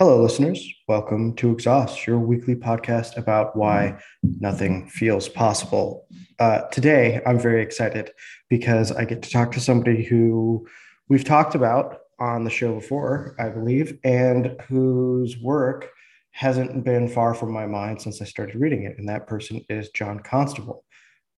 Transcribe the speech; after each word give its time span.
Hello, 0.00 0.22
listeners. 0.22 0.66
Welcome 0.88 1.36
to 1.36 1.52
Exhaust, 1.52 2.06
your 2.06 2.18
weekly 2.18 2.54
podcast 2.54 3.18
about 3.18 3.54
why 3.54 4.00
nothing 4.22 4.88
feels 4.88 5.28
possible. 5.28 6.06
Uh, 6.38 6.62
today, 6.68 7.20
I'm 7.26 7.38
very 7.38 7.60
excited 7.60 8.10
because 8.48 8.92
I 8.92 9.04
get 9.04 9.20
to 9.20 9.28
talk 9.28 9.52
to 9.52 9.60
somebody 9.60 10.02
who 10.02 10.66
we've 11.10 11.22
talked 11.22 11.54
about 11.54 11.98
on 12.18 12.44
the 12.44 12.50
show 12.50 12.76
before, 12.76 13.36
I 13.38 13.50
believe, 13.50 13.98
and 14.02 14.56
whose 14.66 15.36
work 15.36 15.90
hasn't 16.30 16.82
been 16.82 17.06
far 17.06 17.34
from 17.34 17.52
my 17.52 17.66
mind 17.66 18.00
since 18.00 18.22
I 18.22 18.24
started 18.24 18.54
reading 18.54 18.84
it. 18.84 18.96
And 18.96 19.06
that 19.10 19.26
person 19.26 19.60
is 19.68 19.90
John 19.90 20.20
Constable. 20.20 20.82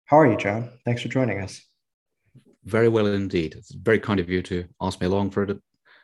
How 0.05 0.19
are 0.19 0.31
you, 0.31 0.37
John? 0.37 0.69
Thanks 0.85 1.01
for 1.01 1.09
joining 1.09 1.41
us. 1.41 1.63
Very 2.65 2.91
well 2.91 3.07
indeed. 3.07 3.55
It's 3.55 3.73
very 3.73 4.01
kind 4.01 4.21
of 4.21 4.29
you 4.29 4.43
to 4.43 4.67
ask 4.83 5.01
me 5.01 5.07
along 5.07 5.31
for 5.31 5.47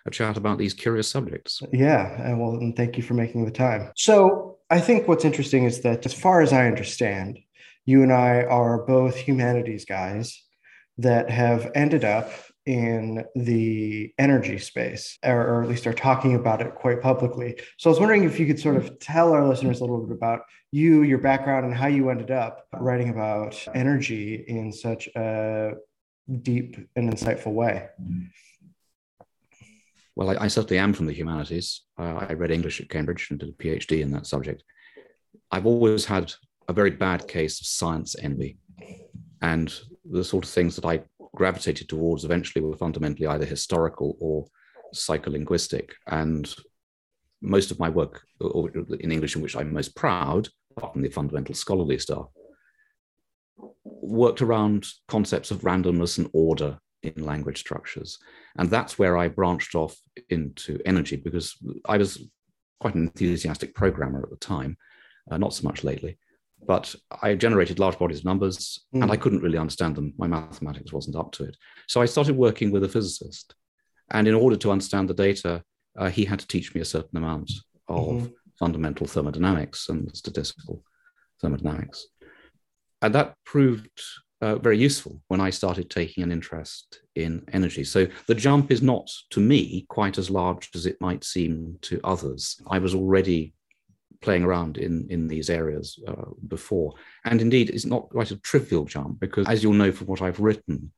a 0.07 0.09
a 0.09 0.11
chat 0.11 0.37
about 0.37 0.59
these 0.59 0.75
curious 0.75 1.09
subjects. 1.09 1.63
Yeah, 1.73 2.21
and 2.23 2.41
well, 2.41 2.53
and 2.53 2.77
thank 2.77 2.97
you 2.97 3.03
for 3.03 3.15
making 3.15 3.45
the 3.45 3.51
time. 3.51 3.91
So, 3.97 4.59
I 4.71 4.81
think 4.81 5.07
what's 5.07 5.25
interesting 5.25 5.65
is 5.65 5.83
that, 5.83 6.07
as 6.07 6.15
far 6.15 6.41
as 6.41 6.53
I 6.53 6.67
understand, 6.67 7.39
you 7.85 8.03
and 8.03 8.13
I 8.13 8.43
are 8.45 8.85
both 8.85 9.17
humanities 9.17 9.85
guys 9.85 10.43
that 10.99 11.31
have 11.31 11.71
ended 11.75 12.05
up 12.05 12.31
in 12.65 13.25
the 13.37 14.13
energy 14.19 14.59
space, 14.59 15.19
or, 15.23 15.41
or, 15.41 15.63
at 15.63 15.69
least 15.69 15.87
are 15.87 15.93
talking 15.93 16.35
about 16.35 16.61
it 16.61 16.75
quite 16.75 17.01
publicly. 17.01 17.57
So 17.77 17.89
I 17.89 17.93
was 17.93 18.01
wondering 18.01 18.25
if 18.25 18.41
you 18.41 18.47
could 18.47 18.59
sort 18.59 18.77
of 18.77 18.99
tell 18.99 19.33
our 19.33 19.47
listeners 19.47 19.79
a 19.79 19.85
little 19.85 20.05
bit 20.05 20.17
about 20.17 20.41
you, 20.73 21.03
your 21.03 21.19
background, 21.19 21.65
and 21.65 21.73
how 21.73 21.87
you 21.87 22.11
ended 22.11 22.33
up 22.33 22.67
writing 22.75 23.11
about 23.11 23.57
energy 23.73 24.45
in 24.49 24.73
such 24.73 25.09
a 25.15 25.75
deep 26.43 26.77
and 26.97 27.13
insightful 27.13 27.53
way. 27.53 27.89
Mm-hmm. 28.03 28.25
Well, 30.17 30.31
I, 30.31 30.45
I, 30.45 30.49
certainly 30.49 30.79
am 30.79 30.95
from 30.95 31.07
the 31.07 31.13
humanities. 31.13 31.83
Uh, 31.99 32.27
I 32.29 32.33
read 32.33 32.51
English 32.51 32.81
at 32.81 32.89
Cambridge 32.89 33.29
and 33.31 33.39
did 33.39 33.51
a 33.51 33.53
PhD 33.53 34.01
in 34.01 34.11
that 34.13 34.27
subject. 34.27 34.65
I've 35.51 35.67
always 35.67 36.07
had 36.07 36.33
a 36.69 36.73
very 36.73 36.91
bad 36.91 37.29
case 37.29 37.61
of 37.61 37.67
science 37.67 38.17
envy. 38.21 38.57
And 39.43 39.73
the 40.11 40.25
sort 40.25 40.45
of 40.45 40.51
things 40.51 40.75
that 40.77 40.87
I 40.87 41.03
gravitated 41.35 41.89
towards 41.89 42.25
eventually 42.25 42.65
were 42.65 42.77
fundamentally 42.77 43.27
either 43.27 43.45
historical 43.45 44.17
or 44.19 44.47
psycholinguistic. 44.95 45.91
And 46.07 46.53
most 47.43 47.71
of 47.71 47.79
my 47.79 47.91
work 47.91 48.23
in 48.41 49.13
English, 49.13 49.37
in 49.37 49.43
which 49.43 49.55
I'm 49.55 49.73
most 49.73 49.95
proud, 49.95 50.49
apart 50.77 50.95
from 50.95 51.03
the 51.03 51.11
fundamental 51.11 51.55
scholarly 51.55 51.99
stuff, 51.99 52.29
worked 53.85 54.41
around 54.41 54.87
concepts 55.09 55.51
of 55.51 55.61
randomness 55.61 56.17
and 56.17 56.31
order 56.33 56.79
in 57.03 57.25
language 57.25 57.59
structures. 57.59 58.19
And 58.59 58.71
that's 58.71 58.99
where 58.99 59.17
I 59.17 59.29
branched 59.29 59.75
off 59.75 59.97
into 60.31 60.79
energy 60.85 61.17
because 61.17 61.57
I 61.87 61.99
was 61.99 62.29
quite 62.81 62.95
an 62.95 63.03
enthusiastic 63.03 63.75
programmer 63.75 64.23
at 64.23 64.31
the 64.31 64.37
time, 64.37 64.77
uh, 65.31 65.39
not 65.39 65.55
so 65.55 65.67
much 65.67 65.85
lately. 65.85 66.19
But 66.67 66.95
I 67.23 67.35
generated 67.35 67.79
large 67.79 67.99
bodies 67.99 68.21
of 68.21 68.25
numbers 68.25 68.87
mm. 68.95 69.03
and 69.03 69.13
I 69.13 69.17
couldn't 69.17 69.43
really 69.43 69.59
understand 69.59 69.97
them. 69.97 70.15
My 70.17 70.27
mathematics 70.27 70.93
wasn't 70.93 71.17
up 71.17 71.33
to 71.33 71.45
it. 71.45 71.57
So 71.87 72.01
I 72.01 72.07
started 72.07 72.37
working 72.37 72.71
with 72.71 72.85
a 72.85 72.89
physicist. 72.89 73.55
And 74.11 74.27
in 74.27 74.35
order 74.35 74.57
to 74.57 74.71
understand 74.71 75.09
the 75.09 75.15
data, 75.15 75.63
uh, 75.99 76.09
he 76.09 76.25
had 76.25 76.39
to 76.39 76.47
teach 76.47 76.75
me 76.75 76.81
a 76.81 76.85
certain 76.85 77.17
amount 77.17 77.51
of 77.89 78.07
mm-hmm. 78.07 78.27
fundamental 78.59 79.07
thermodynamics 79.07 79.89
and 79.89 80.15
statistical 80.17 80.83
thermodynamics. 81.41 82.07
And 83.03 83.15
that 83.15 83.35
proved 83.45 84.01
uh, 84.41 84.57
very 84.57 84.79
useful 84.79 85.21
when 85.29 85.41
I 85.41 85.51
started 85.51 85.89
taking 85.89 86.23
an 86.23 86.33
interest 86.33 87.01
in 87.15 87.43
energy. 87.53 87.85
So 87.85 88.07
the 88.27 88.35
jump 88.35 88.71
is 88.71 88.83
not, 88.83 89.11
to 89.31 89.41
me, 89.41 89.87
quite 89.89 90.19
as 90.19 90.31
large 90.31 90.71
as 90.75 90.87
it 90.87 91.01
might 91.01 91.25
seem 91.25 91.79
to 91.83 92.01
others. 92.05 92.61
I 92.69 92.79
was 92.79 92.95
already 92.95 93.55
playing 94.21 94.45
around 94.45 94.79
in, 94.79 95.07
in 95.11 95.29
these 95.29 95.51
areas 95.51 95.99
uh, 96.07 96.31
before. 96.49 96.95
And 97.25 97.41
indeed, 97.41 97.71
it's 97.71 97.87
not 97.87 98.11
quite 98.11 98.31
a 98.31 98.37
trivial 98.39 98.85
jump 98.85 99.21
because, 99.21 99.47
as 99.49 99.63
you'll 99.63 99.73
know 99.73 99.93
from 99.93 100.07
what 100.09 100.23
I've 100.23 100.41
written, 100.41 100.93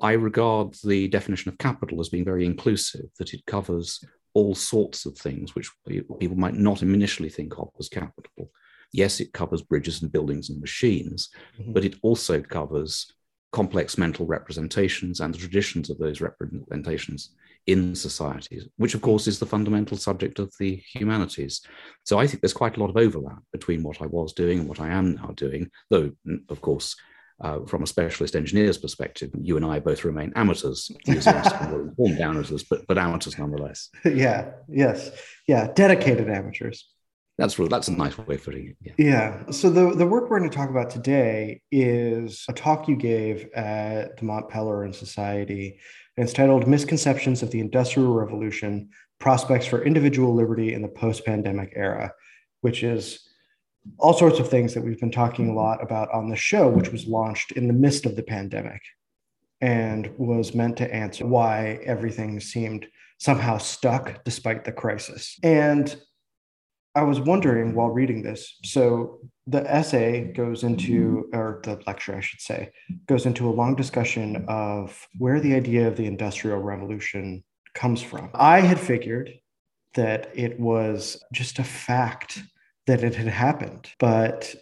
I 0.00 0.12
regard 0.12 0.74
the 0.84 1.06
definition 1.08 1.50
of 1.50 1.58
capital 1.58 2.00
as 2.00 2.08
being 2.08 2.24
very 2.24 2.44
inclusive, 2.44 3.06
that 3.18 3.34
it 3.34 3.46
covers 3.46 4.04
all 4.34 4.54
sorts 4.54 5.06
of 5.06 5.16
things 5.16 5.54
which 5.54 5.70
people 5.86 6.36
might 6.36 6.54
not 6.54 6.82
initially 6.82 7.28
think 7.28 7.58
of 7.58 7.68
as 7.78 7.88
capital 7.88 8.50
yes, 8.92 9.20
it 9.20 9.32
covers 9.32 9.62
bridges 9.62 10.02
and 10.02 10.12
buildings 10.12 10.50
and 10.50 10.60
machines, 10.60 11.30
mm-hmm. 11.58 11.72
but 11.72 11.84
it 11.84 11.96
also 12.02 12.40
covers 12.40 13.12
complex 13.52 13.98
mental 13.98 14.26
representations 14.26 15.20
and 15.20 15.34
the 15.34 15.38
traditions 15.38 15.90
of 15.90 15.98
those 15.98 16.20
representations 16.20 17.34
in 17.66 17.94
societies, 17.94 18.66
which 18.76 18.94
of 18.94 19.02
course 19.02 19.26
is 19.26 19.38
the 19.38 19.46
fundamental 19.46 19.96
subject 19.96 20.38
of 20.38 20.52
the 20.58 20.82
humanities. 20.92 21.60
So 22.04 22.18
I 22.18 22.26
think 22.26 22.40
there's 22.40 22.52
quite 22.52 22.76
a 22.76 22.80
lot 22.80 22.90
of 22.90 22.96
overlap 22.96 23.38
between 23.52 23.82
what 23.82 24.02
I 24.02 24.06
was 24.06 24.32
doing 24.32 24.58
and 24.58 24.68
what 24.68 24.80
I 24.80 24.88
am 24.88 25.14
now 25.14 25.32
doing, 25.36 25.70
though, 25.90 26.10
of 26.48 26.60
course, 26.60 26.96
uh, 27.40 27.64
from 27.66 27.82
a 27.82 27.86
specialist 27.86 28.36
engineer's 28.36 28.78
perspective, 28.78 29.30
you 29.40 29.56
and 29.56 29.66
I 29.66 29.80
both 29.80 30.04
remain 30.04 30.32
amateurs, 30.36 30.90
informed 31.06 32.20
amateurs, 32.20 32.62
but, 32.62 32.86
but 32.86 32.98
amateurs 32.98 33.38
nonetheless. 33.38 33.90
Yeah, 34.04 34.52
yes, 34.68 35.10
yeah, 35.48 35.68
dedicated 35.74 36.28
amateurs. 36.28 36.91
That's 37.42 37.56
that's 37.56 37.88
a 37.88 37.92
nice 37.92 38.16
way 38.16 38.36
of 38.36 38.44
putting 38.44 38.68
it. 38.68 38.76
Yeah. 38.80 38.92
yeah. 39.04 39.50
So 39.50 39.68
the, 39.68 39.96
the 39.96 40.06
work 40.06 40.30
we're 40.30 40.38
going 40.38 40.48
to 40.48 40.56
talk 40.56 40.70
about 40.70 40.90
today 40.90 41.60
is 41.72 42.44
a 42.48 42.52
talk 42.52 42.86
you 42.86 42.94
gave 42.94 43.50
at 43.52 44.16
the 44.16 44.24
Mont 44.24 44.48
Pelerin 44.48 44.94
Society. 44.94 45.80
And 46.16 46.22
it's 46.22 46.32
titled 46.32 46.68
Misconceptions 46.68 47.42
of 47.42 47.50
the 47.50 47.58
Industrial 47.58 48.14
Revolution 48.14 48.90
Prospects 49.18 49.66
for 49.66 49.84
Individual 49.84 50.32
Liberty 50.32 50.72
in 50.72 50.82
the 50.82 50.88
Post-Pandemic 50.88 51.72
Era, 51.74 52.12
which 52.60 52.84
is 52.84 53.28
all 53.98 54.12
sorts 54.12 54.38
of 54.38 54.48
things 54.48 54.72
that 54.74 54.84
we've 54.84 55.00
been 55.00 55.10
talking 55.10 55.48
a 55.48 55.54
lot 55.54 55.82
about 55.82 56.12
on 56.12 56.28
the 56.28 56.36
show, 56.36 56.68
which 56.68 56.92
was 56.92 57.08
launched 57.08 57.50
in 57.52 57.66
the 57.66 57.72
midst 57.72 58.06
of 58.06 58.14
the 58.14 58.22
pandemic 58.22 58.82
and 59.60 60.12
was 60.16 60.54
meant 60.54 60.76
to 60.76 60.94
answer 60.94 61.26
why 61.26 61.80
everything 61.84 62.38
seemed 62.38 62.86
somehow 63.18 63.58
stuck 63.58 64.22
despite 64.22 64.64
the 64.64 64.70
crisis. 64.70 65.40
And 65.42 65.96
I 66.94 67.02
was 67.02 67.20
wondering 67.20 67.74
while 67.74 67.88
reading 67.88 68.22
this. 68.22 68.58
So 68.64 69.20
the 69.46 69.68
essay 69.70 70.32
goes 70.32 70.62
into, 70.62 71.28
or 71.32 71.60
the 71.64 71.80
lecture, 71.86 72.14
I 72.14 72.20
should 72.20 72.40
say, 72.40 72.70
goes 73.06 73.26
into 73.26 73.48
a 73.48 73.50
long 73.50 73.74
discussion 73.74 74.44
of 74.48 75.06
where 75.18 75.40
the 75.40 75.54
idea 75.54 75.88
of 75.88 75.96
the 75.96 76.06
Industrial 76.06 76.58
Revolution 76.58 77.42
comes 77.74 78.02
from. 78.02 78.30
I 78.34 78.60
had 78.60 78.78
figured 78.78 79.32
that 79.94 80.30
it 80.34 80.60
was 80.60 81.22
just 81.32 81.58
a 81.58 81.64
fact 81.64 82.40
that 82.86 83.02
it 83.02 83.14
had 83.14 83.28
happened, 83.28 83.88
but 83.98 84.54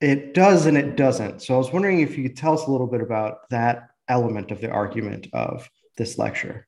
it 0.00 0.32
does 0.32 0.66
and 0.66 0.78
it 0.78 0.96
doesn't. 0.96 1.42
So 1.42 1.54
I 1.54 1.58
was 1.58 1.72
wondering 1.72 2.00
if 2.00 2.16
you 2.16 2.22
could 2.22 2.36
tell 2.36 2.54
us 2.54 2.66
a 2.66 2.70
little 2.70 2.86
bit 2.86 3.02
about 3.02 3.50
that 3.50 3.90
element 4.08 4.50
of 4.50 4.60
the 4.60 4.70
argument 4.70 5.28
of 5.32 5.68
this 5.96 6.18
lecture. 6.18 6.66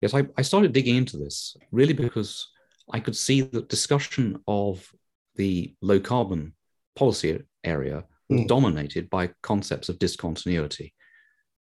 Yes, 0.00 0.14
I, 0.14 0.26
I 0.36 0.42
started 0.42 0.72
digging 0.72 0.96
into 0.96 1.16
this 1.16 1.56
really 1.70 1.92
because 1.92 2.48
I 2.90 3.00
could 3.00 3.16
see 3.16 3.40
that 3.42 3.68
discussion 3.68 4.42
of 4.46 4.88
the 5.36 5.74
low 5.80 6.00
carbon 6.00 6.54
policy 6.96 7.42
area 7.64 8.04
was 8.28 8.40
mm. 8.40 8.48
dominated 8.48 9.08
by 9.10 9.30
concepts 9.42 9.88
of 9.88 9.98
discontinuity. 9.98 10.94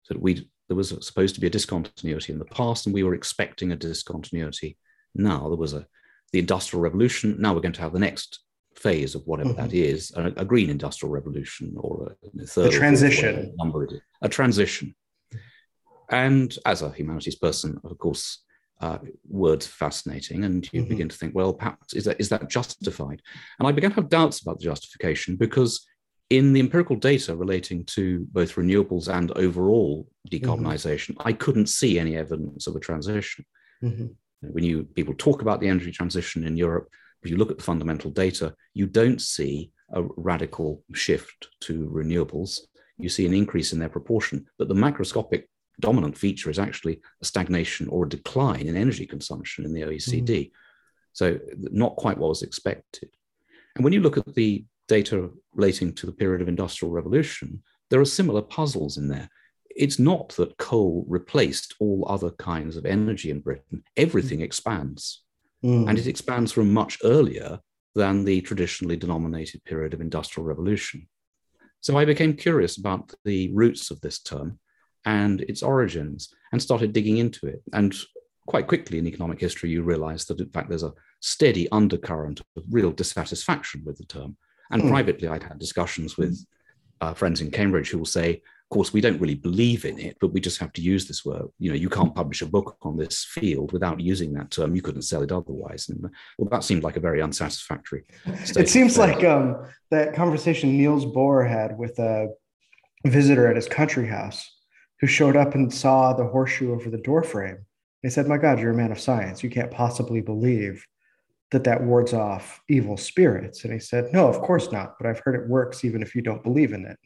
So 0.04 0.16
we 0.18 0.48
there 0.68 0.76
was 0.76 0.94
supposed 1.06 1.34
to 1.34 1.40
be 1.40 1.48
a 1.48 1.50
discontinuity 1.50 2.32
in 2.32 2.38
the 2.38 2.46
past, 2.46 2.86
and 2.86 2.94
we 2.94 3.02
were 3.02 3.14
expecting 3.14 3.72
a 3.72 3.76
discontinuity. 3.76 4.78
Now 5.14 5.48
there 5.48 5.58
was 5.58 5.74
a 5.74 5.86
the 6.32 6.38
industrial 6.38 6.82
revolution. 6.82 7.36
Now 7.38 7.54
we're 7.54 7.60
going 7.60 7.74
to 7.74 7.82
have 7.82 7.92
the 7.92 7.98
next 7.98 8.40
phase 8.74 9.14
of 9.14 9.22
whatever 9.26 9.50
mm-hmm. 9.50 9.62
that 9.62 9.74
is, 9.74 10.12
a, 10.16 10.26
a, 10.36 10.44
green 10.44 10.70
industrial 10.70 11.12
revolution 11.12 11.74
or 11.76 12.16
a, 12.40 12.46
third 12.46 12.72
a 12.72 12.76
transition 12.76 13.54
number 13.58 13.84
it 13.84 13.92
is, 13.92 14.00
a 14.22 14.28
transition. 14.28 14.94
And 16.08 16.56
as 16.64 16.82
a 16.82 16.90
humanities 16.90 17.36
person, 17.36 17.78
of 17.84 17.96
course, 17.98 18.42
uh, 18.82 18.98
words 19.28 19.66
fascinating, 19.66 20.44
and 20.44 20.68
you 20.72 20.80
mm-hmm. 20.80 20.88
begin 20.90 21.08
to 21.08 21.16
think, 21.16 21.34
well, 21.34 21.54
perhaps 21.54 21.94
is 21.94 22.04
that 22.04 22.20
is 22.20 22.28
that 22.30 22.50
justified? 22.50 23.22
And 23.58 23.68
I 23.68 23.72
began 23.72 23.90
to 23.90 23.96
have 23.96 24.08
doubts 24.08 24.42
about 24.42 24.58
the 24.58 24.64
justification 24.64 25.36
because 25.36 25.86
in 26.30 26.52
the 26.52 26.60
empirical 26.60 26.96
data 26.96 27.36
relating 27.36 27.84
to 27.84 28.26
both 28.32 28.56
renewables 28.56 29.06
and 29.08 29.30
overall 29.32 30.08
decarbonization, 30.28 31.10
mm-hmm. 31.10 31.28
I 31.28 31.32
couldn't 31.32 31.68
see 31.68 31.98
any 31.98 32.16
evidence 32.16 32.66
of 32.66 32.74
a 32.74 32.80
transition. 32.80 33.44
Mm-hmm. 33.82 34.06
When 34.40 34.64
you 34.64 34.82
people 34.82 35.14
talk 35.14 35.42
about 35.42 35.60
the 35.60 35.68
energy 35.68 35.92
transition 35.92 36.44
in 36.44 36.56
Europe, 36.56 36.88
if 37.22 37.30
you 37.30 37.36
look 37.36 37.52
at 37.52 37.58
the 37.58 37.64
fundamental 37.64 38.10
data, 38.10 38.54
you 38.74 38.86
don't 38.86 39.20
see 39.20 39.70
a 39.92 40.02
radical 40.16 40.82
shift 40.92 41.48
to 41.60 41.88
renewables. 41.88 42.58
You 42.98 43.08
see 43.08 43.26
an 43.26 43.34
increase 43.34 43.72
in 43.72 43.78
their 43.78 43.88
proportion, 43.88 44.46
but 44.58 44.66
the 44.66 44.74
macroscopic 44.74 45.44
dominant 45.80 46.16
feature 46.16 46.50
is 46.50 46.58
actually 46.58 47.00
a 47.20 47.24
stagnation 47.24 47.88
or 47.88 48.04
a 48.04 48.08
decline 48.08 48.66
in 48.66 48.76
energy 48.76 49.06
consumption 49.06 49.64
in 49.64 49.72
the 49.72 49.82
OECD. 49.82 50.28
Mm. 50.28 50.50
So, 51.12 51.38
not 51.56 51.96
quite 51.96 52.18
what 52.18 52.28
was 52.28 52.42
expected. 52.42 53.10
And 53.74 53.84
when 53.84 53.92
you 53.92 54.00
look 54.00 54.16
at 54.16 54.34
the 54.34 54.64
data 54.88 55.30
relating 55.54 55.94
to 55.94 56.06
the 56.06 56.12
period 56.12 56.42
of 56.42 56.48
industrial 56.48 56.92
revolution, 56.92 57.62
there 57.90 58.00
are 58.00 58.06
similar 58.06 58.42
puzzles 58.42 58.96
in 58.96 59.08
there. 59.08 59.28
It's 59.74 59.98
not 59.98 60.30
that 60.30 60.56
coal 60.58 61.04
replaced 61.08 61.74
all 61.80 62.06
other 62.08 62.30
kinds 62.30 62.76
of 62.76 62.86
energy 62.86 63.30
in 63.30 63.40
Britain, 63.40 63.82
everything 63.96 64.40
mm. 64.40 64.44
expands. 64.44 65.22
Mm. 65.64 65.88
And 65.88 65.98
it 65.98 66.06
expands 66.06 66.52
from 66.52 66.72
much 66.72 66.98
earlier 67.04 67.60
than 67.94 68.24
the 68.24 68.40
traditionally 68.40 68.96
denominated 68.96 69.64
period 69.64 69.94
of 69.94 70.00
industrial 70.00 70.46
revolution. 70.46 71.08
So 71.80 71.96
I 71.98 72.04
became 72.04 72.34
curious 72.34 72.78
about 72.78 73.12
the 73.24 73.50
roots 73.52 73.90
of 73.90 74.00
this 74.00 74.20
term 74.20 74.58
and 75.04 75.40
its 75.42 75.62
origins 75.62 76.32
and 76.52 76.62
started 76.62 76.92
digging 76.92 77.18
into 77.18 77.46
it. 77.46 77.62
And 77.72 77.94
quite 78.46 78.66
quickly 78.66 78.98
in 78.98 79.06
economic 79.06 79.40
history, 79.40 79.70
you 79.70 79.82
realize 79.82 80.24
that 80.26 80.40
in 80.40 80.50
fact 80.50 80.68
there's 80.68 80.82
a 80.82 80.94
steady 81.20 81.70
undercurrent 81.70 82.40
of 82.56 82.64
real 82.70 82.92
dissatisfaction 82.92 83.82
with 83.84 83.98
the 83.98 84.04
term. 84.04 84.36
And 84.70 84.82
mm. 84.82 84.90
privately, 84.90 85.28
I'd 85.28 85.42
had 85.42 85.58
discussions 85.58 86.16
with 86.16 86.44
uh, 87.00 87.14
friends 87.14 87.40
in 87.40 87.50
Cambridge 87.50 87.90
who 87.90 87.98
will 87.98 88.06
say, 88.06 88.34
of 88.34 88.74
course, 88.74 88.92
we 88.92 89.02
don't 89.02 89.20
really 89.20 89.34
believe 89.34 89.84
in 89.84 89.98
it, 89.98 90.16
but 90.20 90.32
we 90.32 90.40
just 90.40 90.58
have 90.58 90.72
to 90.72 90.80
use 90.80 91.06
this 91.06 91.24
word. 91.24 91.46
You 91.58 91.70
know, 91.70 91.76
you 91.76 91.90
can't 91.90 92.14
publish 92.14 92.40
a 92.40 92.46
book 92.46 92.76
on 92.82 92.96
this 92.96 93.24
field 93.24 93.72
without 93.72 94.00
using 94.00 94.32
that 94.32 94.50
term. 94.50 94.74
You 94.74 94.80
couldn't 94.80 95.02
sell 95.02 95.22
it 95.22 95.30
otherwise. 95.30 95.88
And 95.90 96.08
well, 96.38 96.48
that 96.50 96.64
seemed 96.64 96.82
like 96.82 96.96
a 96.96 97.00
very 97.00 97.20
unsatisfactory. 97.20 98.04
It 98.56 98.68
seems 98.68 98.96
like 98.96 99.24
um, 99.24 99.66
that 99.90 100.14
conversation 100.14 100.76
Niels 100.76 101.04
Bohr 101.04 101.46
had 101.48 101.76
with 101.76 101.98
a 101.98 102.28
visitor 103.04 103.46
at 103.48 103.56
his 103.56 103.68
country 103.68 104.06
house 104.06 104.51
who 105.02 105.08
showed 105.08 105.36
up 105.36 105.54
and 105.54 105.74
saw 105.74 106.14
the 106.14 106.24
horseshoe 106.24 106.72
over 106.72 106.88
the 106.88 106.96
doorframe. 106.96 107.66
They 108.02 108.08
said, 108.08 108.28
"My 108.28 108.38
God, 108.38 108.60
you're 108.60 108.70
a 108.70 108.74
man 108.74 108.92
of 108.92 109.00
science. 109.00 109.42
You 109.42 109.50
can't 109.50 109.70
possibly 109.70 110.22
believe." 110.22 110.86
That 111.50 111.64
that 111.64 111.84
wards 111.84 112.14
off 112.14 112.62
evil 112.70 112.96
spirits, 112.96 113.64
and 113.64 113.74
he 113.74 113.78
said, 113.78 114.10
"No, 114.10 114.26
of 114.26 114.40
course 114.40 114.72
not. 114.72 114.94
But 114.98 115.06
I've 115.06 115.18
heard 115.18 115.34
it 115.34 115.46
works 115.46 115.84
even 115.84 116.00
if 116.00 116.14
you 116.14 116.22
don't 116.22 116.42
believe 116.42 116.72
in 116.72 116.86
it." 116.86 116.98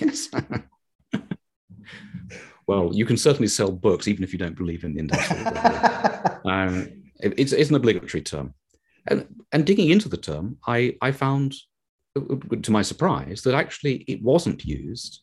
yes. 0.00 0.28
well, 2.68 2.94
you 2.94 3.04
can 3.04 3.16
certainly 3.16 3.48
sell 3.48 3.72
books 3.72 4.06
even 4.06 4.22
if 4.22 4.32
you 4.32 4.38
don't 4.38 4.56
believe 4.56 4.84
in 4.84 4.94
the 4.94 5.00
industry. 5.00 5.38
um, 6.44 6.88
it, 7.20 7.34
it's, 7.36 7.52
it's 7.52 7.70
an 7.70 7.76
obligatory 7.76 8.22
term. 8.22 8.54
And, 9.08 9.26
and 9.50 9.66
digging 9.66 9.90
into 9.90 10.08
the 10.08 10.16
term, 10.16 10.58
I, 10.66 10.96
I 11.00 11.10
found, 11.10 11.54
to 12.62 12.70
my 12.70 12.82
surprise, 12.82 13.42
that 13.42 13.54
actually 13.54 14.04
it 14.06 14.22
wasn't 14.22 14.64
used 14.64 15.22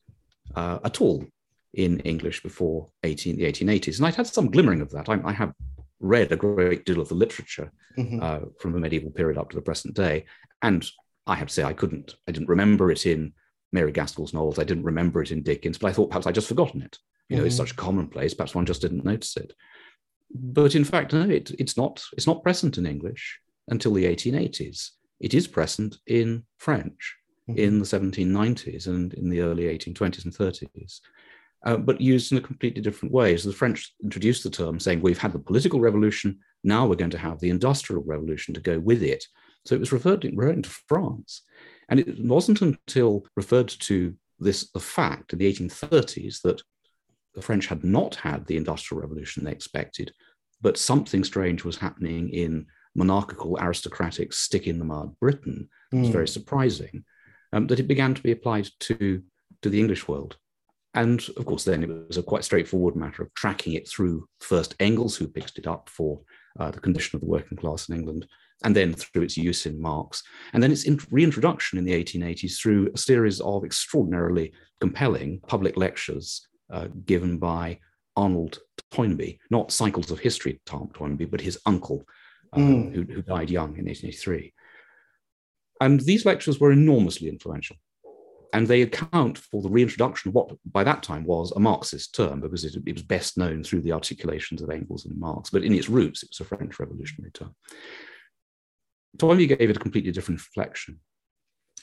uh, 0.55 0.79
at 0.83 0.99
all 0.99 1.25
in 1.73 1.99
English 2.01 2.43
before 2.43 2.89
18, 3.03 3.37
the 3.37 3.45
1880s. 3.45 3.97
And 3.97 4.05
I'd 4.05 4.15
had 4.15 4.27
some 4.27 4.51
glimmering 4.51 4.81
of 4.81 4.91
that. 4.91 5.09
I, 5.09 5.19
I 5.23 5.31
have 5.31 5.53
read 5.99 6.31
a 6.31 6.37
great 6.37 6.85
deal 6.85 7.01
of 7.01 7.09
the 7.09 7.15
literature 7.15 7.71
mm-hmm. 7.97 8.19
uh, 8.21 8.39
from 8.59 8.73
the 8.73 8.79
medieval 8.79 9.11
period 9.11 9.37
up 9.37 9.49
to 9.49 9.55
the 9.55 9.61
present 9.61 9.95
day. 9.95 10.25
And 10.61 10.85
I 11.25 11.35
have 11.35 11.47
to 11.47 11.53
say, 11.53 11.63
I 11.63 11.73
couldn't, 11.73 12.15
I 12.27 12.31
didn't 12.31 12.49
remember 12.49 12.91
it 12.91 13.05
in 13.05 13.33
Mary 13.71 13.91
Gaskell's 13.91 14.33
novels. 14.33 14.59
I 14.59 14.63
didn't 14.63 14.83
remember 14.83 15.21
it 15.21 15.31
in 15.31 15.41
Dickens, 15.41 15.77
but 15.77 15.87
I 15.87 15.93
thought 15.93 16.09
perhaps 16.09 16.27
I'd 16.27 16.35
just 16.35 16.47
forgotten 16.47 16.81
it. 16.81 16.97
You 17.29 17.37
know, 17.37 17.41
mm-hmm. 17.41 17.47
it's 17.47 17.57
such 17.57 17.71
a 17.71 17.75
commonplace. 17.75 18.33
Perhaps 18.33 18.53
one 18.53 18.65
just 18.65 18.81
didn't 18.81 19.05
notice 19.05 19.35
it. 19.37 19.53
But 20.33 20.75
in 20.75 20.83
fact, 20.83 21.13
no, 21.13 21.29
it, 21.29 21.51
it's 21.57 21.77
not. 21.77 22.03
It's 22.13 22.27
not 22.27 22.43
present 22.43 22.77
in 22.77 22.85
English 22.85 23.39
until 23.69 23.93
the 23.93 24.05
1880s. 24.05 24.89
It 25.19 25.33
is 25.33 25.47
present 25.47 25.97
in 26.05 26.43
French 26.57 27.15
mm-hmm. 27.49 27.57
in 27.57 27.79
the 27.79 27.85
1790s 27.85 28.87
and 28.87 29.13
in 29.13 29.29
the 29.29 29.41
early 29.41 29.63
1820s 29.63 30.25
and 30.25 30.33
30s. 30.33 30.99
Uh, 31.65 31.77
but 31.77 32.01
used 32.01 32.31
in 32.31 32.37
a 32.37 32.41
completely 32.41 32.81
different 32.81 33.13
way. 33.13 33.37
So 33.37 33.49
the 33.49 33.55
French 33.55 33.93
introduced 34.03 34.43
the 34.43 34.49
term 34.49 34.79
saying, 34.79 35.01
we've 35.01 35.17
had 35.17 35.31
the 35.31 35.39
political 35.39 35.79
revolution, 35.79 36.39
now 36.63 36.85
we're 36.85 36.95
going 36.95 37.11
to 37.11 37.17
have 37.17 37.39
the 37.39 37.49
industrial 37.49 38.03
revolution 38.03 38.53
to 38.53 38.59
go 38.59 38.79
with 38.79 39.01
it. 39.01 39.23
So 39.65 39.75
it 39.75 39.79
was 39.79 39.93
referring, 39.93 40.35
referring 40.35 40.63
to 40.63 40.69
France. 40.87 41.43
And 41.87 41.99
it 41.99 42.19
wasn't 42.19 42.61
until 42.61 43.25
referred 43.35 43.69
to 43.69 44.15
this 44.39 44.69
the 44.71 44.79
fact 44.79 45.33
in 45.33 45.39
the 45.39 45.51
1830s 45.53 46.41
that 46.41 46.61
the 47.33 47.41
French 47.41 47.67
had 47.67 47.83
not 47.83 48.15
had 48.15 48.45
the 48.45 48.57
industrial 48.57 49.01
revolution 49.01 49.43
they 49.43 49.51
expected, 49.51 50.11
but 50.61 50.77
something 50.77 51.23
strange 51.23 51.63
was 51.63 51.77
happening 51.77 52.29
in 52.29 52.65
monarchical, 52.95 53.57
aristocratic, 53.59 54.33
stick 54.33 54.67
in 54.67 54.79
the 54.79 54.85
mud 54.85 55.15
Britain. 55.19 55.67
It 55.91 55.97
was 55.97 56.09
mm. 56.09 56.13
very 56.13 56.27
surprising 56.27 57.05
um, 57.51 57.67
that 57.67 57.79
it 57.79 57.87
began 57.87 58.13
to 58.13 58.21
be 58.21 58.31
applied 58.31 58.67
to, 58.81 59.23
to 59.61 59.69
the 59.69 59.79
English 59.79 60.07
world. 60.07 60.37
And 60.93 61.25
of 61.37 61.45
course, 61.45 61.63
then 61.63 61.83
it 61.83 61.89
was 62.07 62.17
a 62.17 62.23
quite 62.23 62.43
straightforward 62.43 62.95
matter 62.95 63.23
of 63.23 63.33
tracking 63.33 63.73
it 63.73 63.87
through 63.87 64.27
first 64.41 64.75
Engels, 64.79 65.15
who 65.15 65.27
picked 65.27 65.57
it 65.57 65.67
up 65.67 65.89
for 65.89 66.21
uh, 66.59 66.71
the 66.71 66.79
condition 66.79 67.17
of 67.17 67.21
the 67.21 67.27
working 67.27 67.57
class 67.57 67.89
in 67.89 67.95
England, 67.95 68.27
and 68.63 68.75
then 68.75 68.93
through 68.93 69.23
its 69.23 69.35
use 69.35 69.65
in 69.65 69.81
Marx, 69.81 70.23
and 70.53 70.61
then 70.61 70.71
its 70.71 70.85
reintroduction 71.11 71.77
in 71.77 71.85
the 71.85 72.03
1880s 72.03 72.59
through 72.59 72.91
a 72.93 72.97
series 72.97 73.41
of 73.41 73.65
extraordinarily 73.65 74.53
compelling 74.79 75.39
public 75.47 75.77
lectures 75.77 76.47
uh, 76.71 76.87
given 77.05 77.37
by 77.39 77.79
Arnold 78.15 78.59
Toynbee, 78.91 79.39
not 79.49 79.71
Cycles 79.71 80.11
of 80.11 80.19
History 80.19 80.61
Tom 80.65 80.89
Toynbee, 80.93 81.25
but 81.25 81.41
his 81.41 81.59
uncle, 81.65 82.05
uh, 82.53 82.57
mm. 82.57 82.93
who, 82.93 83.01
who 83.11 83.21
died 83.21 83.49
young 83.49 83.77
in 83.77 83.85
1883. 83.85 84.53
And 85.81 85.99
these 86.01 86.25
lectures 86.25 86.59
were 86.59 86.71
enormously 86.71 87.27
influential. 87.27 87.75
And 88.53 88.67
they 88.67 88.83
account 88.83 89.39
for 89.39 89.63
the 89.63 89.69
reintroduction 89.69 90.29
of 90.29 90.35
what 90.35 90.51
by 90.71 90.83
that 90.83 91.01
time 91.01 91.25
was 91.25 91.51
a 91.51 91.59
Marxist 91.59 92.13
term, 92.13 92.39
because 92.39 92.63
it, 92.63 92.75
it 92.85 92.93
was 92.93 93.01
best 93.01 93.35
known 93.35 93.63
through 93.63 93.81
the 93.81 93.91
articulations 93.91 94.61
of 94.61 94.69
Engels 94.69 95.05
and 95.05 95.19
Marx. 95.19 95.49
But 95.49 95.63
in 95.63 95.73
its 95.73 95.89
roots, 95.89 96.21
it 96.21 96.29
was 96.29 96.39
a 96.39 96.45
French 96.45 96.79
revolutionary 96.79 97.31
term. 97.31 97.55
Toynbee 99.17 99.47
gave 99.47 99.69
it 99.69 99.75
a 99.75 99.79
completely 99.79 100.11
different 100.11 100.39
reflection. 100.39 100.99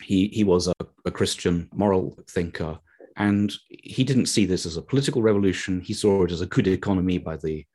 He, 0.01 0.29
he 0.29 0.45
was 0.45 0.69
a, 0.69 0.75
a 1.05 1.11
Christian 1.11 1.69
moral 1.75 2.17
thinker, 2.29 2.79
and 3.17 3.53
he 3.69 4.05
didn't 4.05 4.27
see 4.27 4.47
this 4.47 4.65
as 4.65 4.77
a 4.77 4.83
political 4.83 5.23
revolution. 5.23 5.81
He 5.81 5.93
saw 5.93 6.25
it 6.25 6.33
as 6.33 6.41
a 6.41 6.47
coup 6.47 6.63
d'économie 6.63 7.23
by 7.23 7.37
the 7.37 7.67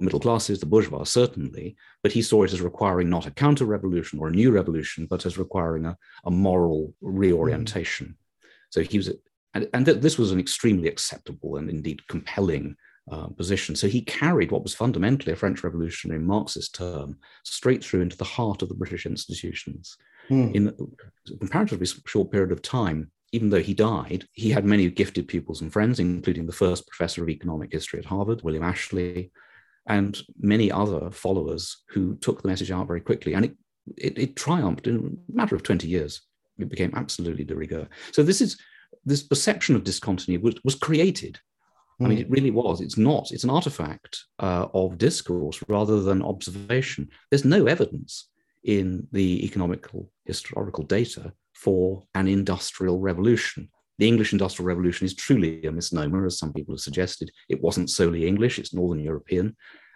middle 0.00 0.20
classes, 0.20 0.60
the 0.60 0.66
bourgeois, 0.66 1.04
certainly, 1.04 1.76
but 2.02 2.12
he 2.12 2.22
saw 2.22 2.42
it 2.42 2.52
as 2.52 2.62
requiring 2.62 3.10
not 3.10 3.26
a 3.26 3.30
counter 3.30 3.66
revolution 3.66 4.18
or 4.18 4.28
a 4.28 4.32
new 4.32 4.50
revolution, 4.50 5.06
but 5.06 5.26
as 5.26 5.36
requiring 5.36 5.84
a, 5.84 5.96
a 6.24 6.30
moral 6.30 6.94
reorientation. 7.02 8.16
So 8.72 8.80
he 8.82 8.96
was, 8.96 9.10
and, 9.54 9.68
and 9.74 9.84
th- 9.84 10.00
this 10.00 10.18
was 10.18 10.32
an 10.32 10.40
extremely 10.40 10.88
acceptable 10.88 11.56
and 11.56 11.68
indeed 11.68 12.06
compelling 12.08 12.74
uh, 13.10 13.26
position. 13.28 13.76
So 13.76 13.86
he 13.86 14.00
carried 14.00 14.50
what 14.50 14.62
was 14.62 14.74
fundamentally 14.74 15.32
a 15.32 15.36
French 15.36 15.62
revolutionary 15.62 16.20
Marxist 16.20 16.74
term 16.74 17.18
straight 17.44 17.84
through 17.84 18.00
into 18.00 18.16
the 18.16 18.24
heart 18.24 18.62
of 18.62 18.68
the 18.70 18.74
British 18.74 19.04
institutions. 19.04 19.96
Mm. 20.30 20.54
In 20.54 20.68
a 20.68 21.36
comparatively 21.38 21.86
short 22.06 22.30
period 22.30 22.50
of 22.50 22.62
time, 22.62 23.10
even 23.32 23.50
though 23.50 23.62
he 23.62 23.74
died, 23.74 24.26
he 24.32 24.50
had 24.50 24.64
many 24.64 24.88
gifted 24.90 25.28
pupils 25.28 25.60
and 25.60 25.72
friends, 25.72 26.00
including 26.00 26.46
the 26.46 26.52
first 26.52 26.86
professor 26.86 27.22
of 27.22 27.28
economic 27.28 27.72
history 27.72 27.98
at 27.98 28.06
Harvard, 28.06 28.42
William 28.42 28.62
Ashley, 28.62 29.32
and 29.86 30.22
many 30.38 30.70
other 30.72 31.10
followers 31.10 31.82
who 31.88 32.16
took 32.16 32.40
the 32.40 32.48
message 32.48 32.70
out 32.70 32.86
very 32.86 33.00
quickly. 33.00 33.34
And 33.34 33.46
it, 33.46 33.56
it, 33.98 34.18
it 34.18 34.36
triumphed 34.36 34.86
in 34.86 35.18
a 35.28 35.36
matter 35.36 35.54
of 35.54 35.62
20 35.62 35.88
years. 35.88 36.22
It 36.58 36.68
became 36.68 36.92
absolutely 36.94 37.44
de 37.44 37.54
rigueur. 37.54 37.88
So 38.12 38.22
this 38.22 38.40
is 38.40 38.58
this 39.04 39.22
perception 39.22 39.74
of 39.74 39.84
discontinuity 39.84 40.42
was, 40.42 40.54
was 40.64 40.74
created 40.74 41.40
I 42.00 42.08
mean, 42.08 42.18
hmm. 42.18 42.22
it 42.22 42.30
really 42.30 42.50
was. 42.50 42.80
It's 42.80 42.98
not. 42.98 43.30
It's 43.30 43.44
an 43.44 43.50
artifact 43.50 44.24
uh, 44.38 44.66
of 44.74 44.98
discourse 44.98 45.62
rather 45.68 46.00
than 46.00 46.22
observation. 46.22 47.08
There's 47.30 47.44
no 47.44 47.66
evidence 47.66 48.28
in 48.64 49.06
the 49.12 49.44
economical 49.44 50.10
historical 50.24 50.84
data 50.84 51.32
for 51.54 52.02
an 52.14 52.28
industrial 52.28 52.98
revolution. 52.98 53.68
The 53.98 54.08
English 54.08 54.32
Industrial 54.32 54.66
Revolution 54.66 55.04
is 55.04 55.14
truly 55.14 55.64
a 55.64 55.70
misnomer, 55.70 56.26
as 56.26 56.38
some 56.38 56.52
people 56.52 56.74
have 56.74 56.80
suggested. 56.80 57.30
It 57.48 57.62
wasn't 57.62 57.90
solely 57.90 58.26
English, 58.26 58.58
it's 58.58 58.74
Northern 58.74 59.00
European. 59.00 59.54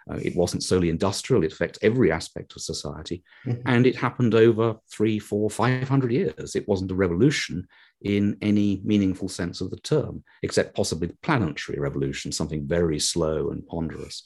Uh, 0.09 0.19
it 0.21 0.35
wasn't 0.35 0.63
solely 0.63 0.89
industrial, 0.89 1.43
it 1.43 1.51
affects 1.51 1.79
every 1.81 2.11
aspect 2.11 2.55
of 2.55 2.61
society. 2.61 3.23
Mm-hmm. 3.45 3.61
And 3.65 3.85
it 3.85 3.95
happened 3.95 4.35
over 4.35 4.75
three, 4.89 5.19
four, 5.19 5.49
five 5.49 5.87
hundred 5.89 6.11
years. 6.11 6.55
It 6.55 6.67
wasn't 6.67 6.91
a 6.91 6.95
revolution 6.95 7.67
in 8.01 8.37
any 8.41 8.81
meaningful 8.83 9.27
sense 9.27 9.59
of 9.59 9.69
the 9.69 9.79
term, 9.79 10.23
except 10.43 10.75
possibly 10.75 11.07
the 11.07 11.17
planetary 11.23 11.79
revolution, 11.79 12.31
something 12.31 12.67
very 12.67 12.99
slow 12.99 13.49
and 13.49 13.65
ponderous. 13.67 14.23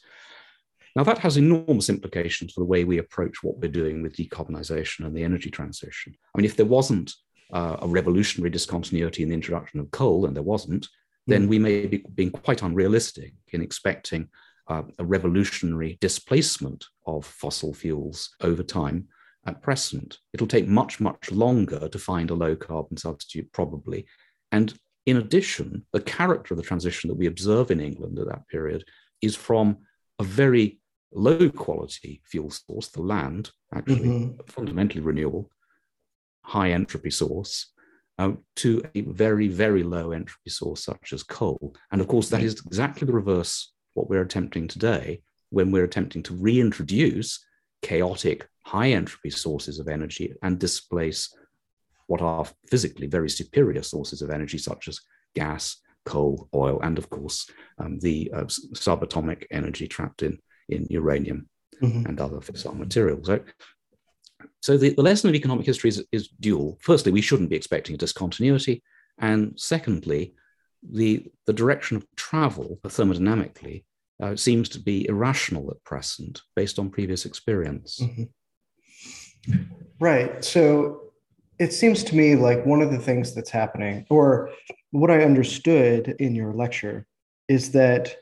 Now, 0.95 1.03
that 1.05 1.19
has 1.19 1.37
enormous 1.37 1.89
implications 1.89 2.51
for 2.51 2.59
the 2.59 2.65
way 2.65 2.83
we 2.83 2.97
approach 2.97 3.41
what 3.41 3.57
we're 3.57 3.71
doing 3.71 4.01
with 4.01 4.15
decarbonization 4.15 5.05
and 5.05 5.15
the 5.15 5.23
energy 5.23 5.49
transition. 5.49 6.13
I 6.35 6.37
mean, 6.37 6.45
if 6.45 6.57
there 6.57 6.65
wasn't 6.65 7.13
uh, 7.53 7.77
a 7.81 7.87
revolutionary 7.87 8.49
discontinuity 8.49 9.23
in 9.23 9.29
the 9.29 9.35
introduction 9.35 9.79
of 9.79 9.91
coal, 9.91 10.25
and 10.25 10.35
there 10.35 10.43
wasn't, 10.43 10.87
then 11.27 11.43
hmm. 11.43 11.49
we 11.49 11.59
may 11.59 11.85
be 11.85 12.03
being 12.13 12.31
quite 12.31 12.61
unrealistic 12.61 13.33
in 13.53 13.61
expecting 13.61 14.27
uh, 14.71 14.83
a 14.99 15.03
revolutionary 15.03 15.97
displacement 15.99 16.85
of 17.05 17.25
fossil 17.25 17.73
fuels 17.73 18.29
over 18.39 18.63
time 18.63 19.07
at 19.45 19.61
present. 19.61 20.17
It'll 20.33 20.47
take 20.47 20.67
much, 20.67 21.01
much 21.01 21.29
longer 21.29 21.89
to 21.89 21.99
find 21.99 22.29
a 22.29 22.35
low 22.35 22.55
carbon 22.55 22.95
substitute, 22.95 23.51
probably. 23.51 24.05
And 24.53 24.73
in 25.05 25.17
addition, 25.17 25.85
the 25.91 25.99
character 25.99 26.53
of 26.53 26.57
the 26.57 26.63
transition 26.63 27.09
that 27.09 27.17
we 27.17 27.25
observe 27.25 27.69
in 27.69 27.81
England 27.81 28.17
at 28.19 28.27
that 28.27 28.47
period 28.47 28.85
is 29.21 29.35
from 29.35 29.77
a 30.19 30.23
very 30.23 30.79
low 31.11 31.49
quality 31.49 32.21
fuel 32.23 32.49
source, 32.49 32.87
the 32.89 33.01
land, 33.01 33.51
actually 33.75 34.07
mm-hmm. 34.07 34.41
fundamentally 34.47 35.01
renewable, 35.01 35.49
high 36.45 36.71
entropy 36.71 37.09
source, 37.09 37.73
uh, 38.19 38.31
to 38.55 38.81
a 38.95 39.01
very, 39.01 39.49
very 39.49 39.83
low 39.83 40.11
entropy 40.11 40.49
source 40.49 40.85
such 40.85 41.11
as 41.11 41.23
coal. 41.23 41.75
And 41.91 41.99
of 41.99 42.07
course, 42.07 42.29
that 42.29 42.41
is 42.41 42.61
exactly 42.65 43.05
the 43.05 43.13
reverse 43.13 43.73
what 43.93 44.09
we're 44.09 44.21
attempting 44.21 44.67
today 44.67 45.21
when 45.49 45.71
we're 45.71 45.83
attempting 45.83 46.23
to 46.23 46.33
reintroduce 46.33 47.45
chaotic, 47.81 48.47
high 48.63 48.91
entropy 48.91 49.29
sources 49.29 49.79
of 49.79 49.87
energy 49.87 50.33
and 50.43 50.59
displace 50.59 51.33
what 52.07 52.21
are 52.21 52.45
physically 52.69 53.07
very 53.07 53.29
superior 53.29 53.83
sources 53.83 54.21
of 54.21 54.29
energy, 54.29 54.57
such 54.57 54.87
as 54.87 54.99
gas, 55.35 55.77
coal, 56.05 56.49
oil, 56.53 56.79
and 56.81 56.97
of 56.97 57.09
course, 57.09 57.49
um, 57.77 57.99
the 57.99 58.31
uh, 58.33 58.43
subatomic 58.43 59.45
energy 59.51 59.87
trapped 59.87 60.23
in, 60.23 60.37
in 60.69 60.85
uranium 60.89 61.47
mm-hmm. 61.81 62.05
and 62.05 62.19
other 62.19 62.37
fissile 62.37 62.77
materials. 62.77 63.27
So, 63.27 63.39
so 64.61 64.77
the, 64.77 64.89
the 64.93 65.01
lesson 65.01 65.29
of 65.29 65.35
economic 65.35 65.65
history 65.65 65.89
is, 65.89 66.03
is 66.11 66.29
dual. 66.39 66.77
Firstly, 66.81 67.11
we 67.11 67.21
shouldn't 67.21 67.49
be 67.49 67.55
expecting 67.55 67.95
a 67.95 67.97
discontinuity. 67.97 68.83
And 69.17 69.53
secondly, 69.57 70.33
the, 70.81 71.25
the 71.45 71.53
direction 71.53 71.97
of 71.97 72.05
travel 72.15 72.79
thermodynamically 72.83 73.83
uh, 74.21 74.35
seems 74.35 74.69
to 74.69 74.79
be 74.79 75.07
irrational 75.07 75.69
at 75.71 75.83
present 75.83 76.41
based 76.55 76.79
on 76.79 76.89
previous 76.89 77.25
experience. 77.25 77.99
Mm-hmm. 78.01 79.63
Right. 79.99 80.43
So 80.43 81.11
it 81.59 81.73
seems 81.73 82.03
to 82.05 82.15
me 82.15 82.35
like 82.35 82.65
one 82.65 82.81
of 82.81 82.91
the 82.91 82.99
things 82.99 83.33
that's 83.33 83.49
happening, 83.49 84.05
or 84.09 84.51
what 84.91 85.11
I 85.11 85.23
understood 85.23 86.15
in 86.19 86.35
your 86.35 86.53
lecture, 86.53 87.05
is 87.47 87.71
that 87.71 88.15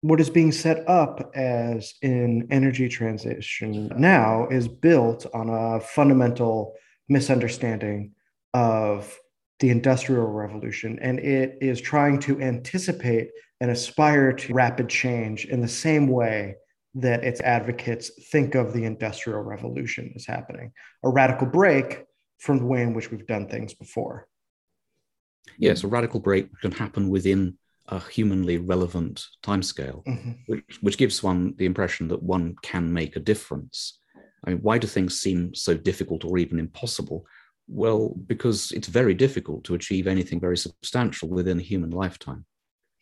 what 0.00 0.20
is 0.20 0.28
being 0.28 0.52
set 0.52 0.88
up 0.88 1.32
as 1.34 1.94
an 2.02 2.46
energy 2.50 2.88
transition 2.88 3.90
now 3.96 4.46
is 4.48 4.68
built 4.68 5.26
on 5.32 5.48
a 5.48 5.80
fundamental 5.80 6.74
misunderstanding 7.08 8.12
of 8.52 9.18
the 9.60 9.70
Industrial 9.70 10.26
Revolution, 10.26 10.98
and 11.00 11.18
it 11.20 11.58
is 11.60 11.80
trying 11.80 12.18
to 12.20 12.40
anticipate 12.40 13.30
and 13.60 13.70
aspire 13.70 14.32
to 14.32 14.54
rapid 14.54 14.88
change 14.88 15.46
in 15.46 15.60
the 15.60 15.68
same 15.68 16.08
way 16.08 16.56
that 16.94 17.24
its 17.24 17.40
advocates 17.40 18.10
think 18.30 18.54
of 18.54 18.72
the 18.72 18.84
Industrial 18.84 19.40
Revolution 19.40 20.12
as 20.16 20.26
happening 20.26 20.72
a 21.02 21.08
radical 21.08 21.46
break 21.46 22.04
from 22.38 22.58
the 22.58 22.66
way 22.66 22.82
in 22.82 22.94
which 22.94 23.10
we've 23.10 23.26
done 23.26 23.48
things 23.48 23.74
before. 23.74 24.28
Yes, 25.58 25.84
a 25.84 25.88
radical 25.88 26.20
break 26.20 26.48
can 26.60 26.72
happen 26.72 27.08
within 27.08 27.58
a 27.88 28.00
humanly 28.00 28.58
relevant 28.58 29.26
timescale, 29.42 30.04
mm-hmm. 30.04 30.32
which, 30.46 30.78
which 30.80 30.98
gives 30.98 31.22
one 31.22 31.54
the 31.56 31.66
impression 31.66 32.08
that 32.08 32.22
one 32.22 32.56
can 32.62 32.92
make 32.92 33.16
a 33.16 33.20
difference. 33.20 34.00
I 34.44 34.50
mean, 34.50 34.58
why 34.60 34.78
do 34.78 34.86
things 34.86 35.20
seem 35.20 35.54
so 35.54 35.74
difficult 35.74 36.24
or 36.24 36.38
even 36.38 36.58
impossible? 36.58 37.26
Well, 37.66 38.14
because 38.26 38.72
it's 38.72 38.88
very 38.88 39.14
difficult 39.14 39.64
to 39.64 39.74
achieve 39.74 40.06
anything 40.06 40.38
very 40.40 40.58
substantial 40.58 41.28
within 41.28 41.58
a 41.58 41.62
human 41.62 41.90
lifetime. 41.90 42.44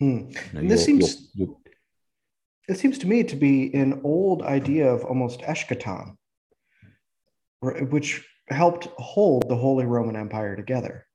Hmm. 0.00 0.30
You 0.30 0.62
know, 0.62 0.68
this 0.68 0.84
seems 0.84 1.30
you're, 1.34 1.48
you're, 1.48 1.56
it 2.68 2.78
seems 2.78 2.98
to 2.98 3.06
me 3.06 3.24
to 3.24 3.36
be 3.36 3.74
an 3.74 4.00
old 4.04 4.42
idea 4.42 4.88
of 4.88 5.04
almost 5.04 5.40
eschaton, 5.40 6.16
which 7.60 8.24
helped 8.48 8.86
hold 8.98 9.48
the 9.48 9.56
Holy 9.56 9.84
Roman 9.84 10.16
Empire 10.16 10.56
together. 10.56 11.06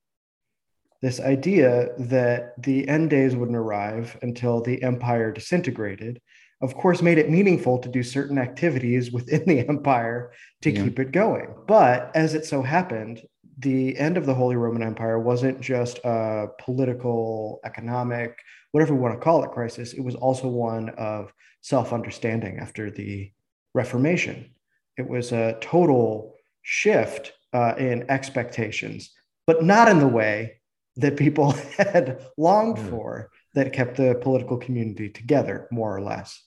This 1.02 1.20
idea 1.20 1.90
that 2.00 2.62
the 2.62 2.88
end 2.88 3.12
days 3.12 3.36
wouldn't 3.36 3.58
arrive 3.58 4.18
until 4.22 4.62
the 4.62 4.82
empire 4.82 5.32
disintegrated, 5.32 6.20
of 6.62 6.74
course, 6.74 7.04
made 7.04 7.20
it 7.20 7.30
meaningful 7.30 7.78
to 7.80 7.90
do 7.90 8.02
certain 8.02 8.40
activities 8.40 9.12
within 9.12 9.46
the 9.46 9.60
empire 9.70 10.32
to 10.64 10.72
yeah. 10.72 10.84
keep 10.84 11.00
it 11.00 11.12
going. 11.12 11.54
But 11.68 12.12
as 12.16 12.34
it 12.34 12.46
so 12.46 12.64
happened, 12.64 13.22
the 13.58 13.98
end 13.98 14.18
of 14.18 14.26
the 14.26 14.34
Holy 14.34 14.56
Roman 14.56 14.84
Empire 14.84 15.20
wasn't 15.20 15.60
just 15.60 16.00
a 16.04 16.48
political, 16.60 17.60
economic, 17.66 18.38
whatever 18.72 18.94
we 18.94 19.00
want 19.00 19.16
to 19.16 19.24
call 19.24 19.44
it, 19.44 19.52
crisis. 19.52 19.94
It 19.94 20.02
was 20.02 20.16
also 20.16 20.48
one 20.48 20.90
of 20.90 21.34
self 21.62 21.94
understanding 21.94 22.60
after 22.60 22.92
the 22.92 23.32
Reformation. 23.74 24.52
It 24.98 25.08
was 25.08 25.32
a 25.32 25.58
total 25.62 26.36
shift 26.64 27.34
uh, 27.54 27.74
in 27.78 28.10
expectations, 28.10 29.12
but 29.46 29.64
not 29.64 29.88
in 29.88 30.00
the 30.00 30.08
way 30.08 30.60
that 30.96 31.16
people 31.16 31.52
had 31.78 32.26
longed 32.38 32.78
yeah. 32.78 32.90
for 32.90 33.30
that 33.54 33.74
kept 33.74 33.98
the 33.98 34.16
political 34.22 34.58
community 34.58 35.10
together, 35.10 35.68
more 35.72 35.96
or 35.96 36.02
less. 36.02 36.44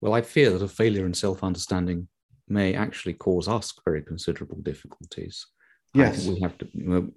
Well, 0.00 0.12
I 0.12 0.20
fear 0.20 0.50
that 0.50 0.62
a 0.62 0.68
failure 0.68 1.06
in 1.06 1.14
self 1.14 1.42
understanding 1.42 2.08
may 2.48 2.74
actually 2.74 3.14
cause 3.14 3.48
us 3.48 3.72
very 3.84 4.02
considerable 4.02 4.60
difficulties. 4.62 5.46
Yes. 5.94 6.26
we 6.26 6.40
have 6.40 6.56
to, 6.58 6.68
you 6.72 6.88
know, 6.88 7.10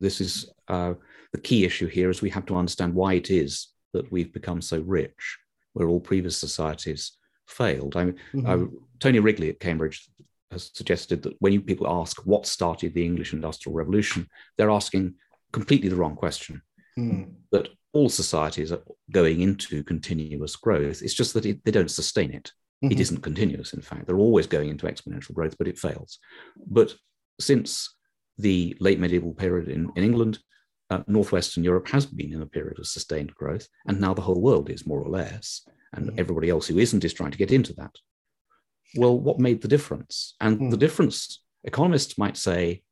this 0.00 0.20
is 0.20 0.50
uh, 0.68 0.94
the 1.32 1.40
key 1.40 1.64
issue 1.64 1.86
here 1.86 2.10
is 2.10 2.22
we 2.22 2.30
have 2.30 2.46
to 2.46 2.56
understand 2.56 2.94
why 2.94 3.14
it 3.14 3.30
is 3.30 3.68
that 3.92 4.10
we've 4.10 4.32
become 4.32 4.60
so 4.60 4.80
rich, 4.80 5.38
where 5.72 5.88
all 5.88 6.00
previous 6.00 6.36
societies 6.36 7.12
failed. 7.46 7.96
I 7.96 8.04
mean, 8.04 8.16
mm-hmm. 8.34 8.46
uh, 8.46 8.66
Tony 9.00 9.18
Wrigley 9.18 9.50
at 9.50 9.60
Cambridge 9.60 10.08
has 10.50 10.70
suggested 10.74 11.22
that 11.22 11.34
when 11.40 11.52
you 11.52 11.60
people 11.60 11.88
ask 11.88 12.24
what 12.24 12.46
started 12.46 12.94
the 12.94 13.04
English 13.04 13.32
Industrial 13.32 13.74
Revolution, 13.74 14.28
they're 14.56 14.70
asking 14.70 15.14
completely 15.52 15.88
the 15.88 15.96
wrong 15.96 16.16
question. 16.16 16.62
Mm. 16.98 17.34
That 17.52 17.68
all 17.92 18.08
societies 18.08 18.72
are 18.72 18.82
going 19.10 19.40
into 19.40 19.82
continuous 19.82 20.56
growth. 20.56 21.02
It's 21.02 21.14
just 21.14 21.34
that 21.34 21.46
it, 21.46 21.64
they 21.64 21.70
don't 21.70 21.90
sustain 21.90 22.32
it. 22.32 22.52
Mm-hmm. 22.84 22.92
it 22.92 23.00
isn't 23.00 23.22
continuous, 23.22 23.72
in 23.72 23.80
fact. 23.80 24.06
They're 24.06 24.18
always 24.18 24.46
going 24.46 24.68
into 24.68 24.86
exponential 24.86 25.32
growth, 25.32 25.56
but 25.56 25.66
it 25.66 25.78
fails. 25.78 26.18
But 26.66 26.94
since 27.40 27.95
the 28.38 28.76
late 28.80 29.00
medieval 29.00 29.34
period 29.34 29.68
in, 29.68 29.90
in 29.96 30.04
England, 30.04 30.38
uh, 30.90 31.02
Northwestern 31.06 31.64
Europe 31.64 31.88
has 31.88 32.06
been 32.06 32.32
in 32.32 32.42
a 32.42 32.46
period 32.46 32.78
of 32.78 32.86
sustained 32.86 33.34
growth, 33.34 33.68
and 33.86 34.00
now 34.00 34.14
the 34.14 34.22
whole 34.22 34.40
world 34.40 34.70
is 34.70 34.86
more 34.86 35.00
or 35.00 35.08
less, 35.08 35.62
and 35.92 36.10
mm. 36.10 36.18
everybody 36.18 36.50
else 36.50 36.66
who 36.66 36.78
isn't 36.78 37.04
is 37.04 37.14
trying 37.14 37.32
to 37.32 37.38
get 37.38 37.50
into 37.50 37.72
that. 37.74 37.94
Well, 38.94 39.18
what 39.18 39.40
made 39.40 39.62
the 39.62 39.68
difference? 39.68 40.34
And 40.40 40.60
mm. 40.60 40.70
the 40.70 40.76
difference, 40.76 41.42
economists 41.64 42.18
might 42.18 42.36
say 42.36 42.82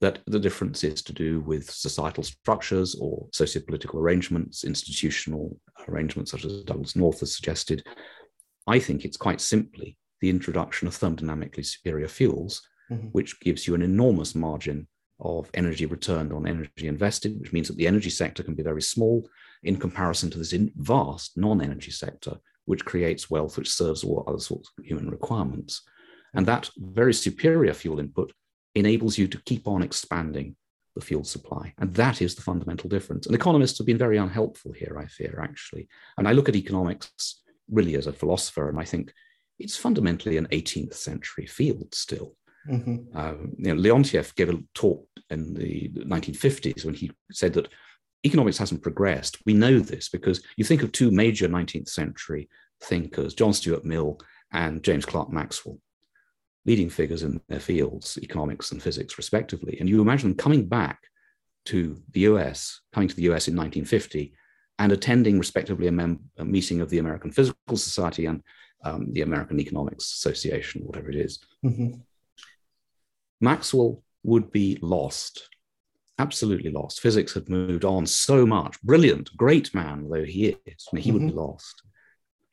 that 0.00 0.18
the 0.26 0.40
difference 0.40 0.84
is 0.84 1.00
to 1.02 1.12
do 1.12 1.40
with 1.40 1.70
societal 1.70 2.24
structures 2.24 2.96
or 2.96 3.28
socio-political 3.32 4.00
arrangements, 4.00 4.64
institutional 4.64 5.58
arrangements, 5.88 6.32
such 6.32 6.44
as 6.44 6.64
Douglass 6.64 6.96
North 6.96 7.20
has 7.20 7.34
suggested. 7.34 7.84
I 8.66 8.78
think 8.78 9.04
it's 9.04 9.16
quite 9.16 9.40
simply 9.40 9.96
the 10.20 10.30
introduction 10.30 10.88
of 10.88 10.94
thermodynamically 10.94 11.64
superior 11.64 12.08
fuels 12.08 12.62
mm-hmm. 12.90 13.08
which 13.08 13.40
gives 13.40 13.66
you 13.66 13.74
an 13.74 13.82
enormous 13.82 14.34
margin 14.34 14.86
of 15.20 15.48
energy 15.54 15.86
returned 15.86 16.32
on 16.32 16.46
energy 16.46 16.88
invested, 16.88 17.38
which 17.40 17.52
means 17.52 17.68
that 17.68 17.76
the 17.76 17.86
energy 17.86 18.10
sector 18.10 18.42
can 18.42 18.54
be 18.54 18.62
very 18.62 18.82
small 18.82 19.28
in 19.62 19.76
comparison 19.76 20.30
to 20.30 20.38
this 20.38 20.54
vast 20.76 21.36
non 21.36 21.62
energy 21.62 21.90
sector, 21.90 22.36
which 22.64 22.84
creates 22.84 23.30
wealth, 23.30 23.56
which 23.56 23.70
serves 23.70 24.02
all 24.02 24.24
other 24.26 24.40
sorts 24.40 24.70
of 24.78 24.84
human 24.84 25.10
requirements. 25.10 25.82
And 26.34 26.46
that 26.46 26.70
very 26.76 27.14
superior 27.14 27.74
fuel 27.74 28.00
input 28.00 28.32
enables 28.74 29.18
you 29.18 29.28
to 29.28 29.42
keep 29.42 29.68
on 29.68 29.82
expanding 29.82 30.56
the 30.94 31.00
fuel 31.00 31.24
supply. 31.24 31.72
And 31.78 31.94
that 31.94 32.20
is 32.20 32.34
the 32.34 32.42
fundamental 32.42 32.88
difference. 32.88 33.26
And 33.26 33.34
economists 33.34 33.78
have 33.78 33.86
been 33.86 33.98
very 33.98 34.18
unhelpful 34.18 34.72
here, 34.72 34.98
I 34.98 35.06
fear, 35.06 35.40
actually. 35.42 35.88
And 36.18 36.26
I 36.26 36.32
look 36.32 36.48
at 36.48 36.56
economics 36.56 37.42
really 37.70 37.94
as 37.94 38.06
a 38.06 38.12
philosopher, 38.12 38.68
and 38.68 38.78
I 38.78 38.84
think 38.84 39.12
it's 39.58 39.76
fundamentally 39.76 40.36
an 40.36 40.48
18th 40.48 40.94
century 40.94 41.46
field 41.46 41.94
still. 41.94 42.36
Mm-hmm. 42.68 43.16
Uh, 43.16 43.34
you 43.58 43.74
know, 43.74 43.80
Leontief 43.80 44.34
gave 44.34 44.50
a 44.50 44.58
talk 44.74 45.06
in 45.30 45.54
the 45.54 45.90
1950s 45.96 46.84
when 46.84 46.94
he 46.94 47.10
said 47.30 47.54
that 47.54 47.68
economics 48.24 48.58
hasn't 48.58 48.82
progressed. 48.82 49.38
We 49.46 49.54
know 49.54 49.78
this 49.78 50.08
because 50.08 50.42
you 50.56 50.64
think 50.64 50.82
of 50.82 50.92
two 50.92 51.10
major 51.10 51.48
19th 51.48 51.88
century 51.88 52.48
thinkers, 52.82 53.34
John 53.34 53.52
Stuart 53.52 53.84
Mill 53.84 54.18
and 54.52 54.82
James 54.82 55.06
Clerk 55.06 55.30
Maxwell, 55.30 55.78
leading 56.64 56.90
figures 56.90 57.22
in 57.22 57.40
their 57.48 57.60
fields, 57.60 58.18
economics 58.22 58.72
and 58.72 58.82
physics, 58.82 59.18
respectively. 59.18 59.78
And 59.80 59.88
you 59.88 60.00
imagine 60.00 60.30
them 60.30 60.38
coming 60.38 60.66
back 60.66 61.00
to 61.66 62.00
the 62.12 62.20
US, 62.20 62.80
coming 62.92 63.08
to 63.08 63.16
the 63.16 63.22
US 63.22 63.48
in 63.48 63.56
1950, 63.56 64.34
and 64.78 64.92
attending, 64.92 65.38
respectively, 65.38 65.86
a, 65.86 65.92
mem- 65.92 66.20
a 66.38 66.44
meeting 66.44 66.80
of 66.80 66.90
the 66.90 66.98
American 66.98 67.30
Physical 67.30 67.76
Society 67.76 68.26
and 68.26 68.42
um, 68.84 69.12
the 69.12 69.22
American 69.22 69.60
Economics 69.60 70.12
Association, 70.14 70.82
whatever 70.82 71.10
it 71.10 71.16
is. 71.16 71.38
Mm-hmm. 71.64 72.00
Maxwell 73.42 74.02
would 74.22 74.52
be 74.52 74.78
lost, 74.80 75.48
absolutely 76.18 76.70
lost. 76.70 77.00
Physics 77.00 77.34
had 77.34 77.48
moved 77.48 77.84
on 77.84 78.06
so 78.06 78.46
much. 78.46 78.80
Brilliant, 78.82 79.36
great 79.36 79.74
man 79.74 80.08
though 80.08 80.24
he 80.24 80.56
is, 80.64 80.88
he 80.92 80.96
mm-hmm. 80.96 81.12
would 81.12 81.22
be 81.22 81.28
mm-hmm. 81.28 81.38
lost. 81.38 81.82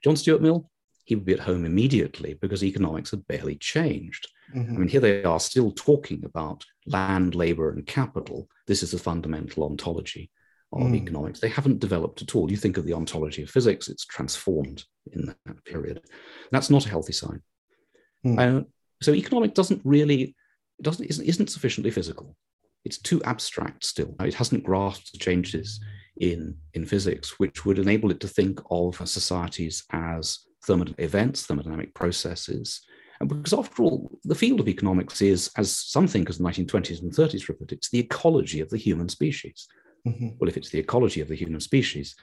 John 0.03 0.15
Stuart 0.15 0.41
Mill, 0.41 0.69
he 1.05 1.15
would 1.15 1.25
be 1.25 1.34
at 1.34 1.39
home 1.39 1.65
immediately 1.65 2.34
because 2.34 2.63
economics 2.63 3.12
had 3.12 3.27
barely 3.27 3.55
changed. 3.55 4.27
Mm-hmm. 4.55 4.75
I 4.75 4.77
mean, 4.79 4.88
here 4.88 5.00
they 5.00 5.24
are 5.24 5.39
still 5.39 5.72
talking 5.72 6.24
about 6.25 6.65
land, 6.88 7.36
labor, 7.36 7.69
and 7.72 7.86
capital. 7.86 8.50
This 8.65 8.81
is 8.81 8.91
the 8.91 8.98
fundamental 8.98 9.63
ontology 9.63 10.31
of 10.72 10.81
mm. 10.81 10.96
economics. 10.96 11.39
They 11.39 11.50
haven't 11.50 11.79
developed 11.79 12.22
at 12.22 12.36
all. 12.36 12.50
You 12.50 12.58
think 12.58 12.77
of 12.77 12.86
the 12.86 12.93
ontology 12.93 13.43
of 13.43 13.50
physics, 13.50 13.88
it's 13.88 14.05
transformed 14.05 14.84
in 15.12 15.34
that 15.46 15.65
period. 15.65 16.01
That's 16.51 16.69
not 16.69 16.86
a 16.86 16.89
healthy 16.89 17.13
sign. 17.13 17.41
Mm. 18.25 18.62
Uh, 18.62 18.63
so 19.01 19.13
economics 19.13 19.53
doesn't 19.53 19.81
really 19.84 20.36
it 20.79 20.83
doesn't 20.83 21.05
isn't, 21.05 21.25
isn't 21.25 21.50
sufficiently 21.50 21.91
physical. 21.91 22.36
It's 22.86 22.98
too 22.98 23.21
abstract 23.24 23.83
still. 23.86 24.15
It 24.21 24.33
hasn't 24.33 24.63
grasped 24.63 25.12
the 25.12 25.17
changes 25.19 25.79
in 26.17 26.55
in 26.74 26.86
physics, 26.86 27.39
which 27.39 27.65
would 27.65 27.79
enable 27.79 28.12
it 28.12 28.19
to 28.21 28.27
think 28.27 28.59
of 28.71 28.98
societies 29.07 29.83
as 29.91 30.39
thermodynamic 30.65 31.00
events, 31.00 31.45
thermodynamic 31.45 31.93
processes. 31.93 32.81
And 33.19 33.27
because 33.27 33.53
after 33.53 33.83
all, 33.83 34.17
the 34.24 34.36
field 34.36 34.62
of 34.62 34.69
economics 34.69 35.21
is, 35.21 35.51
as 35.57 35.75
some 35.75 36.07
thinkers 36.07 36.39
in 36.39 36.45
the 36.45 36.51
1920s 36.51 37.01
and 37.01 37.12
30s 37.12 37.50
referred 37.50 37.74
it's 37.74 37.89
the 37.89 38.00
ecology 38.00 38.62
of 38.62 38.69
the 38.69 38.77
human 38.77 39.09
species. 39.09 39.67
Mm-hmm. 40.07 40.29
Well, 40.39 40.48
if 40.48 40.55
it's 40.55 40.69
the 40.69 40.79
ecology 40.79 41.19
of 41.19 41.27
the 41.27 41.36
human 41.36 41.59
species, 41.59 42.15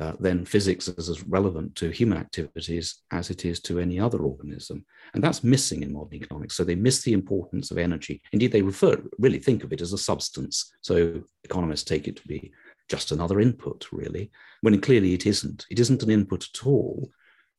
uh, 0.00 0.12
then 0.18 0.44
physics 0.44 0.88
is 0.88 1.08
as 1.08 1.22
relevant 1.24 1.74
to 1.76 1.90
human 1.90 2.16
activities 2.16 3.02
as 3.10 3.30
it 3.30 3.44
is 3.44 3.60
to 3.60 3.78
any 3.78 4.00
other 4.00 4.18
organism. 4.18 4.84
And 5.12 5.22
that's 5.22 5.44
missing 5.44 5.82
in 5.82 5.92
modern 5.92 6.14
economics. 6.14 6.56
So 6.56 6.64
they 6.64 6.74
miss 6.74 7.02
the 7.02 7.12
importance 7.12 7.70
of 7.70 7.78
energy. 7.78 8.22
Indeed, 8.32 8.52
they 8.52 8.62
refer, 8.62 9.02
really 9.18 9.38
think 9.38 9.64
of 9.64 9.72
it 9.72 9.82
as 9.82 9.92
a 9.92 9.98
substance. 9.98 10.72
So 10.80 11.22
economists 11.44 11.84
take 11.84 12.08
it 12.08 12.16
to 12.16 12.26
be 12.26 12.52
just 12.88 13.12
another 13.12 13.40
input, 13.40 13.86
really, 13.92 14.30
when 14.62 14.80
clearly 14.80 15.12
it 15.12 15.26
isn't. 15.26 15.66
It 15.70 15.78
isn't 15.78 16.02
an 16.02 16.10
input 16.10 16.48
at 16.54 16.66
all 16.66 17.10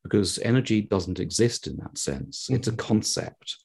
because 0.03 0.39
energy 0.39 0.81
doesn't 0.81 1.19
exist 1.19 1.67
in 1.67 1.77
that 1.77 1.97
sense. 1.97 2.45
Mm-hmm. 2.45 2.55
It's 2.55 2.67
a 2.67 2.71
mm-hmm. 2.71 2.87
concept. 2.87 3.57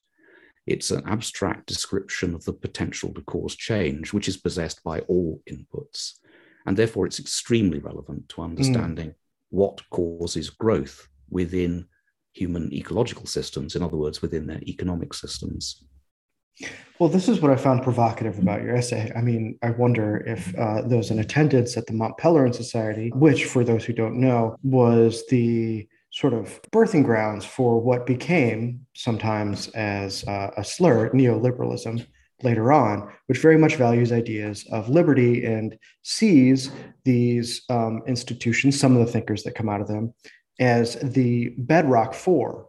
It's 0.66 0.90
an 0.90 1.02
abstract 1.06 1.66
description 1.66 2.34
of 2.34 2.44
the 2.44 2.52
potential 2.52 3.14
to 3.14 3.22
cause 3.22 3.56
change, 3.56 4.12
which 4.12 4.28
is 4.28 4.36
possessed 4.36 4.84
by 4.84 5.00
all 5.00 5.40
inputs. 5.50 6.18
And 6.66 6.76
therefore, 6.76 7.06
it's 7.06 7.20
extremely 7.20 7.78
relevant 7.78 8.28
to 8.30 8.42
understanding 8.42 9.10
mm. 9.10 9.14
what 9.50 9.80
causes 9.90 10.50
growth 10.50 11.08
within 11.30 11.86
human 12.32 12.72
ecological 12.72 13.26
systems, 13.26 13.74
in 13.74 13.82
other 13.82 13.96
words, 13.96 14.22
within 14.22 14.46
their 14.46 14.60
economic 14.62 15.14
systems. 15.14 15.84
Well, 16.98 17.08
this 17.08 17.28
is 17.28 17.40
what 17.40 17.52
I 17.52 17.56
found 17.56 17.82
provocative 17.82 18.38
about 18.38 18.62
your 18.62 18.74
essay. 18.74 19.12
I 19.16 19.20
mean, 19.20 19.58
I 19.62 19.70
wonder 19.70 20.24
if 20.26 20.56
uh, 20.58 20.82
those 20.82 21.10
in 21.10 21.20
attendance 21.20 21.76
at 21.76 21.86
the 21.86 21.92
Mont 21.92 22.18
Pelerin 22.18 22.54
Society, 22.54 23.10
which, 23.14 23.44
for 23.44 23.62
those 23.62 23.84
who 23.84 23.92
don't 23.92 24.20
know, 24.20 24.56
was 24.62 25.24
the 25.28 25.86
sort 26.10 26.32
of 26.32 26.60
birthing 26.72 27.04
grounds 27.04 27.44
for 27.44 27.80
what 27.80 28.06
became 28.06 28.84
sometimes 28.94 29.68
as 29.68 30.24
uh, 30.26 30.50
a 30.56 30.64
slur 30.64 31.10
neoliberalism 31.10 32.04
later 32.42 32.72
on, 32.72 33.10
which 33.26 33.38
very 33.38 33.58
much 33.58 33.76
values 33.76 34.12
ideas 34.12 34.64
of 34.70 34.88
liberty 34.88 35.44
and 35.44 35.78
sees 36.02 36.70
these 37.04 37.62
um, 37.68 38.02
institutions, 38.06 38.78
some 38.78 38.96
of 38.96 39.04
the 39.04 39.12
thinkers 39.12 39.42
that 39.42 39.54
come 39.54 39.68
out 39.68 39.80
of 39.80 39.88
them, 39.88 40.14
as 40.60 40.96
the 40.96 41.48
bedrock 41.58 42.14
for 42.14 42.66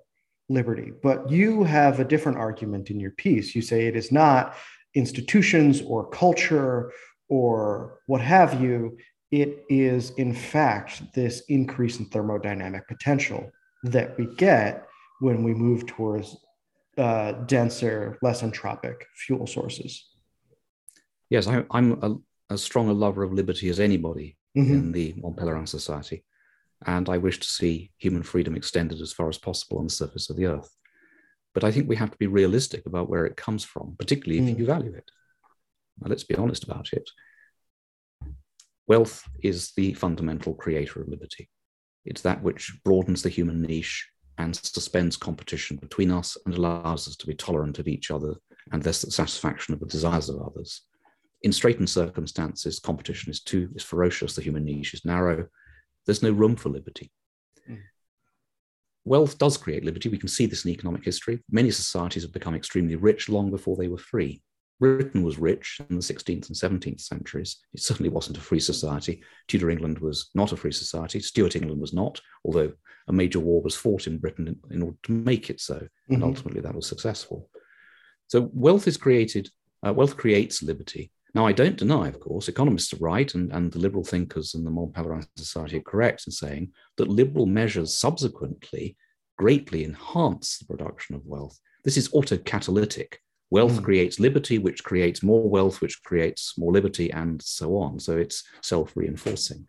liberty. 0.50 0.92
But 1.04 1.30
you 1.30 1.64
have 1.64 2.00
a 2.00 2.06
different 2.06 2.38
argument 2.38 2.90
in 2.90 3.00
your 3.00 3.12
piece. 3.12 3.56
You 3.56 3.62
say 3.62 3.86
it 3.86 3.96
is 3.96 4.12
not 4.12 4.56
institutions 4.96 5.82
or 5.82 6.10
culture 6.10 6.92
or 7.30 8.00
what 8.08 8.22
have 8.22 8.60
you. 8.62 8.98
It 9.32 9.64
is, 9.70 10.10
in 10.12 10.34
fact, 10.34 11.14
this 11.14 11.44
increase 11.50 12.00
in 12.00 12.08
thermodynamic 12.08 12.88
potential 12.88 13.52
that 13.84 14.18
we 14.18 14.26
get 14.36 14.88
when 15.20 15.44
we 15.44 15.54
move 15.54 15.86
towards 15.86 16.36
uh, 17.00 17.32
denser, 17.46 18.18
less 18.22 18.42
entropic 18.42 19.04
fuel 19.16 19.48
sources. 19.48 20.06
Yes, 21.30 21.48
I, 21.48 21.64
am 21.72 22.00
a, 22.02 22.54
as 22.54 22.62
strong 22.62 22.90
a 22.90 22.94
lover 22.94 23.24
of 23.24 23.34
liberty 23.34 23.70
as 23.70 23.80
anybody 23.80 24.38
mm-hmm. 24.58 24.74
in 24.74 24.92
the 24.92 25.14
Mont 25.18 25.38
Pelerin 25.38 25.68
Society, 25.68 26.24
and 26.86 27.08
I 27.08 27.18
wish 27.18 27.40
to 27.40 27.48
see 27.48 27.92
human 27.98 28.24
freedom 28.24 28.56
extended 28.56 29.02
as 29.02 29.14
far 29.14 29.30
as 29.30 29.38
possible 29.38 29.78
on 29.78 29.86
the 29.86 29.94
surface 29.94 30.30
of 30.30 30.36
the 30.36 30.48
earth. 30.48 30.76
But 31.54 31.64
I 31.64 31.72
think 31.72 31.88
we 31.88 31.96
have 31.96 32.12
to 32.12 32.18
be 32.18 32.28
realistic 32.28 32.86
about 32.86 33.10
where 33.10 33.26
it 33.26 33.38
comes 33.38 33.64
from, 33.64 33.96
particularly 33.98 34.40
if 34.40 34.56
mm. 34.56 34.60
you 34.60 34.66
value 34.66 34.94
it. 34.94 35.10
Now, 36.00 36.10
let's 36.10 36.24
be 36.24 36.36
honest 36.36 36.64
about 36.64 36.90
it. 36.94 37.10
Wealth 38.88 39.24
is 39.44 39.72
the 39.76 39.94
fundamental 39.94 40.54
creator 40.54 41.02
of 41.02 41.08
liberty. 41.08 41.50
It's 42.06 42.22
that 42.22 42.42
which 42.42 42.74
broadens 42.84 43.22
the 43.22 43.30
human 43.30 43.62
niche 43.62 44.10
and 44.39 44.56
suspends 44.56 45.17
competition 45.17 45.78
between 45.78 46.10
us 46.10 46.38
and 46.45 46.56
allows 46.56 47.08
us 47.08 47.15
to 47.17 47.28
be 47.28 47.36
tolerant 47.36 47.78
of 47.78 47.88
each 47.88 48.10
other 48.10 48.36
and 48.71 48.82
thus 48.82 49.02
the 49.02 49.12
satisfaction 49.12 49.73
of 49.73 49.80
the 49.80 49.86
desires 49.86 50.30
of 50.30 50.41
others. 50.41 50.84
In 51.43 51.52
straitened 51.52 51.89
circumstances, 51.89 52.80
competition 52.80 53.30
is 53.30 53.41
too 53.41 53.69
is 53.75 53.84
ferocious, 53.84 54.36
the 54.36 54.41
human 54.41 54.65
niche 54.65 54.93
is 54.93 55.06
narrow, 55.06 55.47
there's 56.06 56.23
no 56.23 56.32
room 56.32 56.56
for 56.56 56.69
liberty. 56.69 57.12
Mm. 57.69 57.80
Wealth 59.06 59.38
does 59.38 59.58
create 59.58 59.86
liberty. 59.86 60.10
We 60.10 60.17
can 60.17 60.28
see 60.28 60.45
this 60.45 60.65
in 60.65 60.71
economic 60.71 61.04
history. 61.04 61.43
Many 61.49 61.71
societies 61.71 62.23
have 62.23 62.34
become 62.34 62.56
extremely 62.56 62.95
rich 62.95 63.30
long 63.30 63.52
before 63.52 63.75
they 63.78 63.88
were 63.88 63.97
free. 63.97 64.41
Britain 64.80 65.24
was 65.24 65.38
rich 65.38 65.82
in 65.89 65.98
the 65.98 66.02
16th 66.02 66.48
and 66.48 66.82
17th 66.82 67.02
centuries. 67.02 67.58
It 67.74 67.82
certainly 67.82 68.10
wasn't 68.10 68.38
a 68.38 68.42
free 68.42 68.60
society. 68.60 69.22
Tudor 69.48 69.70
England 69.70 70.00
was 70.00 70.30
not 70.34 70.54
a 70.54 70.58
free 70.58 70.72
society. 70.72 71.20
Stuart 71.20 71.56
England 71.56 71.82
was 71.82 71.94
not, 71.94 72.22
although 72.46 72.72
a 73.08 73.13
major 73.13 73.39
war 73.39 73.62
was 73.62 73.76
fought 73.76 74.08
in 74.08 74.18
Britain 74.18 74.48
in, 74.48 74.76
in 74.76 74.82
order 74.82 74.98
to 75.04 75.12
make 75.12 75.50
it 75.50 75.60
so. 75.60 75.76
Mm-hmm. 75.76 76.13
And 76.13 76.24
ultimately, 76.24 76.62
that 76.62 76.76
was 76.76 76.88
successful. 76.88 77.50
So 78.28 78.50
wealth 78.54 78.88
is 78.88 78.96
created, 78.96 79.50
uh, 79.86 79.94
wealth 79.94 80.15
creates 80.15 80.63
liberty. 80.63 81.12
Now, 81.36 81.46
I 81.46 81.52
don't 81.52 81.78
deny, 81.78 82.08
of 82.08 82.20
course, 82.20 82.48
economists 82.48 82.94
are 82.94 82.98
right, 82.98 83.34
and, 83.36 83.52
and 83.52 83.72
the 83.72 83.80
liberal 83.80 84.04
thinkers 84.04 84.56
and 84.56 84.65
the 84.65 84.72
Mont 84.72 84.94
Pelerin 84.94 85.28
Society 85.36 85.78
are 85.78 85.82
correct 85.82 86.24
in 86.26 86.32
saying 86.32 86.72
that 86.98 87.08
liberal 87.08 87.46
measures 87.46 87.94
subsequently 87.94 88.98
greatly 89.38 89.84
enhance 89.84 90.58
the 90.58 90.65
production 90.65 91.15
of 91.15 91.26
wealth. 91.26 91.60
This 91.84 91.98
is 91.98 92.10
autocatalytic. 92.10 93.15
Wealth 93.52 93.80
mm. 93.80 93.84
creates 93.84 94.20
liberty, 94.20 94.58
which 94.58 94.84
creates 94.84 95.24
more 95.24 95.50
wealth, 95.50 95.82
which 95.82 96.02
creates 96.04 96.58
more 96.58 96.72
liberty, 96.72 97.12
and 97.12 97.42
so 97.42 97.78
on. 97.78 98.00
So 98.00 98.18
it's 98.18 98.44
self 98.62 98.96
reinforcing. 98.96 99.68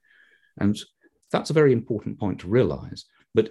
And 0.59 0.79
that's 1.33 1.51
a 1.51 1.55
very 1.55 1.73
important 1.73 2.19
point 2.19 2.41
to 2.41 2.49
realize. 2.49 3.05
But 3.35 3.51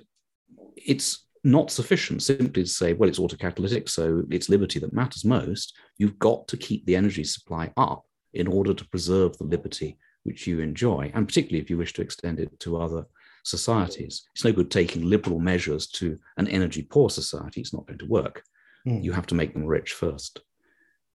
it's 0.76 1.26
not 1.44 1.72
sufficient 1.72 2.22
simply 2.22 2.63
to 2.63 2.70
say, 2.70 2.94
well, 2.94 3.10
it's 3.10 3.20
autocatalytic, 3.20 3.89
so 3.89 4.24
it's 4.30 4.50
liberty 4.50 4.80
that 4.80 4.94
matters 4.94 5.26
most. 5.26 5.76
You've 5.98 6.20
got 6.20 6.48
to 6.50 6.58
keep 6.58 6.86
the 6.86 6.96
energy 6.96 7.24
supply 7.24 7.72
up 7.78 8.06
in 8.34 8.48
order 8.48 8.74
to 8.74 8.89
preserve 8.89 9.38
the 9.38 9.46
liberty 9.46 9.98
which 10.24 10.46
you 10.46 10.60
enjoy, 10.60 11.12
and 11.15 11.28
particularly 11.28 11.62
if 11.62 11.70
you 11.70 11.78
wish 11.78 11.94
to 11.94 12.02
extend 12.02 12.39
it 12.39 12.60
to 12.60 12.78
other 12.78 13.06
societies. 13.44 14.28
It's 14.36 14.44
no 14.44 14.52
good 14.52 14.70
taking 14.70 15.10
liberal 15.10 15.39
measures 15.39 15.88
to 15.92 16.20
an 16.38 16.48
energy 16.48 16.84
poor 16.84 17.10
society, 17.10 17.62
it's 17.62 17.74
not 17.74 17.88
going 17.88 18.00
to 18.00 18.06
work. 18.06 18.44
Mm. 18.89 19.04
You 19.04 19.12
have 19.12 19.28
to 19.28 19.36
make 19.36 19.54
them 19.54 19.65
rich 19.65 19.93
first. 19.93 20.41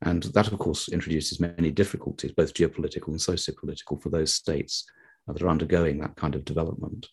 And 0.01 0.23
that, 0.23 0.51
of 0.51 0.59
course, 0.59 0.89
introduces 0.89 1.39
many 1.39 1.71
difficulties, 1.71 2.31
both 2.31 2.53
geopolitical 2.53 3.09
and 3.09 3.21
socio-political, 3.21 3.97
for 3.99 4.09
those 4.09 4.33
states 4.33 4.85
that 5.27 5.41
are 5.41 5.49
undergoing 5.49 5.99
that 5.99 6.17
kind 6.17 6.35
of 6.35 6.43
development. 6.43 7.07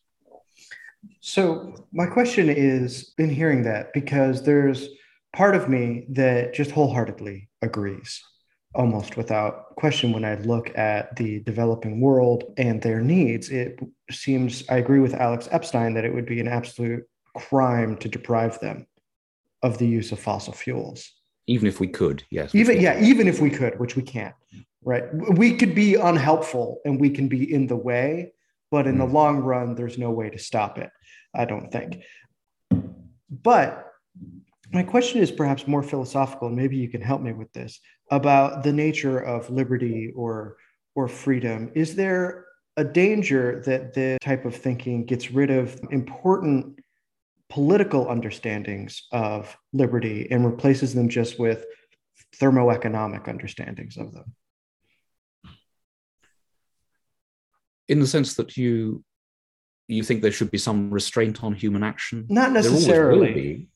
So, 1.20 1.87
my 1.92 2.07
question 2.07 2.51
is 2.51 3.14
in 3.16 3.31
hearing 3.31 3.62
that, 3.62 3.92
because 3.94 4.42
there's 4.42 4.88
part 5.33 5.55
of 5.55 5.68
me 5.68 6.07
that 6.11 6.53
just 6.53 6.73
wholeheartedly 6.73 7.49
agrees, 7.62 8.20
almost 8.75 9.16
without 9.16 9.77
question, 9.77 10.12
when 10.12 10.25
I 10.25 10.35
look 10.35 10.77
at 10.77 11.14
the 11.16 11.40
developing 11.40 12.01
world 12.01 12.44
and 12.59 12.83
their 12.83 13.01
needs. 13.01 13.51
It 13.51 13.79
seems, 14.11 14.64
I 14.68 14.79
agree 14.79 15.01
with 15.01 15.14
Alex 15.14 15.49
Epstein 15.53 15.94
that 15.94 16.05
it 16.05 16.12
would 16.12 16.27
be 16.27 16.40
an 16.40 16.49
absolute 16.49 17.05
crime 17.37 17.96
to 17.99 18.09
deprive 18.09 18.59
them 18.61 18.87
of 19.62 19.79
the 19.79 19.87
use 19.87 20.12
of 20.12 20.18
fossil 20.18 20.53
fuels. 20.53 21.11
Even 21.46 21.66
if 21.66 21.81
we 21.81 21.88
could, 21.88 22.23
yes. 22.31 22.55
Even 22.55 22.81
yeah, 22.81 23.01
even 23.03 23.27
if 23.27 23.40
we 23.40 23.51
could, 23.51 23.79
which 23.79 23.96
we 23.96 24.03
can't. 24.03 24.35
Right, 24.83 25.05
we 25.12 25.57
could 25.57 25.75
be 25.75 25.96
unhelpful 25.96 26.81
and 26.87 26.99
we 26.99 27.11
can 27.11 27.29
be 27.29 27.53
in 27.53 27.66
the 27.66 27.77
way, 27.77 28.33
but 28.70 28.87
in 28.87 28.94
mm. 28.94 28.99
the 28.99 29.12
long 29.12 29.40
run, 29.40 29.75
there's 29.75 29.99
no 29.99 30.11
way 30.11 30.31
to 30.31 30.38
stop 30.38 30.79
it. 30.79 30.90
I 31.35 31.44
don't 31.44 31.70
think. 31.70 32.03
But 33.31 33.87
my 34.73 34.83
question 34.83 35.20
is 35.20 35.31
perhaps 35.31 35.66
more 35.66 35.83
philosophical, 35.83 36.49
and 36.49 36.57
maybe 36.57 36.77
you 36.77 36.88
can 36.88 37.03
help 37.03 37.20
me 37.20 37.33
with 37.33 37.53
this 37.53 37.79
about 38.11 38.62
the 38.62 38.73
nature 38.73 39.18
of 39.18 39.51
liberty 39.51 40.12
or 40.16 40.57
or 40.94 41.09
freedom. 41.09 41.70
Is 41.75 41.94
there 41.94 42.46
a 42.77 42.85
danger 42.85 43.62
that 43.66 43.94
this 43.94 44.18
type 44.20 44.44
of 44.44 44.55
thinking 44.55 45.05
gets 45.05 45.31
rid 45.31 45.51
of 45.51 45.79
important 45.90 46.79
political 47.51 48.09
understandings 48.09 49.07
of 49.13 49.55
liberty 49.73 50.29
and 50.31 50.47
replaces 50.47 50.95
them 50.95 51.09
just 51.09 51.39
with 51.39 51.67
thermoeconomic 52.37 53.29
understandings 53.29 53.97
of 53.97 54.13
them. 54.13 54.33
In 57.89 57.99
the 57.99 58.07
sense 58.07 58.35
that 58.35 58.57
you 58.57 59.05
you 59.89 60.05
think 60.05 60.23
there 60.23 60.31
should 60.31 60.53
be 60.53 60.59
some 60.59 60.89
restraint 60.93 61.43
on 61.43 61.53
human 61.53 61.83
action? 61.83 62.25
Not 62.29 62.53
necessarily. 62.53 63.69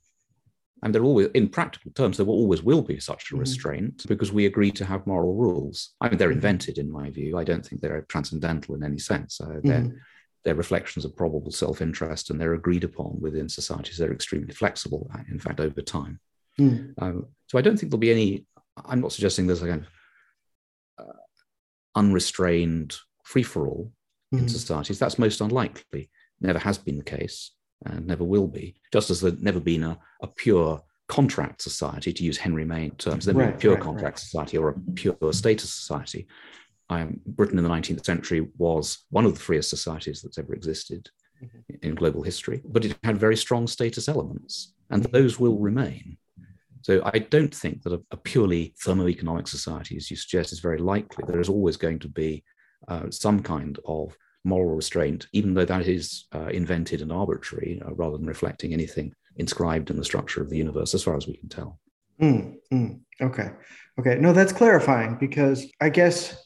And 0.85 0.95
there 0.95 1.03
always, 1.03 1.29
in 1.35 1.49
practical 1.49 1.91
terms, 1.91 2.19
there 2.19 2.27
will 2.27 2.35
always 2.35 2.63
will 2.63 2.83
be 2.83 3.01
such 3.01 3.25
a 3.25 3.27
mm-hmm. 3.35 3.41
restraint 3.41 3.97
mm-hmm. 3.97 4.09
because 4.09 4.31
we 4.31 4.47
agree 4.47 4.71
to 4.73 4.85
have 4.85 5.09
moral 5.09 5.35
rules. 5.35 5.91
I 6.01 6.09
mean, 6.09 6.19
they're 6.19 6.29
mm-hmm. 6.29 6.37
invented 6.37 6.79
in 6.79 6.93
my 6.93 7.11
view. 7.11 7.37
I 7.37 7.43
don't 7.43 7.67
think 7.67 7.81
they're 7.81 8.07
transcendental 8.09 8.77
in 8.77 8.85
any 8.85 8.99
sense. 8.99 9.41
Uh, 9.41 9.61
they're, 9.65 9.81
mm-hmm 9.81 9.97
they're 10.45 10.55
reflections 10.55 11.05
of 11.05 11.17
probable 11.17 11.51
self 11.51 11.81
interest 11.81 12.31
and 12.31 12.41
they're 12.41 12.55
agreed 12.55 12.85
upon 12.85 13.19
within 13.21 13.49
societies. 13.49 13.97
They're 13.97 14.13
extremely 14.13 14.55
flexible, 14.55 15.11
in 15.31 15.39
fact, 15.39 15.61
over 15.61 15.81
time. 15.81 16.21
Mm. 16.61 16.95
Um, 16.99 17.27
so 17.47 17.59
I 17.59 17.63
don't 17.63 17.79
think 17.79 17.91
there'll 17.91 17.99
be 17.99 18.11
any, 18.11 18.47
I'm 18.85 19.01
not 19.01 19.13
suggesting 19.13 19.47
there's 19.47 19.63
a 19.63 19.69
kind 19.69 19.87
of 20.99 21.07
uh, 21.07 21.19
unrestrained 21.97 22.95
free 23.25 23.43
for 23.43 23.67
all 23.67 23.93
mm. 24.35 24.39
in 24.39 24.45
hmm. 24.45 24.49
societies. 24.49 24.99
That's 24.99 25.19
most 25.19 25.41
unlikely, 25.41 26.11
never 26.41 26.59
has 26.59 26.79
been 26.79 26.99
the 26.99 27.05
case. 27.05 27.53
and 27.87 28.07
never 28.07 28.25
will 28.25 28.47
be, 28.47 28.77
just 28.93 29.11
as 29.11 29.21
there's 29.21 29.41
never 29.41 29.61
been 29.61 29.83
a, 29.83 29.99
a 30.23 30.27
pure 30.27 30.81
contract 31.09 31.63
society, 31.63 32.13
to 32.13 32.25
use 32.25 32.39
Henry 32.39 32.65
Maine 32.65 32.93
terms, 32.93 33.27
never 33.27 33.41
right, 33.41 33.55
a 33.55 33.59
pure 33.59 33.75
right, 33.75 33.83
contract 33.83 34.17
right. 34.17 34.19
society 34.19 34.57
or 34.57 34.71
a 34.71 34.93
pure 34.95 35.33
status 35.33 35.73
society. 35.73 36.27
Um, 36.91 37.21
Britain 37.27 37.59
in 37.59 37.65
the 37.65 37.71
19th 37.71 38.05
century 38.05 38.47
was 38.59 39.05
one 39.11 39.25
of 39.25 39.35
the 39.35 39.41
freest 39.41 39.71
societies 39.71 40.21
that's 40.21 40.39
ever 40.39 40.53
existed 40.53 41.09
mm-hmm. 41.43 41.59
in 41.83 41.95
global 41.95 42.23
history, 42.23 42.63
but 42.65 42.85
it 42.85 42.97
had 43.03 43.19
very 43.19 43.37
strong 43.37 43.67
status 43.67 44.09
elements, 44.09 44.75
and 44.91 45.03
those 45.05 45.41
will 45.41 45.59
remain. 45.59 46.19
So 46.83 47.01
I 47.07 47.19
don't 47.19 47.55
think 47.55 47.83
that 47.83 47.95
a, 47.95 48.03
a 48.11 48.17
purely 48.19 48.75
thermoeconomic 48.85 49.49
society, 49.49 49.97
as 49.97 50.11
you 50.11 50.17
suggest, 50.19 50.53
is 50.53 50.61
very 50.61 50.77
likely. 50.77 51.25
There 51.27 51.41
is 51.41 51.49
always 51.49 51.79
going 51.79 51.99
to 52.01 52.09
be 52.09 52.45
uh, 52.89 53.11
some 53.11 53.41
kind 53.41 53.79
of 53.87 54.15
moral 54.45 54.77
restraint, 54.77 55.27
even 55.33 55.55
though 55.55 55.65
that 55.65 55.87
is 55.87 56.27
uh, 56.35 56.49
invented 56.49 57.01
and 57.01 57.11
arbitrary, 57.11 57.81
uh, 57.83 57.95
rather 57.95 58.19
than 58.19 58.27
reflecting 58.27 58.75
anything 58.75 59.15
inscribed 59.37 59.89
in 59.89 59.97
the 59.97 60.05
structure 60.05 60.43
of 60.43 60.51
the 60.51 60.59
universe, 60.59 60.93
as 60.93 61.03
far 61.03 61.17
as 61.17 61.27
we 61.27 61.39
can 61.39 61.49
tell. 61.49 61.81
Mm, 62.21 62.57
mm, 62.73 63.01
okay. 63.23 63.51
Okay. 63.99 64.17
No, 64.17 64.33
that's 64.33 64.53
clarifying 64.53 65.17
because 65.19 65.67
I 65.81 65.89
guess 65.89 66.37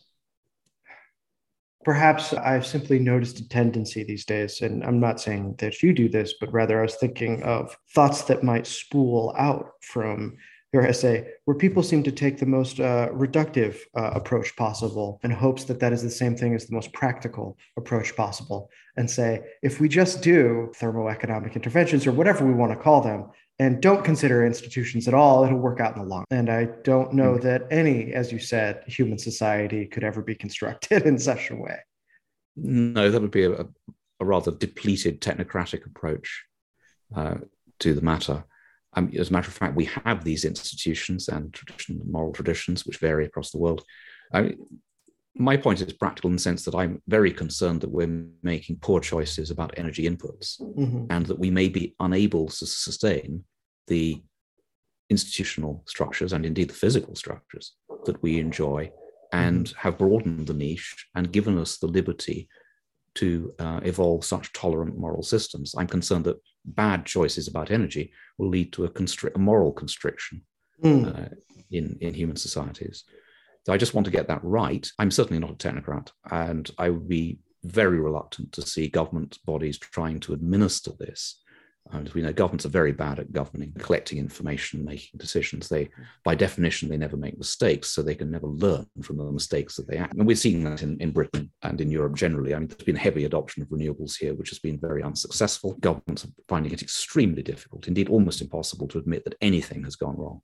perhaps 1.88 2.35
I've 2.35 2.66
simply 2.66 2.98
noticed 2.98 3.40
a 3.40 3.48
tendency 3.48 4.05
these 4.05 4.27
days, 4.27 4.61
and 4.61 4.85
I'm 4.85 5.01
not 5.01 5.22
saying 5.22 5.55
that 5.57 5.83
you 5.83 5.94
do 5.94 6.07
this, 6.07 6.35
but 6.38 6.53
rather 6.53 6.81
I 6.81 6.83
was 6.83 6.96
thinking 6.96 7.42
of 7.44 7.74
thoughts 7.94 8.24
that 8.24 8.42
might 8.42 8.66
spool 8.66 9.35
out 9.38 9.70
from 9.81 10.37
your 10.74 10.87
essay, 10.87 11.27
where 11.46 11.57
people 11.57 11.83
seem 11.83 12.03
to 12.03 12.12
take 12.12 12.37
the 12.37 12.44
most 12.44 12.79
uh, 12.79 13.09
reductive 13.14 13.79
uh, 13.96 14.11
approach 14.12 14.55
possible 14.55 15.18
in 15.24 15.31
hopes 15.31 15.64
that 15.64 15.81
that 15.81 15.94
is 15.94 16.03
the 16.03 16.11
same 16.11 16.37
thing 16.37 16.55
as 16.55 16.66
the 16.66 16.74
most 16.74 16.92
practical 16.92 17.57
approach 17.79 18.14
possible, 18.14 18.68
and 18.98 19.11
say, 19.11 19.40
if 19.62 19.81
we 19.81 19.88
just 19.88 20.20
do 20.20 20.70
thermoeconomic 20.79 21.55
interventions 21.55 22.07
or 22.07 22.12
whatever 22.12 22.44
we 22.44 22.53
want 22.53 22.70
to 22.70 22.77
call 22.77 23.01
them, 23.01 23.31
and 23.59 23.81
don't 23.81 24.05
consider 24.05 24.47
institutions 24.47 25.09
at 25.09 25.14
all, 25.14 25.44
it'll 25.44 25.59
work 25.59 25.81
out 25.81 25.97
in 25.97 26.03
the 26.03 26.09
long. 26.09 26.25
And 26.31 26.49
I 26.49 26.66
don't 26.85 27.12
know 27.12 27.35
mm-hmm. 27.35 27.47
that 27.47 27.66
any, 27.71 28.12
as 28.12 28.31
you 28.31 28.38
said, 28.38 28.85
human 28.87 29.18
society 29.18 29.87
could 29.87 30.05
ever 30.05 30.23
be 30.23 30.35
constructed 30.35 31.03
in 31.07 31.18
such 31.18 31.51
a 31.51 31.57
way. 31.57 31.79
No, 32.57 33.11
that 33.11 33.21
would 33.21 33.31
be 33.31 33.44
a, 33.44 33.66
a 34.21 34.25
rather 34.25 34.51
depleted 34.51 35.21
technocratic 35.21 35.87
approach 35.87 36.44
uh, 37.14 37.37
to 37.81 37.94
the 37.94 38.01
matter. 38.01 38.44
Um, 38.94 39.12
as 39.16 39.31
a 39.31 39.33
matter 39.33 39.49
of 39.49 39.55
fact, 39.55 39.77
we 39.77 39.85
have 39.87 40.25
these 40.25 40.44
institutions 40.44 41.29
and 41.29 41.53
tradition, 41.53 42.01
moral 42.11 42.33
traditions 42.33 42.87
which 42.87 42.99
vary 42.99 43.27
across 43.27 43.51
the 43.51 43.59
world. 43.59 43.85
I 44.33 44.55
my 45.37 45.57
point 45.57 45.81
is 45.81 45.93
practical 45.93 46.29
in 46.29 46.37
the 46.37 46.43
sense 46.43 46.64
that 46.64 46.75
I'm 46.75 47.03
very 47.07 47.33
concerned 47.33 47.81
that 47.83 47.91
we're 47.91 48.27
making 48.43 48.79
poor 48.81 49.01
choices 49.01 49.51
about 49.51 49.75
energy 49.77 50.09
inputs 50.09 50.61
mm-hmm. 50.61 51.05
and 51.11 51.27
that 51.27 51.38
we 51.38 51.51
may 51.51 51.69
be 51.69 51.95
unable 52.01 52.49
to 52.49 52.67
sustain 52.67 53.45
the 53.87 54.23
institutional 55.11 55.85
structures 55.87 56.33
and 56.33 56.45
indeed 56.45 56.71
the 56.71 56.75
physical 56.75 57.14
structures 57.14 57.75
that 58.05 58.21
we 58.23 58.38
enjoy 58.38 58.91
and 59.33 59.67
mm-hmm. 59.67 59.79
have 59.79 59.99
broadened 59.99 60.47
the 60.47 60.55
niche 60.55 61.07
and 61.14 61.33
given 61.33 61.59
us 61.59 61.79
the 61.79 61.87
liberty 61.87 62.49
to 63.14 63.53
uh, 63.59 63.81
evolve 63.83 64.25
such 64.25 64.53
tolerant 64.53 64.97
moral 64.97 65.23
systems. 65.23 65.75
I'm 65.77 65.87
concerned 65.87 66.25
that 66.25 66.41
bad 66.64 67.07
choices 67.07 67.49
about 67.49 67.71
energy 67.71 68.12
will 68.38 68.49
lead 68.49 68.73
to 68.75 68.85
a, 68.85 68.91
constri- 68.91 69.35
a 69.35 69.38
moral 69.38 69.73
constriction 69.73 70.43
mm. 70.83 71.07
uh, 71.07 71.35
in, 71.71 71.97
in 72.01 72.14
human 72.14 72.37
societies. 72.37 73.05
So 73.68 73.74
I 73.74 73.76
just 73.76 73.92
want 73.92 74.07
to 74.07 74.11
get 74.11 74.28
that 74.28 74.42
right. 74.42 74.90
I'm 74.98 75.11
certainly 75.11 75.38
not 75.38 75.50
a 75.50 75.54
technocrat, 75.54 76.11
and 76.31 76.70
I 76.78 76.88
would 76.88 77.07
be 77.07 77.40
very 77.64 78.00
reluctant 78.00 78.50
to 78.52 78.62
see 78.62 78.88
government 78.88 79.37
bodies 79.44 79.76
trying 79.76 80.20
to 80.20 80.33
administer 80.33 80.92
this. 80.98 81.42
we 82.14 82.22
know, 82.22 82.33
governments 82.33 82.64
are 82.64 82.70
very 82.70 82.92
bad 82.92 83.18
at 83.18 83.31
governing, 83.31 83.74
collecting 83.78 84.16
information, 84.16 84.87
making 84.87 85.18
decisions. 85.18 85.68
They, 85.68 85.90
by 86.24 86.35
definition, 86.35 86.88
they 86.88 86.96
never 86.96 87.18
make 87.18 87.37
mistakes, 87.37 87.88
so 87.90 88.00
they 88.00 88.14
can 88.14 88.31
never 88.31 88.46
learn 88.46 88.87
from 89.02 89.18
the 89.18 89.31
mistakes 89.31 89.76
that 89.76 89.87
they 89.87 89.98
act. 89.98 90.14
And 90.14 90.26
we're 90.26 90.35
seeing 90.35 90.64
that 90.64 90.83
in, 90.83 90.96
in 90.98 91.11
Britain 91.11 91.50
and 91.62 91.78
in 91.78 91.90
Europe 91.90 92.16
generally. 92.16 92.54
I 92.54 92.61
mean, 92.61 92.68
there's 92.68 92.85
been 92.85 92.96
heavy 92.96 93.26
adoption 93.26 93.62
of 93.62 93.68
renewables 93.68 94.16
here, 94.16 94.33
which 94.33 94.48
has 94.48 94.61
been 94.61 94.81
very 94.81 95.02
unsuccessful. 95.02 95.74
Governments 95.81 96.24
are 96.24 96.33
finding 96.48 96.72
it 96.72 96.81
extremely 96.81 97.42
difficult, 97.42 97.87
indeed 97.87 98.09
almost 98.09 98.40
impossible, 98.40 98.88
to 98.88 98.98
admit 98.98 99.24
that 99.24 99.37
anything 99.42 99.85
has 99.85 99.94
gone 99.94 100.16
wrong 100.16 100.40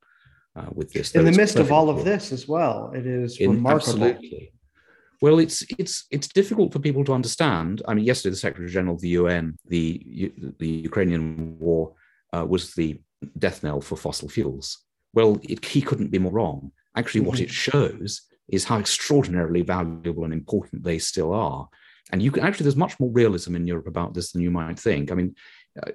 uh, 0.56 0.66
with 0.72 0.92
this. 0.92 1.14
In 1.14 1.24
the 1.24 1.32
midst 1.32 1.56
of 1.56 1.72
all 1.72 1.90
of 1.90 2.04
this 2.04 2.32
as 2.32 2.46
well, 2.46 2.92
it 2.94 3.06
is 3.06 3.38
in, 3.38 3.50
remarkable. 3.50 4.04
Absolutely. 4.04 4.52
Well, 5.20 5.38
it's 5.38 5.64
it's 5.78 6.06
it's 6.10 6.28
difficult 6.28 6.72
for 6.72 6.80
people 6.80 7.04
to 7.04 7.12
understand. 7.12 7.82
I 7.88 7.94
mean, 7.94 8.04
yesterday 8.04 8.32
the 8.32 8.36
Secretary 8.36 8.70
General 8.70 8.94
of 8.96 9.00
the 9.00 9.08
UN, 9.10 9.56
the 9.66 10.32
the 10.58 10.68
Ukrainian 10.68 11.58
war 11.58 11.94
uh, 12.32 12.44
was 12.46 12.74
the 12.74 13.00
death 13.38 13.62
knell 13.62 13.80
for 13.80 13.96
fossil 13.96 14.28
fuels. 14.28 14.84
Well, 15.12 15.40
it, 15.42 15.64
he 15.64 15.80
couldn't 15.80 16.10
be 16.10 16.18
more 16.18 16.32
wrong. 16.32 16.72
Actually, 16.96 17.22
mm-hmm. 17.22 17.30
what 17.30 17.40
it 17.40 17.50
shows 17.50 18.22
is 18.48 18.64
how 18.64 18.78
extraordinarily 18.78 19.62
valuable 19.62 20.24
and 20.24 20.32
important 20.32 20.84
they 20.84 20.98
still 20.98 21.32
are. 21.32 21.68
And 22.12 22.22
you 22.22 22.30
can 22.30 22.44
actually, 22.44 22.64
there's 22.64 22.76
much 22.76 23.00
more 23.00 23.10
realism 23.10 23.56
in 23.56 23.66
Europe 23.66 23.86
about 23.86 24.12
this 24.12 24.32
than 24.32 24.42
you 24.42 24.50
might 24.50 24.78
think. 24.78 25.10
I 25.10 25.14
mean, 25.14 25.34
uh, 25.82 25.90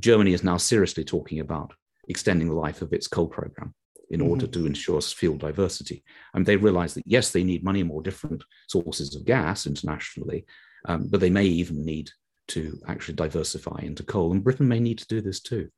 Germany 0.00 0.32
is 0.32 0.42
now 0.42 0.56
seriously 0.56 1.04
talking 1.04 1.40
about 1.40 1.74
extending 2.08 2.48
the 2.48 2.54
life 2.54 2.80
of 2.80 2.92
its 2.92 3.06
coal 3.06 3.28
program 3.28 3.74
in 4.12 4.20
mm-hmm. 4.20 4.30
order 4.30 4.46
to 4.46 4.66
ensure 4.66 5.00
fuel 5.00 5.36
diversity. 5.36 6.04
And 6.34 6.46
they 6.46 6.56
realize 6.56 6.94
that, 6.94 7.04
yes, 7.06 7.30
they 7.30 7.42
need 7.42 7.64
many 7.64 7.82
more 7.82 8.02
different 8.02 8.44
sources 8.68 9.16
of 9.16 9.24
gas 9.24 9.66
internationally, 9.66 10.44
um, 10.86 11.08
but 11.10 11.20
they 11.20 11.30
may 11.30 11.46
even 11.46 11.84
need 11.84 12.10
to 12.48 12.78
actually 12.86 13.14
diversify 13.14 13.80
into 13.82 14.04
coal. 14.04 14.32
And 14.32 14.44
Britain 14.44 14.68
may 14.68 14.78
need 14.78 14.98
to 14.98 15.06
do 15.06 15.20
this 15.20 15.40
too. 15.40 15.68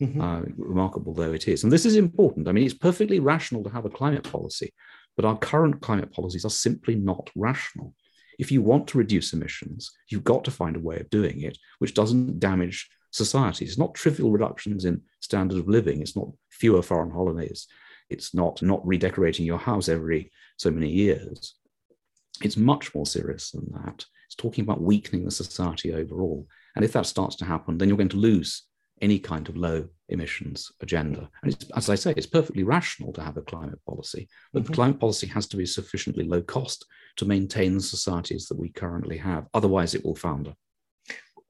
Mm-hmm. 0.00 0.20
Uh, 0.20 0.40
remarkable 0.56 1.14
though 1.14 1.32
it 1.32 1.46
is. 1.46 1.62
And 1.62 1.72
this 1.72 1.86
is 1.86 1.94
important. 1.94 2.48
I 2.48 2.52
mean, 2.52 2.64
it's 2.64 2.74
perfectly 2.74 3.20
rational 3.20 3.62
to 3.62 3.70
have 3.70 3.84
a 3.84 3.90
climate 3.90 4.24
policy, 4.24 4.72
but 5.14 5.24
our 5.24 5.36
current 5.36 5.80
climate 5.80 6.10
policies 6.10 6.44
are 6.44 6.50
simply 6.50 6.96
not 6.96 7.30
rational. 7.36 7.94
If 8.38 8.50
you 8.50 8.62
want 8.62 8.88
to 8.88 8.98
reduce 8.98 9.32
emissions, 9.32 9.92
you've 10.08 10.24
got 10.24 10.44
to 10.44 10.50
find 10.50 10.74
a 10.74 10.80
way 10.80 10.96
of 10.98 11.10
doing 11.10 11.42
it 11.42 11.58
which 11.78 11.94
doesn't 11.94 12.40
damage 12.40 12.88
society. 13.12 13.64
It's 13.64 13.78
not 13.78 13.94
trivial 13.94 14.32
reductions 14.32 14.84
in 14.84 15.02
standard 15.20 15.58
of 15.58 15.68
living. 15.68 16.02
It's 16.02 16.16
not 16.16 16.28
fewer 16.50 16.82
foreign 16.82 17.10
holidays. 17.10 17.68
It's 18.10 18.34
not 18.34 18.60
not 18.62 18.86
redecorating 18.86 19.46
your 19.46 19.58
house 19.58 19.88
every 19.88 20.32
so 20.56 20.70
many 20.70 20.90
years. 20.90 21.54
It's 22.42 22.56
much 22.56 22.94
more 22.94 23.06
serious 23.06 23.52
than 23.52 23.70
that. 23.72 24.04
It's 24.26 24.34
talking 24.34 24.64
about 24.64 24.82
weakening 24.82 25.24
the 25.24 25.30
society 25.30 25.94
overall. 25.94 26.46
And 26.74 26.84
if 26.84 26.92
that 26.92 27.06
starts 27.06 27.36
to 27.36 27.44
happen, 27.44 27.78
then 27.78 27.88
you're 27.88 27.98
going 27.98 28.08
to 28.10 28.16
lose 28.16 28.64
any 29.00 29.18
kind 29.18 29.48
of 29.48 29.56
low 29.56 29.88
emissions 30.08 30.70
agenda. 30.80 31.28
And 31.42 31.56
as 31.76 31.90
I 31.90 31.96
say, 31.96 32.14
it's 32.16 32.26
perfectly 32.26 32.62
rational 32.62 33.12
to 33.14 33.22
have 33.22 33.36
a 33.36 33.42
climate 33.42 33.80
policy, 33.86 34.28
but 34.52 34.62
mm-hmm. 34.62 34.70
the 34.70 34.74
climate 34.74 35.00
policy 35.00 35.26
has 35.28 35.46
to 35.48 35.56
be 35.56 35.66
sufficiently 35.66 36.24
low 36.24 36.40
cost 36.40 36.86
to 37.16 37.24
maintain 37.24 37.74
the 37.74 37.82
societies 37.82 38.46
that 38.46 38.58
we 38.58 38.70
currently 38.70 39.18
have. 39.18 39.46
Otherwise, 39.54 39.94
it 39.94 40.04
will 40.04 40.14
founder. 40.14 40.54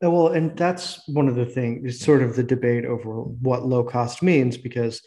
Uh, 0.05 0.11
well, 0.11 0.29
and 0.29 0.57
that's 0.57 1.07
one 1.09 1.29
of 1.29 1.37
the 1.37 1.47
things, 1.47 1.85
is 1.85 2.01
sort 2.01 2.23
of 2.23 2.35
the 2.35 2.43
debate 2.43 2.85
over 2.85 3.23
what 3.23 3.67
low 3.67 3.85
cost 3.85 4.23
means, 4.23 4.57
because, 4.57 5.01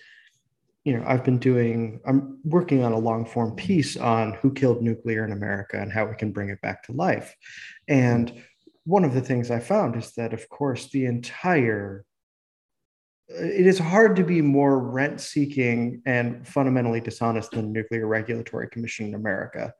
you 0.86 0.95
know, 0.95 1.03
I've 1.05 1.23
been 1.23 1.39
doing, 1.39 1.99
I'm 2.05 2.39
working 2.45 2.84
on 2.84 2.93
a 2.93 2.99
long 2.99 3.25
form 3.25 3.55
piece 3.55 3.97
on 3.97 4.34
who 4.36 4.53
killed 4.53 4.81
nuclear 4.81 5.25
in 5.25 5.34
America 5.34 5.81
and 5.81 5.91
how 5.91 6.05
we 6.05 6.15
can 6.15 6.31
bring 6.31 6.49
it 6.49 6.62
back 6.62 6.84
to 6.84 6.93
life. 6.93 7.36
And 7.89 8.41
one 8.86 9.03
of 9.03 9.13
the 9.13 9.21
things 9.21 9.51
I 9.51 9.60
found 9.60 9.97
is 9.97 10.13
that, 10.13 10.34
of 10.34 10.47
course, 10.47 10.89
the 10.91 11.05
entire, 11.05 12.05
uh, 13.29 13.43
it 13.43 13.65
is 13.65 13.79
hard 13.79 14.15
to 14.15 14.23
be 14.23 14.41
more 14.41 14.79
rent 14.79 15.19
seeking 15.19 16.03
and 16.05 16.47
fundamentally 16.47 17.01
dishonest 17.01 17.51
than 17.51 17.73
the 17.73 17.79
Nuclear 17.79 18.08
Regulatory 18.08 18.69
Commission 18.69 19.08
in 19.08 19.15
America 19.15 19.73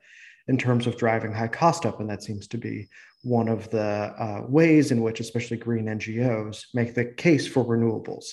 in 0.48 0.56
terms 0.56 0.86
of 0.86 0.96
driving 0.96 1.32
high 1.32 1.48
cost 1.48 1.86
up. 1.86 2.00
And 2.00 2.08
that 2.08 2.22
seems 2.22 2.46
to 2.48 2.58
be 2.58 2.88
one 3.22 3.48
of 3.48 3.68
the 3.70 3.80
uh, 3.80 4.42
ways 4.48 4.92
in 4.92 5.02
which, 5.02 5.20
especially 5.20 5.56
green 5.56 5.86
NGOs, 5.86 6.66
make 6.74 6.94
the 6.94 7.04
case 7.04 7.46
for 7.46 7.64
renewables. 7.64 8.26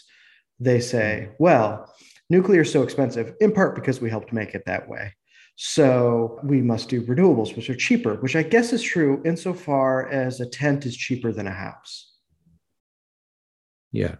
They 0.59 0.79
say, 0.79 1.29
well, 1.39 1.91
nuclear 2.29 2.61
is 2.61 2.71
so 2.71 2.83
expensive, 2.83 3.33
in 3.41 3.51
part 3.51 3.75
because 3.75 3.99
we 3.99 4.09
helped 4.09 4.31
make 4.31 4.53
it 4.53 4.63
that 4.65 4.87
way. 4.87 5.13
So 5.55 6.39
we 6.43 6.61
must 6.61 6.89
do 6.89 7.05
renewables, 7.05 7.55
which 7.55 7.69
are 7.69 7.75
cheaper, 7.75 8.15
which 8.15 8.35
I 8.35 8.43
guess 8.43 8.73
is 8.73 8.81
true 8.81 9.21
insofar 9.23 10.09
as 10.09 10.39
a 10.39 10.45
tent 10.47 10.85
is 10.85 10.95
cheaper 10.95 11.31
than 11.31 11.47
a 11.47 11.51
house. 11.51 12.11
Yeah. 13.91 14.15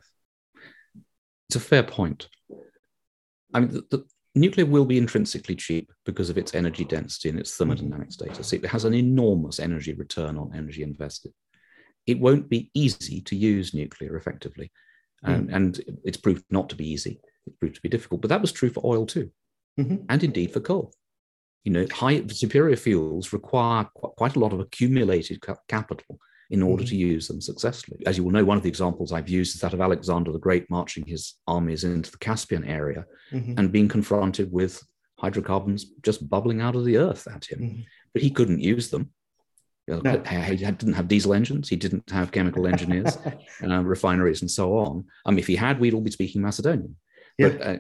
It's 1.50 1.56
a 1.56 1.60
fair 1.60 1.84
point. 1.84 2.30
I 3.54 3.60
mean, 3.60 3.70
the, 3.72 3.84
the, 3.90 4.06
nuclear 4.36 4.66
will 4.66 4.86
be 4.86 4.98
intrinsically 4.98 5.56
cheap 5.56 5.92
because 6.06 6.30
of 6.30 6.38
its 6.38 6.56
energy 6.56 6.86
density 6.86 7.30
and 7.30 7.40
its 7.40 7.56
thermodynamic 7.58 8.12
status. 8.12 8.54
It 8.54 8.66
has 8.66 8.86
an 8.86 8.94
enormous 8.94 9.60
energy 9.60 9.94
return 9.94 10.38
on 10.38 10.52
energy 10.56 10.84
invested. 10.84 11.34
It 12.08 12.20
won't 12.20 12.50
be 12.50 12.70
easy 12.74 13.22
to 13.22 13.36
use 13.36 13.74
nuclear 13.74 14.18
effectively. 14.18 14.72
Mm. 15.26 15.56
and 15.56 15.82
it's 16.04 16.18
proved 16.18 16.44
not 16.50 16.70
to 16.70 16.76
be 16.76 16.90
easy. 16.90 17.20
It 17.48 17.58
proved 17.60 17.76
to 17.76 17.82
be 17.82 17.90
difficult. 17.90 18.22
But 18.22 18.28
that 18.30 18.42
was 18.42 18.52
true 18.52 18.70
for 18.70 18.86
oil 18.86 19.06
too, 19.06 19.32
mm-hmm. 19.80 20.04
and 20.10 20.24
indeed 20.24 20.52
for 20.52 20.60
coal. 20.60 20.94
You 21.64 21.72
know, 21.72 21.88
high 21.94 22.28
superior 22.28 22.76
fuels 22.76 23.32
require 23.32 23.86
quite 23.94 24.36
a 24.36 24.40
lot 24.40 24.52
of 24.52 24.60
accumulated 24.60 25.42
capital 25.70 26.20
in 26.54 26.62
order 26.62 26.84
mm-hmm. 26.84 26.92
to 26.92 26.96
use 26.96 27.28
them 27.28 27.42
successfully. 27.42 28.04
As 28.06 28.16
you 28.16 28.24
will 28.24 28.32
know, 28.32 28.46
one 28.46 28.58
of 28.58 28.64
the 28.64 28.70
examples 28.70 29.12
I've 29.12 29.28
used 29.28 29.56
is 29.56 29.62
that 29.62 29.74
of 29.74 29.82
Alexander 29.82 30.32
the 30.32 30.38
Great 30.38 30.70
marching 30.70 31.04
his 31.04 31.34
armies 31.48 31.84
into 31.84 32.12
the 32.12 32.20
Caspian 32.20 32.64
area 32.64 33.08
mm-hmm. 33.32 33.56
and 33.58 33.72
being 33.72 33.88
confronted 33.88 34.52
with 34.52 34.80
hydrocarbons 35.18 35.88
just 36.04 36.30
bubbling 36.30 36.62
out 36.62 36.76
of 36.76 36.86
the 36.86 36.98
earth 36.98 37.28
at 37.28 37.46
him. 37.46 37.60
Mm-hmm. 37.60 37.82
But 38.14 38.22
he 38.22 38.30
couldn't 38.30 38.60
use 38.60 38.92
them. 38.92 39.10
You 39.88 39.96
know, 39.96 40.02
no. 40.02 40.44
He 40.44 40.56
didn't 40.58 40.94
have 40.94 41.08
diesel 41.08 41.34
engines. 41.34 41.70
He 41.70 41.76
didn't 41.76 42.08
have 42.12 42.32
chemical 42.32 42.68
engineers, 42.68 43.18
uh, 43.64 43.84
refineries, 43.84 44.42
and 44.42 44.52
so 44.52 44.78
on. 44.78 45.06
I 45.26 45.32
mean, 45.32 45.40
if 45.40 45.48
he 45.48 45.56
had, 45.56 45.80
we'd 45.80 45.96
all 45.96 46.02
be 46.02 46.12
speaking 46.12 46.44
Macedonian. 46.44 46.96
Yeah. 47.40 47.50
But 47.50 47.62
uh, 47.66 47.78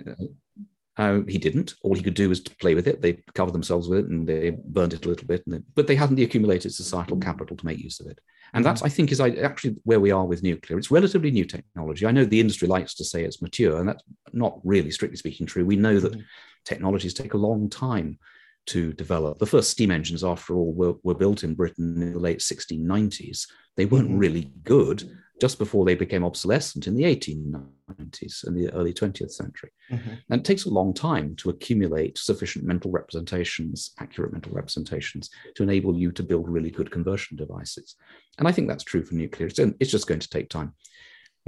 uh, 0.98 1.22
he 1.28 1.38
didn't. 1.38 1.76
All 1.84 1.96
he 1.96 2.04
could 2.04 2.14
do 2.14 2.30
was 2.30 2.42
to 2.42 2.56
play 2.56 2.74
with 2.76 2.88
it. 2.88 3.02
They 3.02 3.24
covered 3.36 3.54
themselves 3.54 3.88
with 3.88 4.00
it 4.00 4.08
and 4.08 4.28
they 4.28 4.50
burned 4.50 4.94
it 4.94 5.06
a 5.06 5.10
little 5.10 5.28
bit. 5.28 5.44
They, 5.48 5.60
but 5.76 5.88
they 5.88 5.96
hadn't 5.96 6.16
the 6.16 6.24
accumulated 6.24 6.74
societal 6.74 7.18
capital 7.18 7.56
to 7.56 7.66
make 7.66 7.80
use 7.80 8.00
of 8.00 8.08
it. 8.08 8.20
And 8.54 8.63
that's, 8.63 8.84
I 8.84 8.89
think, 8.89 9.12
is 9.12 9.20
actually 9.20 9.78
where 9.84 10.00
we 10.00 10.12
are 10.12 10.26
with 10.26 10.44
nuclear. 10.44 10.78
It's 10.78 10.92
relatively 10.92 11.32
new 11.32 11.46
technology. 11.46 12.06
I 12.06 12.12
know 12.12 12.24
the 12.24 12.39
industry 12.39 12.68
likes 12.68 12.94
to 12.96 13.04
say 13.04 13.24
it's 13.24 13.42
mature, 13.42 13.80
and 13.80 13.89
that's 13.89 14.04
not 14.32 14.60
really, 14.63 14.92
strictly 14.92 15.18
speaking, 15.18 15.48
true. 15.48 15.66
We 15.66 15.76
know 15.76 16.00
that 16.00 16.12
mm-hmm. 16.12 16.22
technologies 16.63 17.13
take 17.13 17.34
a 17.34 17.38
long 17.38 17.70
time 17.70 18.20
to 18.68 18.94
develop. 18.94 19.39
The 19.39 19.48
first 19.48 19.72
steam 19.72 19.92
engines, 19.92 20.24
after 20.24 20.54
all, 20.54 20.72
were, 20.72 20.94
were 21.04 21.16
built 21.16 21.44
in 21.44 21.56
Britain 21.56 22.02
in 22.02 22.13
the 22.13 22.20
late 22.20 22.39
1690s. 22.39 23.48
They 23.76 23.86
weren't 23.86 24.10
mm-hmm. 24.10 24.20
really 24.20 24.52
good 24.63 25.18
just 25.41 25.58
before 25.58 25.84
they 25.84 25.96
became 25.96 26.24
obsolescent 26.24 26.88
in 26.88 26.96
the 26.96 27.04
1890s 27.04 28.46
and 28.46 28.56
the 28.56 28.72
early 28.74 28.93
20th 28.93 29.32
century. 29.32 29.72
Mm-hmm. 29.91 30.13
And 30.30 30.41
it 30.41 30.46
takes 30.46 30.65
a 30.65 30.69
long 30.69 30.93
time 30.93 31.36
to 31.38 31.50
accumulate 31.50 32.17
sufficient 32.17 32.65
mental 32.65 32.91
representations, 32.91 33.93
accurate 34.00 34.32
mental 34.32 34.52
representations, 34.54 35.30
to 35.56 35.63
enable 35.63 35.98
you 35.98 36.12
to 36.13 36.24
build 36.24 36.48
really 36.48 36.72
good 36.72 36.91
conversion 36.91 37.36
devices. 37.36 37.96
And 38.38 38.48
I 38.48 38.52
think 38.52 38.67
that's 38.67 38.84
true 38.84 39.04
for 39.04 39.15
nuclear. 39.15 39.48
It's, 39.48 39.60
it's 39.60 39.91
just 39.91 40.08
going 40.08 40.22
to 40.22 40.30
take 40.30 40.50
time. 40.50 40.74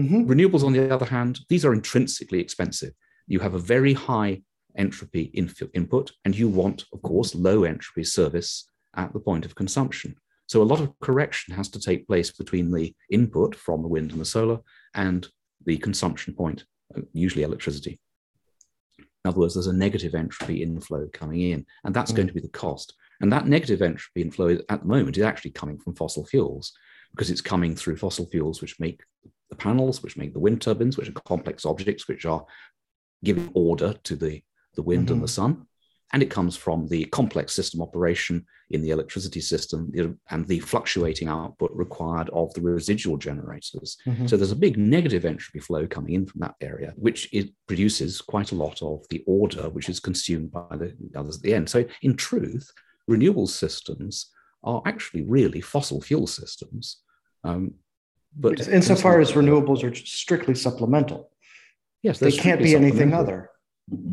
Mm-hmm. 0.01 0.29
Renewables, 0.29 0.63
on 0.63 0.73
the 0.73 0.93
other 0.93 1.05
hand, 1.05 1.39
these 1.47 1.63
are 1.63 1.73
intrinsically 1.73 2.39
expensive. 2.39 2.93
You 3.27 3.39
have 3.39 3.53
a 3.53 3.59
very 3.59 3.93
high 3.93 4.41
entropy 4.77 5.31
input, 5.73 6.11
and 6.25 6.37
you 6.37 6.49
want, 6.49 6.83
of 6.91 7.01
course, 7.01 7.33
low 7.33 7.63
entropy 7.63 8.03
service 8.03 8.69
at 8.95 9.13
the 9.13 9.19
point 9.19 9.45
of 9.45 9.55
consumption. 9.55 10.15
So 10.47 10.61
a 10.61 10.63
lot 10.63 10.79
of 10.79 10.93
correction 10.99 11.55
has 11.55 11.69
to 11.69 11.79
take 11.79 12.07
place 12.07 12.31
between 12.31 12.71
the 12.71 12.93
input 13.09 13.55
from 13.55 13.81
the 13.81 13.87
wind 13.87 14.11
and 14.11 14.21
the 14.21 14.25
solar 14.25 14.59
and 14.93 15.27
the 15.65 15.77
consumption 15.77 16.33
point, 16.33 16.65
uh, 16.95 17.01
usually 17.13 17.43
electricity. 17.43 17.99
In 18.99 19.29
other 19.29 19.39
words, 19.39 19.55
there's 19.55 19.67
a 19.67 19.73
negative 19.73 20.13
entropy 20.13 20.61
inflow 20.61 21.07
coming 21.11 21.41
in, 21.41 21.65
and 21.83 21.95
that's 21.95 22.11
mm. 22.11 22.17
going 22.17 22.27
to 22.27 22.33
be 22.33 22.41
the 22.41 22.47
cost. 22.49 22.93
And 23.21 23.31
that 23.31 23.47
negative 23.47 23.81
entropy 23.81 24.21
inflow 24.21 24.57
at 24.69 24.81
the 24.81 24.85
moment 24.85 25.17
is 25.17 25.23
actually 25.23 25.51
coming 25.51 25.79
from 25.79 25.95
fossil 25.95 26.25
fuels 26.25 26.73
because 27.11 27.31
it's 27.31 27.41
coming 27.41 27.75
through 27.75 27.97
fossil 27.97 28.27
fuels, 28.27 28.61
which 28.61 28.79
make 28.79 29.01
the 29.49 29.55
panels, 29.55 30.03
which 30.03 30.17
make 30.17 30.33
the 30.33 30.39
wind 30.39 30.61
turbines, 30.61 30.97
which 30.97 31.09
are 31.09 31.13
complex 31.13 31.65
objects, 31.65 32.07
which 32.07 32.25
are 32.25 32.45
giving 33.23 33.49
order 33.55 33.95
to 34.03 34.15
the, 34.15 34.43
the 34.75 34.83
wind 34.83 35.05
mm-hmm. 35.05 35.13
and 35.15 35.23
the 35.23 35.27
sun 35.27 35.65
and 36.13 36.21
it 36.21 36.29
comes 36.29 36.55
from 36.55 36.87
the 36.87 37.05
complex 37.05 37.53
system 37.53 37.81
operation 37.81 38.45
in 38.69 38.81
the 38.81 38.91
electricity 38.91 39.41
system 39.41 39.91
and 40.29 40.47
the 40.47 40.59
fluctuating 40.59 41.27
output 41.27 41.71
required 41.73 42.29
of 42.29 42.53
the 42.53 42.61
residual 42.61 43.17
generators. 43.17 43.97
Mm-hmm. 44.05 44.27
So 44.27 44.37
there's 44.37 44.51
a 44.51 44.55
big 44.55 44.77
negative 44.77 45.25
entropy 45.25 45.59
flow 45.59 45.87
coming 45.87 46.13
in 46.13 46.25
from 46.25 46.41
that 46.41 46.55
area, 46.61 46.93
which 46.95 47.29
it 47.33 47.49
produces 47.67 48.21
quite 48.21 48.51
a 48.51 48.55
lot 48.55 48.81
of 48.81 49.05
the 49.09 49.23
order, 49.27 49.69
which 49.69 49.89
is 49.89 49.99
consumed 49.99 50.51
by 50.51 50.65
the 50.71 50.95
others 51.15 51.37
at 51.37 51.41
the 51.41 51.53
end. 51.53 51.69
So 51.69 51.85
in 52.01 52.15
truth, 52.15 52.71
renewable 53.07 53.47
systems 53.47 54.31
are 54.63 54.81
actually 54.85 55.23
really 55.23 55.61
fossil 55.61 56.01
fuel 56.01 56.27
systems. 56.27 57.01
Um, 57.43 57.73
but 58.37 58.67
insofar 58.67 59.19
as 59.21 59.33
renewables 59.33 59.83
are 59.83 59.93
strictly 59.93 60.55
supplemental, 60.55 61.31
yes, 62.01 62.19
they 62.19 62.31
can't 62.31 62.61
be 62.61 62.75
anything 62.75 63.13
other 63.13 63.49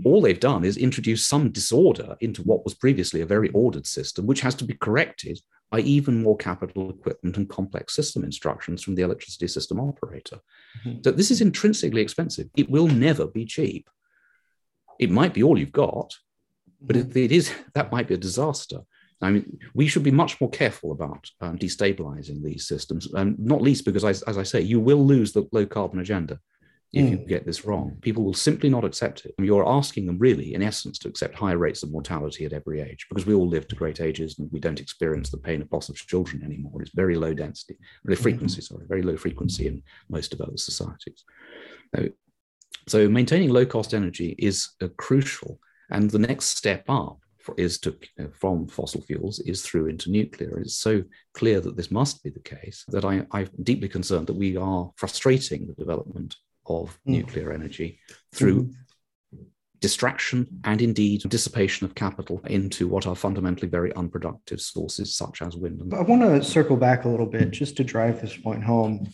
all 0.04 0.20
they've 0.20 0.38
done 0.38 0.64
is 0.64 0.76
introduce 0.76 1.26
some 1.26 1.50
disorder 1.50 2.16
into 2.20 2.42
what 2.42 2.64
was 2.64 2.74
previously 2.74 3.22
a 3.22 3.26
very 3.26 3.48
ordered 3.50 3.86
system, 3.86 4.26
which 4.26 4.40
has 4.40 4.54
to 4.56 4.64
be 4.64 4.74
corrected 4.74 5.40
by 5.70 5.80
even 5.80 6.22
more 6.22 6.36
capital 6.36 6.90
equipment 6.90 7.38
and 7.38 7.48
complex 7.48 7.94
system 7.94 8.22
instructions 8.22 8.82
from 8.82 8.94
the 8.94 9.02
electricity 9.02 9.48
system 9.48 9.80
operator. 9.80 10.38
Mm-hmm. 10.84 10.98
So 11.02 11.10
this 11.12 11.30
is 11.30 11.40
intrinsically 11.40 12.02
expensive. 12.02 12.50
It 12.56 12.68
will 12.68 12.86
never 12.86 13.26
be 13.26 13.46
cheap. 13.46 13.88
It 14.98 15.10
might 15.10 15.32
be 15.32 15.42
all 15.42 15.58
you've 15.58 15.72
got, 15.72 16.14
but 16.80 16.96
mm-hmm. 16.96 17.10
it, 17.10 17.16
it 17.16 17.32
is 17.32 17.50
that 17.74 17.90
might 17.90 18.08
be 18.08 18.14
a 18.14 18.18
disaster. 18.18 18.80
I 19.22 19.30
mean, 19.30 19.58
we 19.72 19.86
should 19.86 20.02
be 20.02 20.10
much 20.10 20.40
more 20.40 20.50
careful 20.50 20.90
about 20.90 21.30
um, 21.40 21.56
destabilizing 21.56 22.42
these 22.42 22.66
systems, 22.66 23.08
um, 23.14 23.36
not 23.38 23.62
least 23.62 23.84
because, 23.84 24.04
as, 24.04 24.22
as 24.22 24.36
I 24.36 24.42
say, 24.42 24.60
you 24.60 24.80
will 24.80 25.06
lose 25.06 25.32
the 25.32 25.48
low 25.52 25.64
carbon 25.64 26.00
agenda 26.00 26.40
if 26.92 27.04
mm. 27.04 27.10
you 27.10 27.16
get 27.16 27.46
this 27.46 27.64
wrong. 27.64 27.96
People 28.02 28.22
will 28.22 28.34
simply 28.34 28.68
not 28.68 28.84
accept 28.84 29.24
it. 29.24 29.34
you're 29.38 29.68
asking 29.68 30.06
them, 30.06 30.18
really, 30.18 30.54
in 30.54 30.62
essence, 30.62 30.98
to 30.98 31.08
accept 31.08 31.34
higher 31.34 31.56
rates 31.56 31.82
of 31.82 31.90
mortality 31.90 32.44
at 32.44 32.52
every 32.52 32.80
age 32.80 33.06
because 33.08 33.24
we 33.24 33.34
all 33.34 33.48
live 33.48 33.66
to 33.68 33.76
great 33.76 34.00
ages 34.00 34.38
and 34.38 34.50
we 34.52 34.60
don't 34.60 34.80
experience 34.80 35.30
the 35.30 35.38
pain 35.38 35.62
of 35.62 35.72
loss 35.72 35.88
of 35.88 35.96
children 35.96 36.42
anymore. 36.44 36.82
It's 36.82 36.92
very 36.94 37.16
low 37.16 37.32
density, 37.32 37.78
very 38.04 38.16
mm-hmm. 38.16 38.22
frequency, 38.22 38.60
mm. 38.60 38.64
sorry, 38.64 38.86
very 38.86 39.02
low 39.02 39.16
frequency 39.16 39.66
in 39.68 39.82
most 40.08 40.30
developed 40.30 40.60
societies. 40.60 41.24
So, 42.88 43.08
maintaining 43.08 43.50
low 43.50 43.64
cost 43.64 43.94
energy 43.94 44.34
is 44.38 44.70
uh, 44.82 44.88
crucial. 44.96 45.58
And 45.90 46.10
the 46.10 46.18
next 46.18 46.46
step 46.46 46.84
up 46.88 47.18
is 47.56 47.78
to 47.80 47.96
uh, 48.18 48.24
from 48.32 48.66
fossil 48.66 49.02
fuels 49.02 49.40
is 49.40 49.62
through 49.62 49.86
into 49.86 50.10
nuclear. 50.10 50.58
It's 50.58 50.76
so 50.76 51.02
clear 51.34 51.60
that 51.60 51.76
this 51.76 51.90
must 51.90 52.22
be 52.22 52.30
the 52.30 52.40
case 52.40 52.84
that 52.88 53.04
I, 53.04 53.26
I'm 53.30 53.50
deeply 53.62 53.88
concerned 53.88 54.26
that 54.28 54.34
we 54.34 54.56
are 54.56 54.90
frustrating 54.96 55.66
the 55.66 55.74
development 55.74 56.36
of 56.66 56.90
mm. 57.06 57.12
nuclear 57.12 57.52
energy 57.52 57.98
through 58.32 58.64
mm. 58.64 59.46
distraction 59.80 60.46
and 60.64 60.82
indeed 60.82 61.22
dissipation 61.28 61.84
of 61.84 61.94
capital 61.94 62.40
into 62.46 62.88
what 62.88 63.06
are 63.06 63.16
fundamentally 63.16 63.68
very 63.68 63.92
unproductive 63.94 64.60
sources 64.60 65.14
such 65.14 65.42
as 65.42 65.56
wind. 65.56 65.80
And- 65.80 65.94
I 65.94 66.02
want 66.02 66.22
to 66.22 66.42
circle 66.42 66.76
back 66.76 67.04
a 67.04 67.08
little 67.08 67.26
bit 67.26 67.50
just 67.50 67.76
to 67.76 67.84
drive 67.84 68.20
this 68.20 68.36
point 68.36 68.62
home 68.64 69.08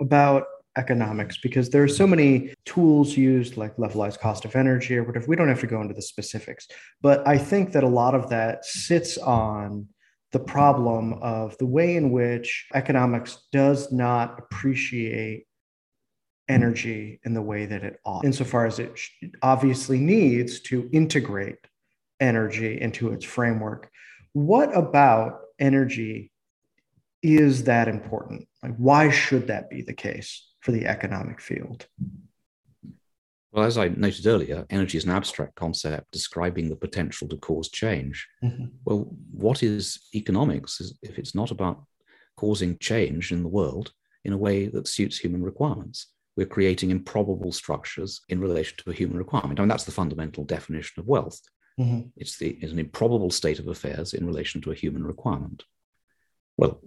about 0.00 0.44
economics 0.76 1.38
because 1.38 1.70
there 1.70 1.82
are 1.82 1.88
so 1.88 2.06
many 2.06 2.54
tools 2.64 3.16
used 3.16 3.56
like 3.56 3.76
levelized 3.76 4.20
cost 4.20 4.44
of 4.44 4.54
energy 4.54 4.96
or 4.96 5.02
whatever 5.02 5.26
we 5.26 5.34
don't 5.34 5.48
have 5.48 5.60
to 5.60 5.66
go 5.66 5.80
into 5.80 5.92
the 5.92 6.02
specifics 6.02 6.68
but 7.02 7.26
i 7.26 7.36
think 7.36 7.72
that 7.72 7.82
a 7.82 7.88
lot 7.88 8.14
of 8.14 8.28
that 8.28 8.64
sits 8.64 9.18
on 9.18 9.88
the 10.30 10.38
problem 10.38 11.14
of 11.14 11.56
the 11.58 11.66
way 11.66 11.96
in 11.96 12.10
which 12.10 12.66
economics 12.74 13.46
does 13.50 13.90
not 13.90 14.38
appreciate 14.38 15.46
energy 16.48 17.20
in 17.24 17.34
the 17.34 17.42
way 17.42 17.66
that 17.66 17.84
it 17.84 18.00
ought, 18.04 18.24
insofar 18.24 18.66
as 18.66 18.78
it 18.78 18.98
obviously 19.42 19.98
needs 19.98 20.60
to 20.60 20.88
integrate 20.92 21.58
energy 22.20 22.80
into 22.80 23.12
its 23.12 23.24
framework. 23.24 23.90
What 24.32 24.76
about 24.76 25.40
energy 25.58 26.32
is 27.22 27.64
that 27.64 27.88
important? 27.88 28.48
Like, 28.62 28.76
why 28.76 29.10
should 29.10 29.48
that 29.48 29.70
be 29.70 29.82
the 29.82 29.94
case 29.94 30.48
for 30.60 30.72
the 30.72 30.86
economic 30.86 31.40
field? 31.40 31.86
Well, 33.50 33.64
as 33.64 33.78
I 33.78 33.88
noted 33.88 34.26
earlier, 34.26 34.66
energy 34.68 34.98
is 34.98 35.04
an 35.04 35.10
abstract 35.10 35.54
concept 35.54 36.10
describing 36.12 36.68
the 36.68 36.76
potential 36.76 37.28
to 37.28 37.36
cause 37.38 37.70
change. 37.70 38.28
Mm-hmm. 38.44 38.66
Well, 38.84 39.08
what 39.32 39.62
is 39.62 39.98
economics 40.14 40.80
if 41.02 41.18
it's 41.18 41.34
not 41.34 41.50
about 41.50 41.84
causing 42.36 42.78
change 42.78 43.32
in 43.32 43.42
the 43.42 43.48
world 43.48 43.92
in 44.24 44.32
a 44.32 44.38
way 44.38 44.66
that 44.68 44.86
suits 44.86 45.18
human 45.18 45.42
requirements? 45.42 46.08
We're 46.38 46.46
creating 46.46 46.92
improbable 46.92 47.50
structures 47.50 48.20
in 48.28 48.40
relation 48.40 48.76
to 48.78 48.90
a 48.90 48.94
human 48.94 49.18
requirement. 49.18 49.58
I 49.58 49.62
mean, 49.62 49.68
that's 49.68 49.82
the 49.82 49.90
fundamental 49.90 50.44
definition 50.44 51.00
of 51.00 51.08
wealth. 51.08 51.40
Mm-hmm. 51.80 52.10
It's, 52.16 52.38
the, 52.38 52.50
it's 52.60 52.70
an 52.70 52.78
improbable 52.78 53.32
state 53.32 53.58
of 53.58 53.66
affairs 53.66 54.14
in 54.14 54.24
relation 54.24 54.60
to 54.60 54.70
a 54.70 54.74
human 54.76 55.04
requirement. 55.04 55.64
Well, 56.56 56.80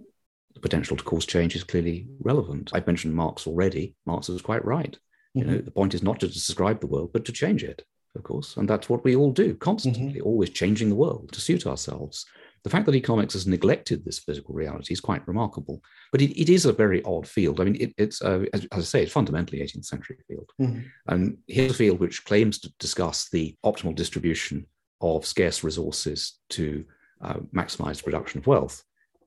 the 0.54 0.60
potential 0.60 0.96
to 0.96 1.04
cause 1.04 1.26
change 1.26 1.54
is 1.54 1.64
clearly 1.64 2.06
relevant. 2.20 2.70
I've 2.72 2.86
mentioned 2.86 3.14
Marx 3.14 3.46
already. 3.46 3.94
Marx 4.06 4.30
was 4.30 4.40
quite 4.40 4.64
right. 4.64 4.96
Mm-hmm. 5.36 5.38
You 5.38 5.44
know, 5.44 5.58
the 5.60 5.70
point 5.70 5.92
is 5.92 6.02
not 6.02 6.18
to 6.20 6.28
describe 6.28 6.80
the 6.80 6.86
world, 6.86 7.10
but 7.12 7.26
to 7.26 7.32
change 7.32 7.62
it, 7.62 7.84
of 8.16 8.22
course. 8.22 8.56
And 8.56 8.66
that's 8.66 8.88
what 8.88 9.04
we 9.04 9.14
all 9.14 9.32
do 9.32 9.54
constantly, 9.56 10.20
mm-hmm. 10.20 10.26
always 10.26 10.48
changing 10.48 10.88
the 10.88 10.94
world 10.94 11.30
to 11.32 11.42
suit 11.42 11.66
ourselves. 11.66 12.24
The 12.64 12.70
fact 12.70 12.86
that 12.86 12.94
economics 12.94 13.34
has 13.34 13.46
neglected 13.46 14.04
this 14.04 14.20
physical 14.20 14.54
reality 14.54 14.92
is 14.92 15.00
quite 15.00 15.26
remarkable, 15.26 15.82
but 16.12 16.22
it, 16.22 16.40
it 16.40 16.48
is 16.48 16.64
a 16.64 16.72
very 16.72 17.02
odd 17.02 17.26
field. 17.26 17.60
I 17.60 17.64
mean, 17.64 17.76
it, 17.80 17.94
it's, 17.98 18.22
uh, 18.22 18.44
as, 18.52 18.66
as, 18.72 18.78
I 18.78 18.80
say, 18.82 19.02
it's 19.02 19.12
fundamentally 19.12 19.60
18th 19.60 19.84
century 19.84 20.18
field. 20.28 20.50
Mm-hmm. 20.60 20.80
And 21.08 21.38
here's 21.48 21.72
a 21.72 21.74
field 21.74 21.98
which 21.98 22.24
claims 22.24 22.60
to 22.60 22.72
discuss 22.78 23.28
the 23.30 23.56
optimal 23.64 23.96
distribution 23.96 24.66
of 25.00 25.26
scarce 25.26 25.64
resources 25.64 26.38
to 26.50 26.84
uh, 27.20 27.38
maximize 27.54 27.96
the 27.96 28.04
production 28.04 28.38
of 28.38 28.46
wealth, 28.46 28.84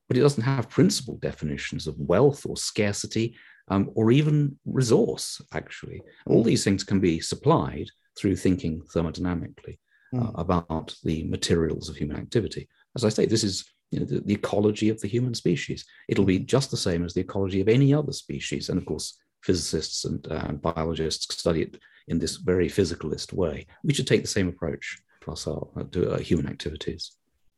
but 0.08 0.16
it 0.16 0.20
doesn't 0.20 0.42
have 0.42 0.70
principal 0.70 1.18
definitions 1.18 1.86
of 1.86 1.98
wealth 1.98 2.46
or 2.46 2.56
scarcity 2.56 3.36
um, 3.68 3.90
or 3.94 4.10
even 4.10 4.58
resource, 4.64 5.42
actually. 5.52 6.00
All 6.26 6.42
these 6.42 6.64
things 6.64 6.84
can 6.84 7.00
be 7.00 7.20
supplied 7.20 7.88
through 8.18 8.36
thinking 8.36 8.80
thermodynamically 8.94 9.78
uh, 10.14 10.20
mm. 10.20 10.40
about 10.40 10.94
the 11.04 11.24
materials 11.24 11.88
of 11.88 11.96
human 11.96 12.16
activity 12.16 12.68
as 12.96 13.04
I 13.04 13.10
say, 13.10 13.26
this 13.26 13.44
is 13.44 13.64
you 13.90 14.00
know, 14.00 14.06
the, 14.06 14.20
the, 14.20 14.34
ecology 14.34 14.88
of 14.88 15.00
the 15.00 15.06
human 15.06 15.34
species. 15.34 15.84
It'll 16.08 16.24
be 16.24 16.40
just 16.40 16.70
the 16.70 16.76
same 16.76 17.04
as 17.04 17.14
the 17.14 17.20
ecology 17.20 17.60
of 17.60 17.68
any 17.68 17.94
other 17.94 18.12
species. 18.12 18.68
And 18.68 18.78
of 18.78 18.86
course, 18.86 19.18
physicists 19.42 20.04
and 20.04 20.26
uh, 20.30 20.52
biologists 20.52 21.32
study 21.32 21.62
it 21.62 21.78
in 22.08 22.18
this 22.18 22.36
very 22.36 22.68
physicalist 22.68 23.32
way. 23.32 23.66
We 23.84 23.94
should 23.94 24.06
take 24.06 24.22
the 24.22 24.28
same 24.28 24.48
approach 24.48 24.98
to, 25.20 25.30
our, 25.30 25.68
uh, 25.76 25.84
to 25.92 26.12
uh, 26.12 26.18
human 26.18 26.48
activities. 26.48 27.12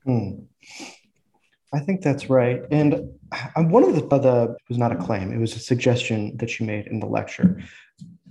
Hmm. 0.04 0.40
I 1.72 1.80
think 1.80 2.02
that's 2.02 2.30
right. 2.30 2.62
And 2.70 3.10
one 3.56 3.84
of 3.84 3.94
the, 3.94 4.00
the, 4.00 4.56
was 4.68 4.78
not 4.78 4.92
a 4.92 4.96
claim, 4.96 5.32
it 5.32 5.38
was 5.38 5.54
a 5.54 5.60
suggestion 5.60 6.36
that 6.38 6.58
you 6.58 6.66
made 6.66 6.86
in 6.86 6.98
the 6.98 7.06
lecture 7.06 7.62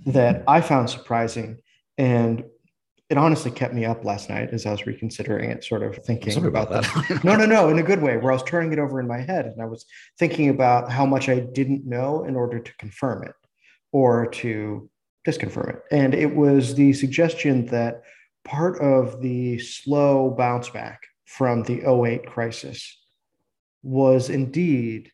that 0.06 0.42
I 0.46 0.60
found 0.60 0.90
surprising. 0.90 1.58
And 1.96 2.44
it 3.10 3.16
honestly 3.16 3.50
kept 3.50 3.72
me 3.72 3.84
up 3.86 4.04
last 4.04 4.28
night 4.28 4.50
as 4.52 4.66
I 4.66 4.70
was 4.70 4.86
reconsidering 4.86 5.50
it, 5.50 5.64
sort 5.64 5.82
of 5.82 5.96
thinking 6.04 6.36
about, 6.36 6.68
about 6.70 6.70
that. 6.70 7.20
no, 7.24 7.36
no, 7.36 7.46
no, 7.46 7.68
in 7.70 7.78
a 7.78 7.82
good 7.82 8.02
way, 8.02 8.16
where 8.18 8.32
I 8.32 8.34
was 8.34 8.42
turning 8.42 8.72
it 8.72 8.78
over 8.78 9.00
in 9.00 9.06
my 9.06 9.20
head 9.20 9.46
and 9.46 9.62
I 9.62 9.64
was 9.64 9.86
thinking 10.18 10.50
about 10.50 10.90
how 10.90 11.06
much 11.06 11.28
I 11.28 11.40
didn't 11.40 11.86
know 11.86 12.24
in 12.24 12.36
order 12.36 12.58
to 12.58 12.76
confirm 12.76 13.24
it 13.24 13.34
or 13.92 14.26
to 14.26 14.90
disconfirm 15.26 15.70
it. 15.70 15.82
And 15.90 16.14
it 16.14 16.34
was 16.34 16.74
the 16.74 16.92
suggestion 16.92 17.66
that 17.66 18.02
part 18.44 18.78
of 18.80 19.22
the 19.22 19.58
slow 19.58 20.30
bounce 20.30 20.68
back 20.68 21.02
from 21.24 21.62
the 21.62 21.82
08 21.90 22.26
crisis 22.26 22.98
was 23.82 24.28
indeed 24.28 25.12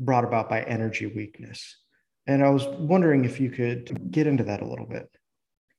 brought 0.00 0.24
about 0.24 0.48
by 0.48 0.62
energy 0.62 1.06
weakness. 1.06 1.76
And 2.26 2.44
I 2.44 2.50
was 2.50 2.66
wondering 2.66 3.24
if 3.24 3.38
you 3.38 3.50
could 3.50 4.10
get 4.10 4.26
into 4.26 4.44
that 4.44 4.62
a 4.62 4.66
little 4.66 4.86
bit. 4.86 5.08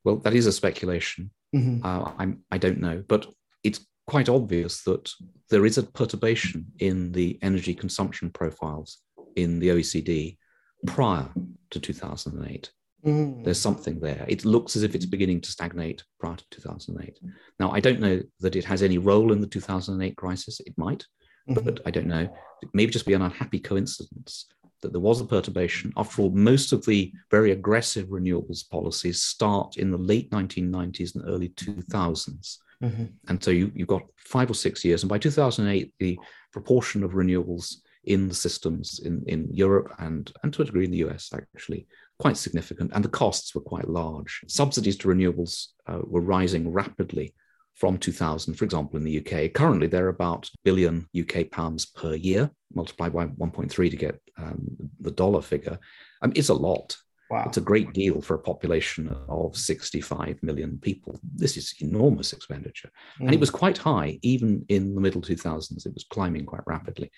Well, 0.05 0.17
that 0.17 0.33
is 0.33 0.45
a 0.45 0.53
speculation. 0.53 1.31
Mm-hmm. 1.55 1.85
Uh, 1.85 2.11
I'm, 2.17 2.43
I 2.51 2.57
don't 2.57 2.79
know, 2.79 3.03
but 3.07 3.27
it's 3.63 3.85
quite 4.07 4.29
obvious 4.29 4.83
that 4.83 5.09
there 5.49 5.65
is 5.65 5.77
a 5.77 5.83
perturbation 5.83 6.65
in 6.79 7.11
the 7.11 7.37
energy 7.41 7.73
consumption 7.73 8.29
profiles 8.29 8.99
in 9.35 9.59
the 9.59 9.69
OECD 9.69 10.37
prior 10.85 11.29
to 11.69 11.79
2008. 11.79 12.71
Mm. 13.05 13.43
There's 13.43 13.59
something 13.59 13.99
there. 13.99 14.25
It 14.27 14.45
looks 14.45 14.75
as 14.75 14.83
if 14.83 14.95
it's 14.95 15.05
beginning 15.05 15.41
to 15.41 15.51
stagnate 15.51 16.03
prior 16.19 16.35
to 16.35 16.45
2008. 16.51 17.19
Now, 17.59 17.71
I 17.71 17.79
don't 17.79 17.99
know 17.99 18.21
that 18.39 18.55
it 18.55 18.65
has 18.65 18.81
any 18.81 18.97
role 18.97 19.31
in 19.31 19.41
the 19.41 19.47
2008 19.47 20.15
crisis. 20.15 20.59
It 20.65 20.73
might, 20.77 21.05
mm-hmm. 21.49 21.63
but 21.63 21.79
I 21.85 21.91
don't 21.91 22.07
know. 22.07 22.27
It 22.61 22.69
may 22.73 22.87
just 22.87 23.05
be 23.05 23.13
an 23.13 23.21
unhappy 23.21 23.59
coincidence 23.59 24.47
that 24.81 24.91
there 24.91 25.01
was 25.01 25.21
a 25.21 25.25
perturbation. 25.25 25.91
After 25.97 26.21
all, 26.21 26.29
most 26.29 26.71
of 26.71 26.85
the 26.85 27.11
very 27.31 27.51
aggressive 27.51 28.07
renewables 28.07 28.69
policies 28.69 29.21
start 29.21 29.77
in 29.77 29.91
the 29.91 29.97
late 29.97 30.29
1990s 30.31 31.15
and 31.15 31.23
early 31.27 31.49
2000s. 31.49 32.57
Mm-hmm. 32.83 33.05
And 33.27 33.43
so 33.43 33.51
you, 33.51 33.71
you've 33.73 33.87
got 33.87 34.03
five 34.17 34.49
or 34.49 34.53
six 34.53 34.85
years. 34.85 35.03
And 35.03 35.09
by 35.09 35.17
2008, 35.17 35.93
the 35.99 36.19
proportion 36.51 37.03
of 37.03 37.11
renewables 37.11 37.75
in 38.03 38.27
the 38.27 38.35
systems 38.35 38.99
in, 38.99 39.23
in 39.27 39.47
Europe 39.51 39.93
and, 39.99 40.31
and 40.43 40.53
to 40.53 40.61
a 40.61 40.65
degree 40.65 40.85
in 40.85 40.91
the 40.91 41.05
US 41.09 41.31
actually 41.33 41.87
quite 42.19 42.37
significant. 42.37 42.91
And 42.93 43.03
the 43.03 43.09
costs 43.09 43.53
were 43.53 43.61
quite 43.61 43.89
large. 43.89 44.41
Subsidies 44.47 44.97
to 44.97 45.07
renewables 45.07 45.67
uh, 45.87 45.99
were 46.03 46.21
rising 46.21 46.71
rapidly 46.71 47.33
from 47.77 47.97
2000, 47.97 48.55
for 48.55 48.65
example, 48.65 48.97
in 48.97 49.03
the 49.03 49.19
UK. 49.19 49.53
Currently, 49.53 49.87
they're 49.87 50.07
about 50.07 50.49
billion 50.63 51.07
UK 51.17 51.49
pounds 51.51 51.85
per 51.85 52.15
year, 52.15 52.49
multiplied 52.73 53.13
by 53.13 53.27
1.3 53.27 53.91
to 53.91 53.95
get 53.95 54.19
um, 54.37 54.75
the 54.99 55.11
dollar 55.11 55.41
figure. 55.41 55.77
Um, 56.23 56.33
it's 56.35 56.49
a 56.49 56.55
lot. 56.55 56.97
Wow. 57.29 57.43
It's 57.45 57.57
a 57.57 57.61
great 57.61 57.93
deal 57.93 58.19
for 58.21 58.33
a 58.35 58.39
population 58.39 59.15
of 59.29 59.55
65 59.55 60.41
million 60.41 60.79
people. 60.79 61.19
This 61.35 61.55
is 61.55 61.75
enormous 61.79 62.33
expenditure. 62.33 62.89
Mm. 63.19 63.25
And 63.25 63.33
it 63.33 63.37
mm. 63.37 63.41
was 63.41 63.51
quite 63.51 63.77
high, 63.77 64.17
even 64.23 64.65
in 64.69 64.95
the 64.95 65.01
middle 65.01 65.21
2000s. 65.21 65.85
It 65.85 65.93
was 65.93 66.05
climbing 66.09 66.45
quite 66.45 66.65
rapidly. 66.65 67.11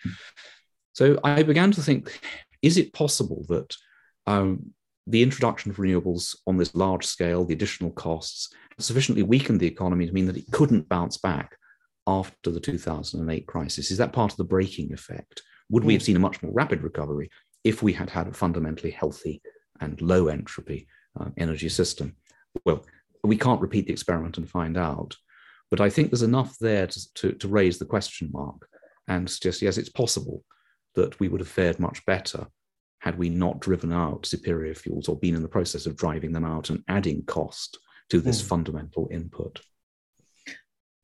So 0.93 1.19
I 1.23 1.43
began 1.43 1.71
to 1.71 1.81
think 1.81 2.19
is 2.61 2.77
it 2.77 2.91
possible 2.91 3.45
that 3.47 3.73
um, 4.27 4.73
the 5.09 5.23
introduction 5.23 5.71
of 5.71 5.77
renewables 5.77 6.35
on 6.45 6.57
this 6.57 6.75
large 6.75 7.05
scale, 7.05 7.43
the 7.43 7.53
additional 7.53 7.89
costs, 7.91 8.53
sufficiently 8.77 9.23
weakened 9.23 9.59
the 9.59 9.67
economy 9.67 10.05
to 10.05 10.13
mean 10.13 10.27
that 10.27 10.37
it 10.37 10.51
couldn't 10.51 10.87
bounce 10.87 11.17
back 11.17 11.57
after 12.05 12.51
the 12.51 12.59
2008 12.59 13.47
crisis? 13.47 13.89
Is 13.89 13.97
that 13.97 14.13
part 14.13 14.31
of 14.31 14.37
the 14.37 14.43
braking 14.43 14.93
effect? 14.93 15.41
Would 15.71 15.83
we 15.83 15.93
have 15.93 16.03
seen 16.03 16.15
a 16.15 16.19
much 16.19 16.41
more 16.43 16.51
rapid 16.53 16.83
recovery 16.83 17.31
if 17.63 17.81
we 17.81 17.91
had 17.91 18.09
had 18.09 18.27
a 18.27 18.33
fundamentally 18.33 18.91
healthy 18.91 19.41
and 19.81 19.99
low 19.99 20.27
entropy 20.27 20.87
uh, 21.19 21.29
energy 21.37 21.69
system? 21.69 22.15
Well, 22.63 22.85
we 23.23 23.35
can't 23.35 23.61
repeat 23.61 23.87
the 23.87 23.93
experiment 23.93 24.37
and 24.37 24.47
find 24.47 24.77
out, 24.77 25.15
but 25.71 25.81
I 25.81 25.89
think 25.89 26.09
there's 26.09 26.21
enough 26.21 26.55
there 26.59 26.85
to, 26.85 27.13
to, 27.15 27.31
to 27.33 27.47
raise 27.47 27.79
the 27.79 27.85
question 27.85 28.29
mark 28.31 28.67
and 29.07 29.27
suggest 29.27 29.63
yes, 29.63 29.79
it's 29.79 29.89
possible 29.89 30.43
that 30.93 31.19
we 31.19 31.27
would 31.27 31.41
have 31.41 31.47
fared 31.47 31.79
much 31.79 32.05
better 32.05 32.47
had 32.99 33.17
we 33.17 33.29
not 33.29 33.59
driven 33.59 33.91
out 33.91 34.25
superior 34.25 34.73
fuels 34.73 35.07
or 35.07 35.17
been 35.17 35.35
in 35.35 35.41
the 35.41 35.47
process 35.47 35.85
of 35.85 35.95
driving 35.95 36.31
them 36.31 36.45
out 36.45 36.69
and 36.69 36.83
adding 36.87 37.23
cost 37.23 37.79
to 38.09 38.19
this 38.19 38.41
mm. 38.41 38.47
fundamental 38.47 39.07
input. 39.11 39.61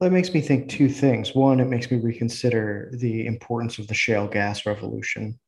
That 0.02 0.12
makes 0.12 0.34
me 0.34 0.42
think 0.42 0.70
two 0.70 0.90
things. 0.90 1.34
One, 1.34 1.60
it 1.60 1.66
makes 1.66 1.90
me 1.90 1.98
reconsider 1.98 2.92
the 2.94 3.26
importance 3.26 3.80
of 3.80 3.88
the 3.88 3.94
shale 3.94 4.28
gas 4.28 4.66
revolution 4.66 5.40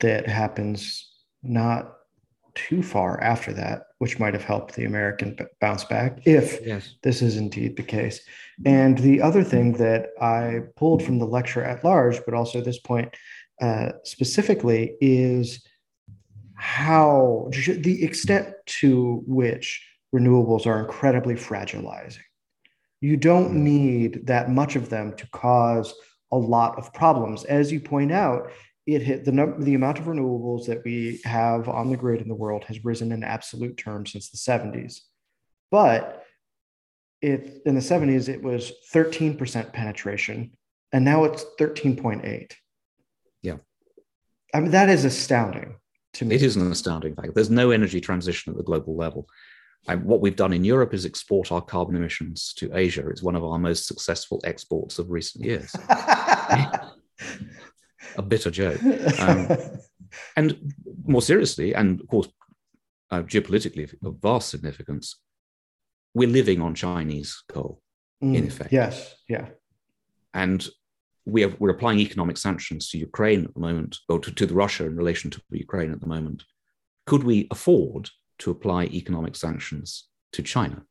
that 0.00 0.26
happens 0.26 1.12
not 1.42 1.96
too 2.54 2.82
far 2.82 3.20
after 3.22 3.52
that, 3.52 3.82
which 3.98 4.18
might 4.18 4.34
have 4.34 4.42
helped 4.42 4.74
the 4.74 4.84
American 4.84 5.36
bounce 5.60 5.84
back 5.84 6.20
if 6.26 6.64
yes. 6.66 6.96
this 7.02 7.22
is 7.22 7.36
indeed 7.36 7.76
the 7.76 7.82
case. 7.82 8.20
And 8.64 8.98
the 8.98 9.20
other 9.20 9.44
thing 9.44 9.74
that 9.74 10.08
I 10.20 10.60
pulled 10.76 11.02
from 11.02 11.18
the 11.18 11.26
lecture 11.26 11.62
at 11.62 11.84
large, 11.84 12.20
but 12.24 12.34
also 12.34 12.60
this 12.60 12.80
point 12.80 13.14
uh, 13.60 13.90
specifically, 14.04 14.96
is 15.00 15.62
how 16.60 17.48
the 17.50 18.04
extent 18.04 18.54
to 18.66 19.22
which 19.26 19.82
renewables 20.14 20.66
are 20.66 20.80
incredibly 20.80 21.34
fragilizing. 21.34 22.18
You 23.00 23.16
don't 23.16 23.52
hmm. 23.52 23.64
need 23.64 24.26
that 24.26 24.50
much 24.50 24.76
of 24.76 24.90
them 24.90 25.16
to 25.16 25.26
cause 25.30 25.94
a 26.30 26.36
lot 26.36 26.78
of 26.78 26.92
problems. 26.92 27.44
As 27.44 27.72
you 27.72 27.80
point 27.80 28.12
out, 28.12 28.50
it 28.86 29.02
hit 29.02 29.24
the 29.24 29.32
number, 29.32 29.62
the 29.62 29.74
amount 29.74 29.98
of 29.98 30.04
renewables 30.04 30.66
that 30.66 30.82
we 30.84 31.20
have 31.24 31.68
on 31.68 31.90
the 31.90 31.96
grid 31.96 32.20
in 32.20 32.28
the 32.28 32.34
world 32.34 32.64
has 32.64 32.84
risen 32.84 33.12
in 33.12 33.24
absolute 33.24 33.76
terms 33.76 34.12
since 34.12 34.30
the 34.30 34.36
70s. 34.36 35.00
But 35.70 36.24
it 37.22 37.62
in 37.66 37.74
the 37.74 37.80
70s 37.80 38.28
it 38.28 38.42
was 38.42 38.72
13% 38.92 39.72
penetration 39.72 40.52
and 40.92 41.04
now 41.04 41.24
it's 41.24 41.44
13.8. 41.58 42.52
Yeah. 43.42 43.56
I 44.54 44.60
mean 44.60 44.72
that 44.72 44.88
is 44.88 45.04
astounding. 45.04 45.76
It 46.20 46.42
is 46.42 46.56
an 46.56 46.70
astounding 46.70 47.14
fact. 47.14 47.34
There's 47.34 47.50
no 47.50 47.70
energy 47.70 48.00
transition 48.00 48.50
at 48.52 48.56
the 48.56 48.62
global 48.64 48.96
level. 48.96 49.28
And 49.88 50.04
what 50.04 50.20
we've 50.20 50.36
done 50.36 50.52
in 50.52 50.64
Europe 50.64 50.92
is 50.92 51.06
export 51.06 51.52
our 51.52 51.62
carbon 51.62 51.96
emissions 51.96 52.52
to 52.54 52.70
Asia. 52.76 53.08
It's 53.08 53.22
one 53.22 53.36
of 53.36 53.44
our 53.44 53.58
most 53.58 53.86
successful 53.86 54.40
exports 54.44 54.98
of 54.98 55.10
recent 55.10 55.44
years. 55.44 55.74
a 58.16 58.22
bitter 58.26 58.50
joke. 58.50 58.80
Um, 59.18 59.48
and 60.36 60.74
more 61.04 61.22
seriously, 61.22 61.74
and 61.74 62.00
of 62.00 62.08
course, 62.08 62.28
uh, 63.10 63.22
geopolitically 63.22 63.92
of 64.04 64.16
vast 64.20 64.50
significance, 64.50 65.16
we're 66.14 66.28
living 66.28 66.60
on 66.60 66.74
Chinese 66.74 67.42
coal, 67.48 67.80
mm, 68.22 68.36
in 68.36 68.46
effect. 68.46 68.72
Yes, 68.72 69.14
yeah. 69.28 69.48
And 70.34 70.66
we 71.26 71.44
are, 71.44 71.54
we're 71.58 71.70
applying 71.70 72.00
economic 72.00 72.36
sanctions 72.36 72.88
to 72.90 72.98
Ukraine 72.98 73.44
at 73.44 73.54
the 73.54 73.60
moment, 73.60 73.98
or 74.08 74.18
to, 74.18 74.32
to 74.32 74.46
the 74.46 74.54
Russia 74.54 74.86
in 74.86 74.96
relation 74.96 75.30
to 75.30 75.40
Ukraine 75.50 75.92
at 75.92 76.00
the 76.00 76.06
moment. 76.06 76.44
Could 77.06 77.24
we 77.24 77.48
afford 77.50 78.10
to 78.38 78.50
apply 78.50 78.84
economic 78.84 79.36
sanctions 79.36 80.08
to 80.32 80.42
China 80.42 80.82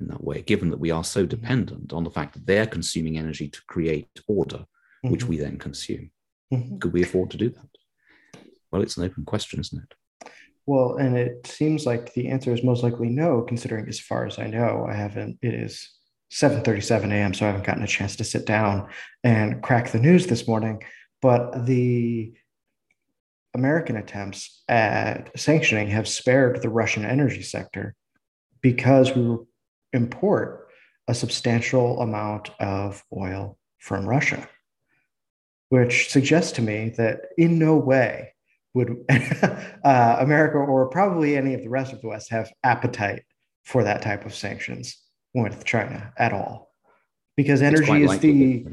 in 0.00 0.08
that 0.08 0.24
way, 0.24 0.42
given 0.42 0.70
that 0.70 0.80
we 0.80 0.90
are 0.90 1.04
so 1.04 1.24
dependent 1.24 1.92
on 1.92 2.04
the 2.04 2.10
fact 2.10 2.34
that 2.34 2.46
they're 2.46 2.66
consuming 2.66 3.16
energy 3.18 3.48
to 3.48 3.60
create 3.68 4.08
order, 4.26 4.58
mm-hmm. 4.58 5.10
which 5.10 5.24
we 5.24 5.36
then 5.36 5.58
consume. 5.58 6.10
Mm-hmm. 6.52 6.78
Could 6.78 6.92
we 6.92 7.02
afford 7.02 7.30
to 7.30 7.36
do 7.36 7.50
that? 7.50 8.42
Well, 8.70 8.82
it's 8.82 8.96
an 8.96 9.04
open 9.04 9.24
question, 9.24 9.60
isn't 9.60 9.82
it? 9.82 10.30
Well, 10.66 10.96
and 10.96 11.16
it 11.16 11.46
seems 11.46 11.86
like 11.86 12.12
the 12.14 12.28
answer 12.28 12.52
is 12.52 12.64
most 12.64 12.82
likely 12.82 13.08
no, 13.08 13.42
considering 13.42 13.86
as 13.88 14.00
far 14.00 14.26
as 14.26 14.38
I 14.38 14.46
know, 14.46 14.86
I 14.88 14.94
haven't, 14.94 15.38
it 15.42 15.54
is 15.54 15.88
7:37 16.34 17.12
a.m., 17.12 17.32
so 17.32 17.44
I 17.44 17.48
haven't 17.48 17.64
gotten 17.64 17.84
a 17.84 17.86
chance 17.86 18.16
to 18.16 18.24
sit 18.24 18.44
down 18.44 18.88
and 19.22 19.62
crack 19.62 19.92
the 19.92 20.00
news 20.00 20.26
this 20.26 20.48
morning. 20.48 20.82
But 21.22 21.64
the 21.64 22.34
American 23.54 23.96
attempts 23.96 24.64
at 24.68 25.30
sanctioning 25.38 25.90
have 25.90 26.08
spared 26.08 26.60
the 26.60 26.68
Russian 26.68 27.04
energy 27.04 27.42
sector 27.42 27.94
because 28.62 29.14
we 29.14 29.36
import 29.92 30.68
a 31.06 31.14
substantial 31.14 32.00
amount 32.00 32.50
of 32.58 33.04
oil 33.16 33.56
from 33.78 34.04
Russia, 34.04 34.48
which 35.68 36.10
suggests 36.10 36.50
to 36.52 36.62
me 36.62 36.88
that 36.96 37.26
in 37.38 37.60
no 37.60 37.76
way 37.76 38.34
would 38.74 39.04
uh, 39.08 40.16
America 40.18 40.56
or 40.56 40.88
probably 40.88 41.36
any 41.36 41.54
of 41.54 41.62
the 41.62 41.70
rest 41.70 41.92
of 41.92 42.00
the 42.00 42.08
West 42.08 42.30
have 42.30 42.50
appetite 42.64 43.22
for 43.62 43.84
that 43.84 44.02
type 44.02 44.26
of 44.26 44.34
sanctions 44.34 45.03
with 45.34 45.64
China 45.64 46.12
at 46.16 46.32
all. 46.32 46.70
Because 47.36 47.62
energy 47.62 48.04
is 48.04 48.18
the 48.20 48.64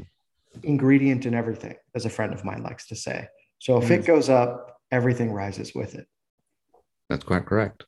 ingredient 0.62 1.26
in 1.26 1.34
everything, 1.34 1.74
as 1.94 2.04
a 2.04 2.10
friend 2.10 2.32
of 2.32 2.44
mine 2.44 2.62
likes 2.62 2.86
to 2.88 2.96
say. 2.96 3.26
So 3.58 3.78
if 3.78 3.88
mm. 3.88 3.98
it 3.98 4.06
goes 4.06 4.28
up, 4.28 4.78
everything 4.90 5.32
rises 5.32 5.74
with 5.74 5.94
it. 5.94 6.06
That's 7.08 7.24
quite 7.24 7.46
correct. 7.46 7.84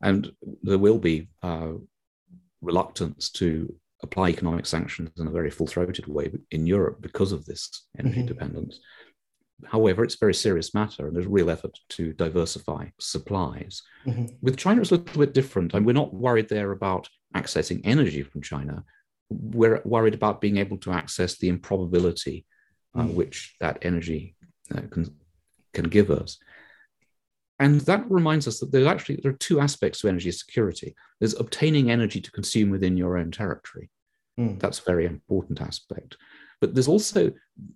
And 0.00 0.32
there 0.62 0.78
will 0.78 0.98
be 0.98 1.28
uh, 1.42 1.72
reluctance 2.62 3.30
to 3.32 3.74
apply 4.02 4.30
economic 4.30 4.64
sanctions 4.64 5.10
in 5.18 5.26
a 5.26 5.30
very 5.30 5.50
full 5.50 5.66
throated 5.66 6.06
way 6.06 6.32
in 6.50 6.66
Europe 6.66 7.02
because 7.02 7.32
of 7.32 7.44
this 7.44 7.86
energy 7.98 8.18
mm-hmm. 8.18 8.26
dependence. 8.26 8.80
However, 9.66 10.04
it's 10.04 10.14
a 10.14 10.18
very 10.18 10.34
serious 10.34 10.74
matter, 10.74 11.06
and 11.06 11.14
there's 11.14 11.26
a 11.26 11.30
real 11.30 11.50
effort 11.50 11.78
to 11.90 12.12
diversify 12.12 12.86
supplies. 12.98 13.82
Mm-hmm. 14.06 14.26
With 14.42 14.56
China, 14.56 14.80
it's 14.80 14.90
a 14.90 14.96
little 14.96 15.20
bit 15.20 15.34
different. 15.34 15.74
And 15.74 15.84
we're 15.84 15.92
not 15.92 16.14
worried 16.14 16.48
there 16.48 16.72
about 16.72 17.08
accessing 17.34 17.80
energy 17.84 18.22
from 18.22 18.42
China. 18.42 18.84
We're 19.28 19.82
worried 19.84 20.14
about 20.14 20.40
being 20.40 20.56
able 20.56 20.78
to 20.78 20.92
access 20.92 21.38
the 21.38 21.48
improbability 21.48 22.46
uh, 22.94 23.02
mm-hmm. 23.02 23.14
which 23.14 23.54
that 23.60 23.78
energy 23.82 24.34
uh, 24.74 24.82
can, 24.90 25.14
can 25.72 25.88
give 25.88 26.10
us. 26.10 26.38
And 27.58 27.80
that 27.82 28.10
reminds 28.10 28.48
us 28.48 28.58
that 28.60 28.72
there's 28.72 28.86
actually 28.86 29.20
there 29.22 29.32
are 29.32 29.36
two 29.36 29.60
aspects 29.60 30.00
to 30.00 30.08
energy 30.08 30.32
security. 30.32 30.96
There's 31.18 31.38
obtaining 31.38 31.90
energy 31.90 32.20
to 32.20 32.30
consume 32.32 32.70
within 32.70 32.96
your 32.96 33.18
own 33.18 33.30
territory. 33.30 33.90
Mm. 34.38 34.58
That's 34.58 34.78
a 34.78 34.84
very 34.84 35.04
important 35.04 35.60
aspect. 35.60 36.16
But 36.60 36.74
there's 36.74 36.88
also 36.88 37.32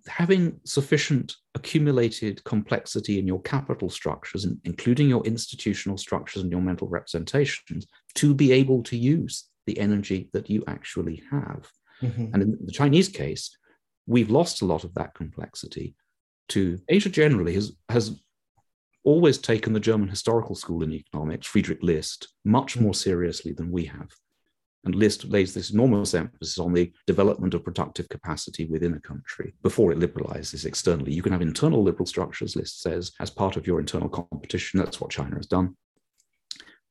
having 0.07 0.59
sufficient 0.63 1.35
accumulated 1.55 2.43
complexity 2.43 3.17
in 3.17 3.25
your 3.25 3.41
capital 3.41 3.89
structures, 3.89 4.45
including 4.63 5.09
your 5.09 5.25
institutional 5.25 5.97
structures 5.97 6.43
and 6.43 6.51
your 6.51 6.61
mental 6.61 6.87
representations, 6.87 7.87
to 8.15 8.33
be 8.33 8.51
able 8.51 8.83
to 8.83 8.97
use 8.97 9.45
the 9.65 9.79
energy 9.79 10.29
that 10.33 10.49
you 10.49 10.63
actually 10.67 11.23
have. 11.31 11.67
Mm-hmm. 12.01 12.25
And 12.33 12.43
in 12.43 12.57
the 12.63 12.71
Chinese 12.71 13.09
case, 13.09 13.57
we've 14.05 14.29
lost 14.29 14.61
a 14.61 14.65
lot 14.65 14.83
of 14.83 14.93
that 14.93 15.15
complexity 15.15 15.95
to 16.49 16.79
Asia 16.89 17.09
generally 17.09 17.55
has, 17.55 17.71
has 17.89 18.19
always 19.03 19.37
taken 19.37 19.73
the 19.73 19.79
German 19.79 20.09
historical 20.09 20.55
school 20.55 20.83
in 20.83 20.91
economics, 20.91 21.47
Friedrich 21.47 21.81
List, 21.81 22.33
much 22.43 22.77
more 22.77 22.93
seriously 22.93 23.53
than 23.53 23.71
we 23.71 23.85
have. 23.85 24.09
And 24.85 24.93
List 24.93 25.25
lays 25.25 25.53
this 25.53 25.71
enormous 25.71 26.13
emphasis 26.13 26.59
on 26.59 26.71
the 26.71 26.91
development 27.07 27.55
of 27.55 27.63
productive 27.63 28.07
capacity 28.07 28.65
within 28.65 28.93
a 28.93 28.99
country 28.99 29.55
before 29.63 29.91
it 29.91 29.99
liberalizes 29.99 30.65
externally. 30.65 31.11
You 31.11 31.23
can 31.23 31.31
have 31.31 31.41
internal 31.41 31.83
liberal 31.83 32.05
structures, 32.05 32.55
List 32.55 32.81
says, 32.81 33.11
as 33.19 33.31
part 33.31 33.57
of 33.57 33.65
your 33.65 33.79
internal 33.79 34.09
competition. 34.09 34.79
That's 34.79 35.01
what 35.01 35.09
China 35.09 35.35
has 35.37 35.47
done. 35.47 35.75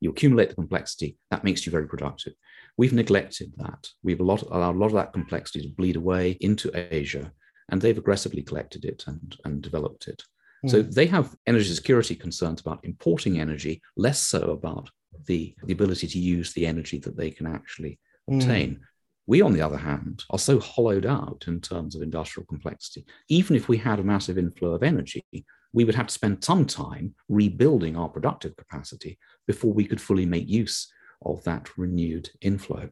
You 0.01 0.11
accumulate 0.11 0.49
the 0.49 0.57
complexity, 0.57 1.17
that 1.31 1.45
makes 1.45 1.65
you 1.65 1.73
very 1.73 1.87
productive. 1.87 2.35
We've 2.77 2.93
neglected 2.93 3.53
that. 3.59 3.89
We've 4.03 4.21
a 4.21 4.25
lot, 4.25 4.43
allowed 4.43 4.75
a 4.75 4.79
lot 4.79 4.87
of 4.87 4.95
that 4.95 5.13
complexity 5.13 5.63
to 5.63 5.75
bleed 5.75 5.97
away 5.97 6.33
into 6.41 6.73
Asia, 6.75 7.33
and 7.71 7.81
they've 7.81 7.97
aggressively 7.97 8.43
collected 8.43 8.85
it 8.85 9.05
and, 9.07 9.37
and 9.45 9.63
developed 9.63 10.09
it. 10.09 10.21
So 10.67 10.83
hmm. 10.83 10.91
they 10.91 11.07
have 11.07 11.35
energy 11.47 11.73
security 11.73 12.17
concerns 12.17 12.61
about 12.61 12.85
importing 12.85 13.41
energy, 13.41 13.83
less 13.97 14.21
so 14.21 14.41
about 14.51 14.91
the, 15.27 15.55
the 15.65 15.73
ability 15.73 16.07
to 16.07 16.19
use 16.19 16.53
the 16.53 16.67
energy 16.67 16.99
that 16.99 17.17
they 17.17 17.31
can 17.31 17.47
actually 17.47 17.99
mm. 18.31 18.37
obtain. 18.37 18.81
We, 19.27 19.41
on 19.41 19.55
the 19.55 19.63
other 19.63 19.79
hand, 19.79 20.23
are 20.31 20.39
so 20.39 20.61
hollowed 20.61 21.07
out 21.07 21.45
in 21.47 21.61
terms 21.61 21.95
of 21.95 22.03
industrial 22.03 22.47
complexity. 22.47 23.07
Even 23.29 23.57
if 23.57 23.69
we 23.69 23.79
had 23.79 23.99
a 23.99 24.05
massive 24.05 24.37
inflow 24.37 24.75
of 24.75 24.83
energy, 24.83 25.25
we 25.73 25.85
would 25.85 25.95
have 25.95 26.09
to 26.09 26.15
spend 26.15 26.45
some 26.45 26.67
time 26.67 27.15
rebuilding 27.29 27.97
our 27.97 28.09
productive 28.09 28.55
capacity 28.57 29.19
before 29.47 29.73
we 29.73 29.87
could 29.87 30.01
fully 30.01 30.27
make 30.27 30.49
use 30.49 30.93
of 31.25 31.43
that 31.45 31.77
renewed 31.79 32.29
inflow. 32.43 32.91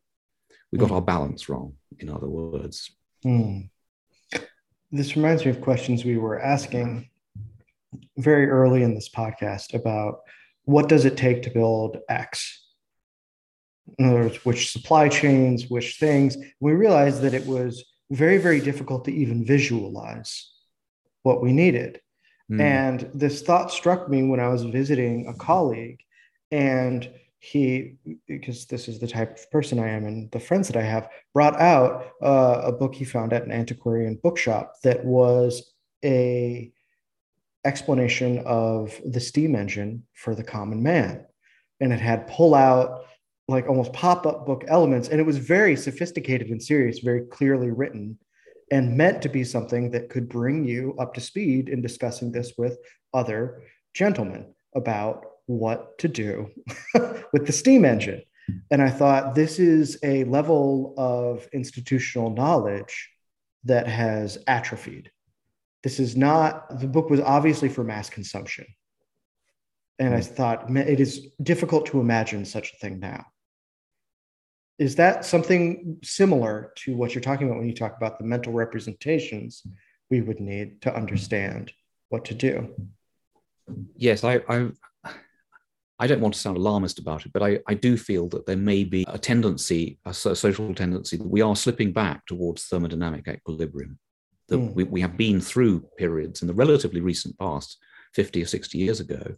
We 0.70 0.78
got 0.78 0.88
mm. 0.88 0.94
our 0.94 1.02
balance 1.02 1.48
wrong, 1.48 1.74
in 1.98 2.08
other 2.08 2.28
words. 2.28 2.90
Mm. 3.24 3.68
This 4.90 5.16
reminds 5.16 5.44
me 5.44 5.50
of 5.50 5.60
questions 5.60 6.04
we 6.04 6.16
were 6.16 6.40
asking 6.40 7.08
very 8.16 8.48
early 8.48 8.82
in 8.82 8.94
this 8.94 9.10
podcast 9.10 9.74
about 9.74 10.20
what 10.64 10.88
does 10.88 11.04
it 11.04 11.16
take 11.16 11.42
to 11.42 11.50
build 11.50 11.98
X? 12.08 12.66
In 13.98 14.06
other 14.06 14.22
words, 14.22 14.44
which 14.44 14.70
supply 14.70 15.08
chains, 15.08 15.68
which 15.68 15.96
things. 15.96 16.36
We 16.60 16.72
realized 16.72 17.22
that 17.22 17.34
it 17.34 17.46
was 17.46 17.84
very, 18.10 18.38
very 18.38 18.60
difficult 18.60 19.04
to 19.06 19.12
even 19.12 19.44
visualize 19.44 20.50
what 21.22 21.42
we 21.42 21.52
needed. 21.52 22.00
Mm. 22.50 22.60
And 22.60 23.10
this 23.14 23.42
thought 23.42 23.70
struck 23.70 24.08
me 24.08 24.22
when 24.22 24.40
I 24.40 24.48
was 24.48 24.62
visiting 24.62 25.26
a 25.26 25.34
colleague, 25.34 26.00
and 26.50 27.10
he, 27.38 27.96
because 28.28 28.66
this 28.66 28.86
is 28.86 29.00
the 29.00 29.08
type 29.08 29.36
of 29.36 29.50
person 29.50 29.80
I 29.80 29.88
am 29.88 30.04
and 30.04 30.30
the 30.30 30.38
friends 30.38 30.68
that 30.68 30.76
I 30.76 30.84
have, 30.84 31.08
brought 31.34 31.60
out 31.60 32.10
uh, 32.22 32.62
a 32.64 32.72
book 32.72 32.94
he 32.94 33.04
found 33.04 33.32
at 33.32 33.44
an 33.44 33.50
antiquarian 33.50 34.18
bookshop 34.22 34.74
that 34.84 35.04
was 35.04 35.72
a 36.04 36.72
explanation 37.64 38.42
of 38.44 39.00
the 39.04 39.20
steam 39.20 39.54
engine 39.54 40.04
for 40.14 40.34
the 40.34 40.44
common 40.44 40.82
man. 40.82 41.26
And 41.80 41.92
it 41.92 42.00
had 42.00 42.26
pull 42.26 42.54
out, 42.54 43.04
like 43.48 43.68
almost 43.68 43.92
pop 43.92 44.26
up 44.26 44.46
book 44.46 44.64
elements. 44.68 45.08
And 45.08 45.20
it 45.20 45.26
was 45.26 45.38
very 45.38 45.76
sophisticated 45.76 46.48
and 46.48 46.62
serious, 46.62 47.00
very 47.00 47.22
clearly 47.26 47.70
written, 47.70 48.18
and 48.70 48.96
meant 48.96 49.22
to 49.22 49.28
be 49.28 49.44
something 49.44 49.90
that 49.90 50.08
could 50.08 50.28
bring 50.28 50.64
you 50.64 50.96
up 50.98 51.14
to 51.14 51.20
speed 51.20 51.68
in 51.68 51.82
discussing 51.82 52.32
this 52.32 52.52
with 52.56 52.78
other 53.12 53.62
gentlemen 53.94 54.54
about 54.74 55.24
what 55.46 55.98
to 55.98 56.08
do 56.08 56.50
with 57.32 57.46
the 57.46 57.52
steam 57.52 57.84
engine. 57.84 58.22
And 58.70 58.82
I 58.82 58.90
thought 58.90 59.34
this 59.34 59.58
is 59.58 59.98
a 60.02 60.24
level 60.24 60.94
of 60.96 61.48
institutional 61.52 62.30
knowledge 62.30 63.10
that 63.64 63.86
has 63.86 64.38
atrophied 64.46 65.11
this 65.82 65.98
is 65.98 66.16
not, 66.16 66.80
the 66.80 66.86
book 66.86 67.10
was 67.10 67.20
obviously 67.20 67.68
for 67.68 67.82
mass 67.84 68.08
consumption. 68.08 68.66
And 69.98 70.14
I 70.14 70.20
hmm. 70.20 70.34
thought 70.34 70.76
it 70.76 71.00
is 71.00 71.28
difficult 71.42 71.86
to 71.86 72.00
imagine 72.00 72.44
such 72.44 72.72
a 72.72 72.76
thing 72.76 73.00
now. 73.00 73.26
Is 74.78 74.96
that 74.96 75.24
something 75.24 75.98
similar 76.02 76.72
to 76.78 76.96
what 76.96 77.14
you're 77.14 77.22
talking 77.22 77.46
about 77.46 77.58
when 77.58 77.68
you 77.68 77.74
talk 77.74 77.96
about 77.96 78.18
the 78.18 78.24
mental 78.24 78.52
representations 78.52 79.62
we 80.10 80.20
would 80.20 80.40
need 80.40 80.82
to 80.82 80.94
understand 80.94 81.72
what 82.08 82.24
to 82.26 82.34
do? 82.34 82.74
Yes, 83.96 84.24
I, 84.24 84.40
I, 84.48 84.70
I 85.98 86.06
don't 86.06 86.20
want 86.20 86.34
to 86.34 86.40
sound 86.40 86.56
alarmist 86.56 86.98
about 86.98 87.26
it, 87.26 87.32
but 87.32 87.42
I, 87.42 87.60
I 87.68 87.74
do 87.74 87.96
feel 87.96 88.28
that 88.30 88.46
there 88.46 88.56
may 88.56 88.82
be 88.82 89.04
a 89.06 89.18
tendency, 89.18 89.98
a 90.04 90.12
social 90.12 90.74
tendency, 90.74 91.16
that 91.16 91.28
we 91.28 91.42
are 91.42 91.54
slipping 91.54 91.92
back 91.92 92.26
towards 92.26 92.64
thermodynamic 92.64 93.28
equilibrium 93.28 93.98
that 94.52 94.58
mm. 94.58 94.74
we, 94.74 94.84
we 94.84 95.00
have 95.00 95.16
been 95.16 95.40
through 95.40 95.80
periods 95.96 96.42
in 96.42 96.48
the 96.48 96.54
relatively 96.54 97.00
recent 97.00 97.36
past, 97.38 97.78
50 98.14 98.42
or 98.42 98.46
60 98.46 98.78
years 98.78 99.00
ago, 99.00 99.34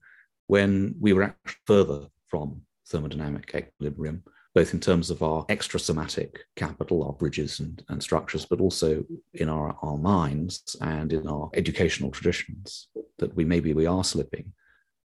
when 0.49 0.95
we 1.01 1.13
were 1.13 1.23
actually 1.23 1.55
further 1.67 2.07
from 2.27 2.61
thermodynamic 2.93 3.55
equilibrium, 3.55 4.25
both 4.55 4.75
in 4.75 4.81
terms 4.81 5.11
of 5.11 5.23
our 5.23 5.47
extrasomatic 5.47 6.39
capital, 6.57 7.05
our 7.05 7.13
bridges 7.13 7.61
and, 7.61 7.83
and 7.89 8.03
structures, 8.03 8.45
but 8.45 8.61
also 8.61 9.05
in 9.35 9.49
our, 9.49 9.77
our 9.83 9.97
minds 9.97 10.77
and 10.81 11.13
in 11.13 11.27
our 11.29 11.49
educational 11.55 12.11
traditions, 12.11 12.89
that 13.19 13.35
we 13.37 13.45
maybe 13.45 13.73
we 13.73 13.87
are 13.87 14.05
slipping. 14.05 14.53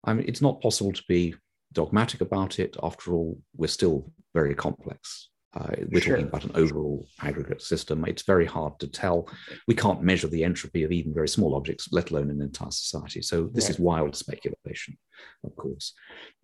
I 0.03 0.14
mean, 0.14 0.26
it's 0.28 0.41
not 0.41 0.62
possible 0.62 0.91
to 0.91 1.03
be 1.07 1.36
dogmatic 1.74 2.22
about 2.22 2.57
it. 2.57 2.76
After 2.82 3.14
all, 3.14 3.39
we're 3.55 3.68
still 3.68 4.12
very 4.34 4.55
complex 4.55 5.30
uh, 5.56 5.76
we're 5.89 6.02
sure. 6.02 6.16
talking 6.16 6.28
about 6.28 6.43
an 6.43 6.52
overall 6.54 7.08
aggregate 7.22 7.62
system. 7.62 8.06
It's 8.06 8.22
very 8.22 8.45
hard 8.45 8.80
to 8.80 8.88
tell. 8.88 9.28
We 9.68 9.74
can't 9.74 10.04
measure 10.04 10.28
the 10.28 10.43
entropy 10.43 10.84
of 10.84 10.91
even 10.91 11.14
very 11.14 11.28
small 11.28 11.56
objects, 11.56 11.89
let 11.91 12.12
alone 12.12 12.30
an 12.30 12.41
entire 12.41 12.70
society. 12.70 13.22
So 13.24 13.50
this 13.52 13.66
right. 13.66 13.72
is 13.72 13.80
wild 13.80 14.16
speculation, 14.16 14.97
of 15.43 15.56
course. 15.56 15.93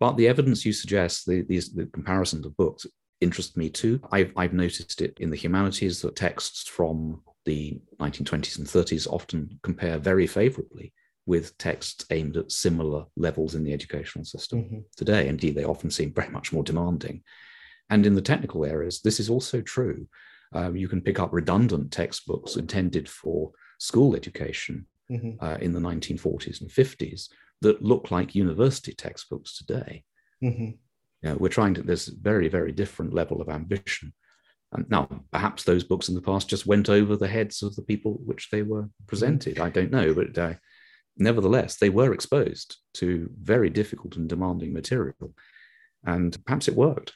But 0.00 0.16
the 0.16 0.26
evidence 0.26 0.66
you 0.66 0.72
suggest, 0.72 1.26
the, 1.26 1.42
these, 1.42 1.72
the 1.72 1.86
comparisons 1.86 2.46
of 2.46 2.56
books, 2.56 2.84
interest 3.20 3.56
me 3.56 3.70
too. 3.70 4.00
I've, 4.10 4.32
I've 4.36 4.52
noticed 4.52 5.00
it 5.00 5.16
in 5.20 5.30
the 5.30 5.36
humanities 5.36 6.02
that 6.02 6.16
texts 6.16 6.68
from 6.68 7.22
the 7.44 7.80
1920s 8.00 8.58
and 8.58 8.66
30s 8.66 9.06
often 9.08 9.58
compare 9.62 9.98
very 9.98 10.26
favorably 10.26 10.92
with 11.26 11.56
texts 11.58 12.04
aimed 12.10 12.36
at 12.36 12.52
similar 12.52 13.04
levels 13.16 13.54
in 13.54 13.64
the 13.64 13.72
educational 13.72 14.24
system 14.24 14.64
mm-hmm. 14.64 14.78
today. 14.96 15.28
Indeed, 15.28 15.54
they 15.54 15.64
often 15.64 15.90
seem 15.90 16.12
very 16.12 16.28
much 16.28 16.52
more 16.52 16.64
demanding. 16.64 17.22
And 17.90 18.06
in 18.06 18.14
the 18.14 18.22
technical 18.22 18.64
areas, 18.64 19.00
this 19.00 19.20
is 19.20 19.30
also 19.30 19.60
true. 19.60 20.08
Uh, 20.54 20.72
you 20.72 20.88
can 20.88 21.00
pick 21.00 21.18
up 21.18 21.32
redundant 21.32 21.92
textbooks 21.92 22.56
intended 22.56 23.08
for 23.08 23.52
school 23.78 24.14
education 24.14 24.86
mm-hmm. 25.10 25.44
uh, 25.44 25.56
in 25.56 25.72
the 25.72 25.80
1940s 25.80 26.60
and 26.60 26.70
50s 26.70 27.28
that 27.62 27.82
look 27.82 28.10
like 28.10 28.34
university 28.34 28.92
textbooks 28.92 29.56
today. 29.56 30.04
Mm-hmm. 30.42 30.70
We're 31.38 31.48
trying 31.48 31.74
to, 31.74 31.82
there's 31.82 32.08
a 32.08 32.14
very, 32.20 32.48
very 32.48 32.72
different 32.72 33.12
level 33.12 33.40
of 33.40 33.48
ambition. 33.48 34.12
And 34.72 34.88
now, 34.90 35.08
perhaps 35.32 35.64
those 35.64 35.84
books 35.84 36.08
in 36.08 36.14
the 36.14 36.22
past 36.22 36.48
just 36.48 36.66
went 36.66 36.88
over 36.88 37.16
the 37.16 37.28
heads 37.28 37.62
of 37.62 37.74
the 37.76 37.82
people 37.82 38.20
which 38.24 38.50
they 38.50 38.62
were 38.62 38.88
presented. 39.06 39.58
I 39.58 39.70
don't 39.70 39.90
know, 39.90 40.12
but 40.12 40.36
uh, 40.36 40.54
nevertheless, 41.16 41.76
they 41.76 41.90
were 41.90 42.12
exposed 42.12 42.76
to 42.94 43.30
very 43.40 43.70
difficult 43.70 44.16
and 44.16 44.28
demanding 44.28 44.72
material. 44.72 45.34
And 46.04 46.36
perhaps 46.44 46.68
it 46.68 46.74
worked. 46.74 47.14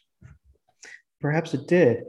Perhaps 1.21 1.55
it 1.55 1.67
did. 1.67 2.05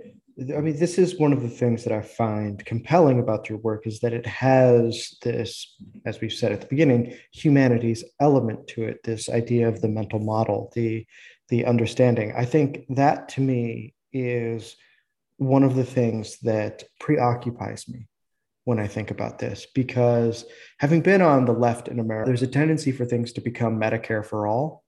I 0.55 0.62
mean, 0.62 0.80
this 0.80 0.97
is 0.97 1.20
one 1.20 1.34
of 1.34 1.41
the 1.41 1.49
things 1.49 1.84
that 1.84 1.93
I 1.93 2.01
find 2.01 2.64
compelling 2.66 3.20
about 3.20 3.49
your 3.49 3.57
work 3.59 3.86
is 3.86 3.99
that 3.99 4.14
it 4.14 4.26
has 4.26 5.16
this, 5.22 5.76
as 6.05 6.22
we've 6.22 6.32
said 6.32 6.51
at 6.51 6.62
the 6.62 6.68
beginning, 6.68 7.16
humanities 7.34 8.03
element 8.20 8.68
to 8.70 8.84
it. 8.84 9.03
This 9.03 9.30
idea 9.30 9.68
of 9.68 9.82
the 9.82 9.89
mental 9.89 10.20
model, 10.20 10.72
the 10.74 11.05
the 11.49 11.66
understanding. 11.66 12.34
I 12.36 12.45
think 12.45 12.86
that 12.89 13.28
to 13.30 13.41
me 13.41 13.93
is 14.14 14.78
one 15.36 15.64
of 15.64 15.76
the 15.76 15.84
things 15.84 16.39
that 16.39 16.84
preoccupies 16.97 17.89
me 17.89 18.07
when 18.64 18.80
I 18.80 18.88
think 18.88 19.12
about 19.12 19.38
this, 19.38 19.68
because 19.76 20.45
having 20.80 21.01
been 21.01 21.22
on 21.22 21.45
the 21.45 21.51
left 21.51 21.89
in 21.89 21.99
America, 21.99 22.30
there's 22.30 22.41
a 22.41 22.47
tendency 22.47 22.93
for 22.93 23.05
things 23.05 23.34
to 23.34 23.41
become 23.41 23.80
Medicare 23.80 24.26
for 24.26 24.47
all. 24.47 24.84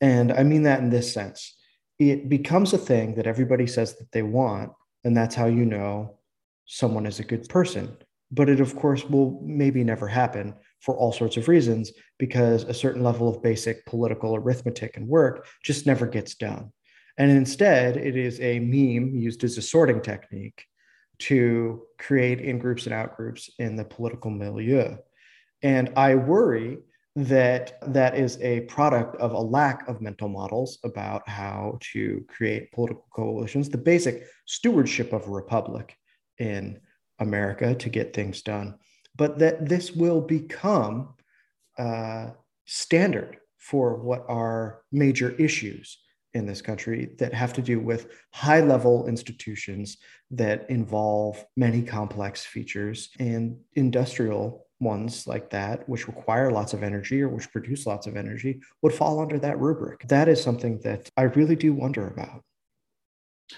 And 0.00 0.32
I 0.32 0.44
mean 0.44 0.62
that 0.62 0.78
in 0.78 0.90
this 0.90 1.12
sense 1.12 1.57
it 1.98 2.28
becomes 2.28 2.72
a 2.72 2.78
thing 2.78 3.14
that 3.14 3.26
everybody 3.26 3.66
says 3.66 3.96
that 3.96 4.12
they 4.12 4.22
want. 4.22 4.72
And 5.04 5.16
that's 5.16 5.34
how 5.34 5.46
you 5.46 5.64
know 5.64 6.18
someone 6.66 7.06
is 7.06 7.18
a 7.18 7.24
good 7.24 7.48
person. 7.48 7.96
But 8.30 8.48
it, 8.48 8.60
of 8.60 8.76
course, 8.76 9.04
will 9.04 9.40
maybe 9.42 9.82
never 9.82 10.06
happen 10.06 10.54
for 10.80 10.96
all 10.96 11.12
sorts 11.12 11.36
of 11.36 11.48
reasons 11.48 11.92
because 12.18 12.64
a 12.64 12.74
certain 12.74 13.02
level 13.02 13.28
of 13.28 13.42
basic 13.42 13.84
political 13.86 14.36
arithmetic 14.36 14.96
and 14.96 15.08
work 15.08 15.46
just 15.64 15.86
never 15.86 16.06
gets 16.06 16.34
done. 16.34 16.72
And 17.16 17.30
instead, 17.30 17.96
it 17.96 18.16
is 18.16 18.38
a 18.40 18.60
meme 18.60 19.16
used 19.16 19.42
as 19.44 19.58
a 19.58 19.62
sorting 19.62 20.00
technique 20.00 20.64
to 21.20 21.82
create 21.98 22.40
in 22.40 22.58
groups 22.58 22.84
and 22.84 22.94
out 22.94 23.16
groups 23.16 23.50
in 23.58 23.74
the 23.74 23.84
political 23.84 24.30
milieu. 24.30 24.96
And 25.62 25.92
I 25.96 26.14
worry 26.14 26.78
that 27.18 27.78
that 27.92 28.16
is 28.16 28.40
a 28.40 28.60
product 28.62 29.16
of 29.16 29.32
a 29.32 29.40
lack 29.40 29.88
of 29.88 30.00
mental 30.00 30.28
models 30.28 30.78
about 30.84 31.28
how 31.28 31.76
to 31.80 32.24
create 32.28 32.70
political 32.70 33.04
coalitions, 33.12 33.68
the 33.68 33.76
basic 33.76 34.24
stewardship 34.46 35.12
of 35.12 35.26
a 35.26 35.30
republic 35.30 35.96
in 36.38 36.78
America 37.18 37.74
to 37.74 37.88
get 37.88 38.14
things 38.14 38.42
done, 38.42 38.78
but 39.16 39.36
that 39.40 39.68
this 39.68 39.90
will 39.90 40.20
become 40.20 41.14
uh, 41.76 42.30
standard 42.66 43.38
for 43.56 43.96
what 43.96 44.24
are 44.28 44.82
major 44.92 45.32
issues 45.40 45.98
in 46.34 46.46
this 46.46 46.62
country 46.62 47.16
that 47.18 47.34
have 47.34 47.52
to 47.52 47.62
do 47.62 47.80
with 47.80 48.12
high 48.32 48.60
level 48.60 49.08
institutions 49.08 49.96
that 50.30 50.70
involve 50.70 51.44
many 51.56 51.82
complex 51.82 52.44
features 52.46 53.10
and 53.18 53.58
industrial 53.74 54.67
ones 54.80 55.26
like 55.26 55.50
that, 55.50 55.88
which 55.88 56.06
require 56.06 56.50
lots 56.50 56.72
of 56.72 56.82
energy 56.82 57.22
or 57.22 57.28
which 57.28 57.50
produce 57.50 57.86
lots 57.86 58.06
of 58.06 58.16
energy, 58.16 58.60
would 58.82 58.94
fall 58.94 59.20
under 59.20 59.38
that 59.38 59.58
rubric. 59.58 60.06
That 60.08 60.28
is 60.28 60.42
something 60.42 60.80
that 60.80 61.10
I 61.16 61.22
really 61.22 61.56
do 61.56 61.72
wonder 61.72 62.06
about. 62.06 62.42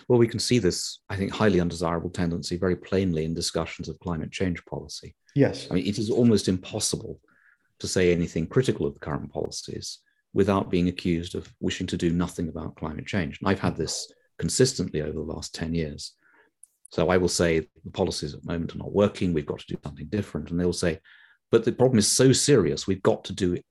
Well, 0.09 0.19
we 0.19 0.29
can 0.29 0.39
see 0.39 0.59
this, 0.59 1.01
I 1.09 1.17
think, 1.17 1.33
highly 1.33 1.61
undesirable 1.61 2.11
tendency 2.11 2.57
very 2.57 2.77
plainly 2.77 3.25
in 3.25 3.35
discussions 3.35 3.89
of 3.89 3.99
climate 3.99 4.31
change 4.31 4.65
policy. 4.65 5.15
Yes. 5.35 5.67
I 5.71 5.75
mean, 5.75 5.87
it 5.87 5.99
is 5.99 6.11
almost 6.11 6.49
impossible 6.49 7.21
to 7.81 7.89
say 7.89 8.13
anything 8.13 8.47
critical 8.47 8.87
of 8.87 8.95
the 8.95 9.01
current 9.01 9.33
policies 9.33 9.99
without 10.33 10.71
being 10.71 10.89
accused 10.89 11.35
of 11.35 11.53
wishing 11.61 11.87
to 11.89 11.97
do 11.97 12.13
nothing 12.13 12.49
about 12.49 12.77
climate 12.77 13.07
change. 13.07 13.39
And 13.41 13.49
I've 13.49 13.61
had 13.61 13.77
this 13.77 14.13
consistently 14.39 15.03
over 15.03 15.13
the 15.13 15.21
last 15.21 15.55
10 15.55 15.75
years. 15.75 16.13
So 16.91 17.09
I 17.09 17.17
will 17.17 17.29
say 17.29 17.61
the 17.85 17.91
policies 17.93 18.35
at 18.35 18.43
the 18.43 18.53
moment 18.53 18.75
are 18.75 18.79
not 18.79 18.93
working. 18.93 19.33
We've 19.33 19.47
got 19.47 19.61
to 19.61 19.67
do 19.67 19.79
something 19.85 20.07
different. 20.07 20.51
And 20.51 20.59
they'll 20.59 20.73
say, 20.73 20.99
but 21.51 21.65
the 21.65 21.73
problem 21.73 21.99
is 21.99 22.09
so 22.09 22.33
serious. 22.33 22.87
We've 22.87 23.03
got 23.03 23.25
to 23.25 23.33
do 23.33 23.55
you 23.55 23.63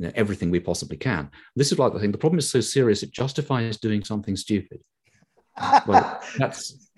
know, 0.00 0.12
everything 0.14 0.50
we 0.50 0.60
possibly 0.60 0.96
can. 0.96 1.30
This 1.54 1.72
is 1.72 1.78
like 1.78 1.92
the 1.92 2.00
thing. 2.00 2.12
The 2.12 2.18
problem 2.18 2.38
is 2.38 2.48
so 2.50 2.60
serious 2.60 3.02
it 3.02 3.12
justifies 3.12 3.78
doing 3.78 4.04
something 4.04 4.36
stupid. 4.36 4.80
well, 5.86 6.20
that's 6.38 6.90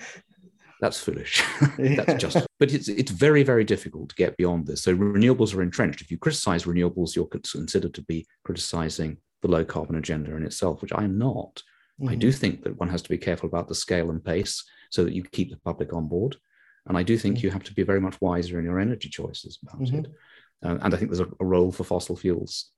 that's 0.81 1.01
foolish. 1.01 1.43
that's 1.79 2.15
just. 2.15 2.47
But 2.59 2.73
it's 2.73 2.89
it's 2.89 3.11
very 3.11 3.43
very 3.43 3.65
difficult 3.65 4.11
to 4.11 4.15
get 4.17 4.37
beyond 4.37 4.67
this. 4.67 4.83
So 4.83 4.97
renewables 4.97 5.55
are 5.55 5.63
entrenched. 5.63 6.01
If 6.01 6.11
you 6.11 6.19
criticize 6.19 6.65
renewables, 6.65 7.15
you're 7.17 7.27
considered 7.27 7.95
to 7.95 8.03
be 8.03 8.27
criticizing 8.45 9.19
the 9.43 9.49
low 9.49 9.65
carbon 9.65 9.97
agenda 9.97 10.35
in 10.35 10.45
itself, 10.45 10.83
which 10.83 10.93
I'm 10.95 11.19
not. 11.19 11.63
Mm-hmm. 12.01 12.09
I 12.09 12.15
do 12.15 12.33
think 12.33 12.63
that 12.65 12.79
one 12.79 12.89
has 12.89 13.03
to 13.03 13.09
be 13.09 13.19
careful 13.19 13.49
about 13.49 13.69
the 13.69 13.75
scale 13.75 14.11
and 14.11 14.25
pace 14.25 14.65
so 14.91 15.05
that 15.05 15.15
you 15.15 15.23
keep 15.25 15.51
the 15.51 15.57
public 15.57 15.93
on 15.93 16.09
board. 16.09 16.37
And 16.87 16.97
I 16.97 17.03
do 17.03 17.19
think 17.19 17.37
mm-hmm. 17.37 17.47
you 17.47 17.51
have 17.51 17.65
to 17.65 17.75
be 17.75 17.83
very 17.83 18.01
much 18.01 18.21
wiser 18.21 18.59
in 18.59 18.65
your 18.65 18.81
energy 18.81 19.09
choices 19.09 19.59
about 19.63 19.81
mm-hmm. 19.81 19.99
it. 19.99 20.07
Uh, 20.65 20.79
and 20.83 20.95
I 20.95 20.97
think 20.97 21.11
there's 21.11 21.21
a, 21.21 21.29
a 21.41 21.45
role 21.45 21.71
for 21.71 21.85
fossil 21.85 22.17
fuels 22.17 22.71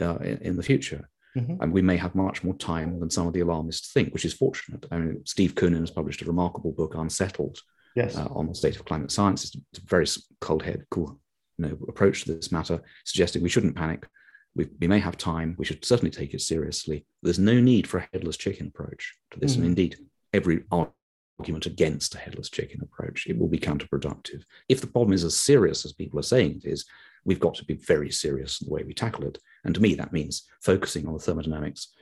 uh, 0.00 0.16
in, 0.16 0.38
in, 0.38 0.56
the 0.56 0.62
future. 0.62 1.08
Mm-hmm. 1.36 1.62
And 1.62 1.72
we 1.72 1.82
may 1.82 1.96
have 1.96 2.14
much 2.14 2.42
more 2.42 2.54
time 2.54 2.98
than 2.98 3.10
some 3.10 3.26
of 3.26 3.32
the 3.32 3.40
alarmists 3.40 3.92
think, 3.92 4.12
which 4.12 4.24
is 4.24 4.32
fortunate. 4.32 4.86
I 4.90 4.98
mean, 4.98 5.22
Steve 5.24 5.54
Koonin 5.54 5.80
has 5.80 5.90
published 5.90 6.22
a 6.22 6.24
remarkable 6.24 6.72
book, 6.72 6.94
Unsettled, 6.94 7.58
yes. 7.94 8.16
uh, 8.16 8.28
on 8.30 8.48
the 8.48 8.54
state 8.54 8.76
of 8.76 8.84
climate 8.84 9.12
science. 9.12 9.44
It's 9.72 9.78
a 9.78 9.86
very 9.86 10.06
cold 10.40 10.62
head, 10.62 10.84
cool 10.90 11.20
you 11.58 11.66
know, 11.66 11.78
approach 11.88 12.24
to 12.24 12.34
this 12.34 12.50
matter, 12.50 12.80
suggesting 13.04 13.42
we 13.42 13.48
shouldn't 13.48 13.76
panic. 13.76 14.06
We, 14.58 14.68
we 14.80 14.88
may 14.88 14.98
have 14.98 15.16
time. 15.16 15.54
We 15.56 15.64
should 15.64 15.84
certainly 15.84 16.10
take 16.10 16.34
it 16.34 16.40
seriously. 16.40 17.06
There's 17.22 17.38
no 17.38 17.60
need 17.60 17.86
for 17.86 17.98
a 17.98 18.08
headless 18.12 18.36
chicken 18.36 18.66
approach 18.66 19.14
to 19.30 19.38
this. 19.38 19.52
Mm-hmm. 19.52 19.60
And 19.60 19.68
indeed, 19.68 19.98
every 20.32 20.64
argument 20.70 21.66
against 21.66 22.16
a 22.16 22.18
headless 22.18 22.50
chicken 22.50 22.80
approach. 22.82 23.28
It 23.28 23.38
will 23.38 23.46
be 23.46 23.60
counterproductive. 23.60 24.42
If 24.68 24.80
the 24.80 24.88
problem 24.88 25.12
is 25.12 25.22
as 25.22 25.36
serious 25.36 25.84
as 25.84 25.92
people 25.92 26.18
are 26.18 26.24
saying 26.24 26.60
it 26.64 26.68
is, 26.68 26.84
we've 27.24 27.38
got 27.38 27.54
to 27.54 27.64
be 27.64 27.74
very 27.74 28.10
serious 28.10 28.60
in 28.60 28.66
the 28.66 28.74
way 28.74 28.82
we 28.82 28.94
tackle 28.94 29.26
it. 29.26 29.38
And 29.62 29.76
to 29.76 29.80
me, 29.80 29.94
that 29.94 30.12
means 30.12 30.48
focusing 30.60 31.06
on 31.06 31.12
the 31.12 31.20
thermodynamics, 31.20 31.92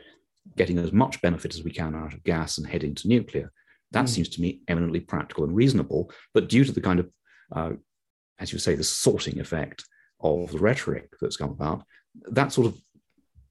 getting 0.57 0.79
as 0.79 0.93
much 0.93 1.21
benefit 1.21 1.55
as 1.55 1.63
we 1.63 1.71
can 1.71 1.95
out 1.95 2.15
of 2.15 2.25
gas 2.25 2.57
and 2.57 2.67
heading 2.67 2.95
to 2.95 3.09
nuclear. 3.09 3.53
That 3.93 4.07
mm. 4.07 4.09
seems 4.09 4.31
to 4.31 4.41
me 4.41 4.63
eminently 4.67 5.01
practical 5.01 5.45
and 5.45 5.55
reasonable. 5.55 6.11
But 6.33 6.49
due 6.49 6.65
to 6.65 6.73
the 6.73 6.81
kind 6.81 7.01
of, 7.01 7.11
uh, 7.55 7.73
as 8.39 8.51
you 8.51 8.59
say, 8.59 8.75
the 8.75 8.83
sorting 8.83 9.41
effect 9.41 9.85
of 10.21 10.53
the 10.53 10.59
rhetoric 10.59 11.11
that's 11.21 11.37
come 11.37 11.51
about, 11.51 11.85
that 12.31 12.53
sort 12.53 12.67
of 12.69 12.79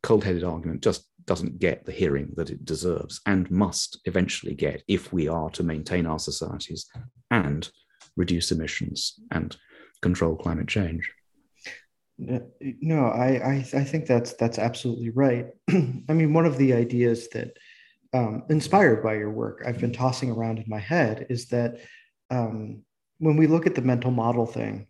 cold 0.04 0.24
headed 0.24 0.44
argument 0.44 0.84
just 0.84 1.10
doesn't 1.26 1.60
get 1.60 1.86
the 1.86 1.92
hearing 1.92 2.32
that 2.36 2.50
it 2.50 2.66
deserves 2.66 3.22
and 3.26 3.50
must 3.50 4.00
eventually 4.06 4.54
get 4.54 4.84
if 4.88 5.12
we 5.12 5.28
are 5.28 5.50
to 5.50 5.64
maintain 5.64 6.06
our 6.06 6.20
societies 6.20 6.86
and 7.32 7.70
reduce 8.16 8.52
emissions 8.52 9.20
and 9.32 9.58
control 10.02 10.36
climate 10.36 10.68
change. 10.68 11.12
No, 12.18 13.08
I, 13.08 13.28
I, 13.28 13.56
I 13.74 13.84
think 13.84 14.06
that's 14.06 14.34
that's 14.34 14.58
absolutely 14.58 15.10
right. 15.10 15.48
I 15.70 16.14
mean, 16.14 16.34
one 16.34 16.46
of 16.46 16.58
the 16.58 16.74
ideas 16.74 17.28
that 17.30 17.58
um, 18.14 18.44
inspired 18.50 19.04
by 19.04 19.16
your 19.16 19.32
work 19.32 19.64
I've 19.66 19.80
been 19.80 19.92
tossing 19.92 20.32
around 20.32 20.60
in 20.60 20.66
my 20.68 20.80
head 20.80 21.28
is 21.30 21.48
that 21.48 21.80
um, 22.30 22.84
when 23.18 23.36
we 23.36 23.48
look 23.48 23.68
at 23.68 23.76
the 23.76 23.82
mental 23.82 24.12
model 24.12 24.46
thing, 24.46 24.88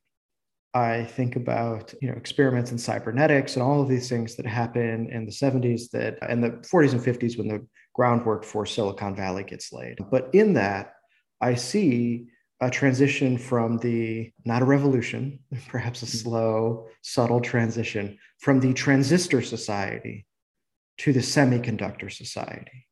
I 0.75 1.05
think 1.05 1.37
about 1.37 1.93
you 2.01 2.09
know 2.09 2.15
experiments 2.15 2.71
in 2.71 2.77
cybernetics 2.77 3.55
and 3.55 3.63
all 3.63 3.81
of 3.81 3.87
these 3.87 4.09
things 4.09 4.35
that 4.35 4.45
happen 4.45 5.09
in 5.09 5.25
the 5.25 5.31
70s 5.31 5.89
that 5.91 6.17
and 6.21 6.43
the 6.43 6.49
40s 6.49 6.91
and 6.91 7.01
50s 7.01 7.37
when 7.37 7.47
the 7.47 7.65
groundwork 7.93 8.43
for 8.43 8.65
Silicon 8.65 9.15
Valley 9.15 9.45
gets 9.45 9.71
laid. 9.71 9.97
But 10.11 10.29
in 10.33 10.53
that, 10.55 10.95
I 11.39 11.55
see 11.55 12.27
a 12.59 12.69
transition 12.69 13.37
from 13.37 13.77
the 13.77 14.33
not 14.43 14.61
a 14.61 14.65
revolution, 14.65 15.39
perhaps 15.69 16.03
a 16.03 16.05
mm-hmm. 16.05 16.17
slow, 16.17 16.87
subtle 17.01 17.39
transition 17.39 18.17
from 18.39 18.59
the 18.59 18.73
transistor 18.73 19.41
society 19.41 20.25
to 20.97 21.13
the 21.13 21.21
semiconductor 21.21 22.11
society. 22.11 22.85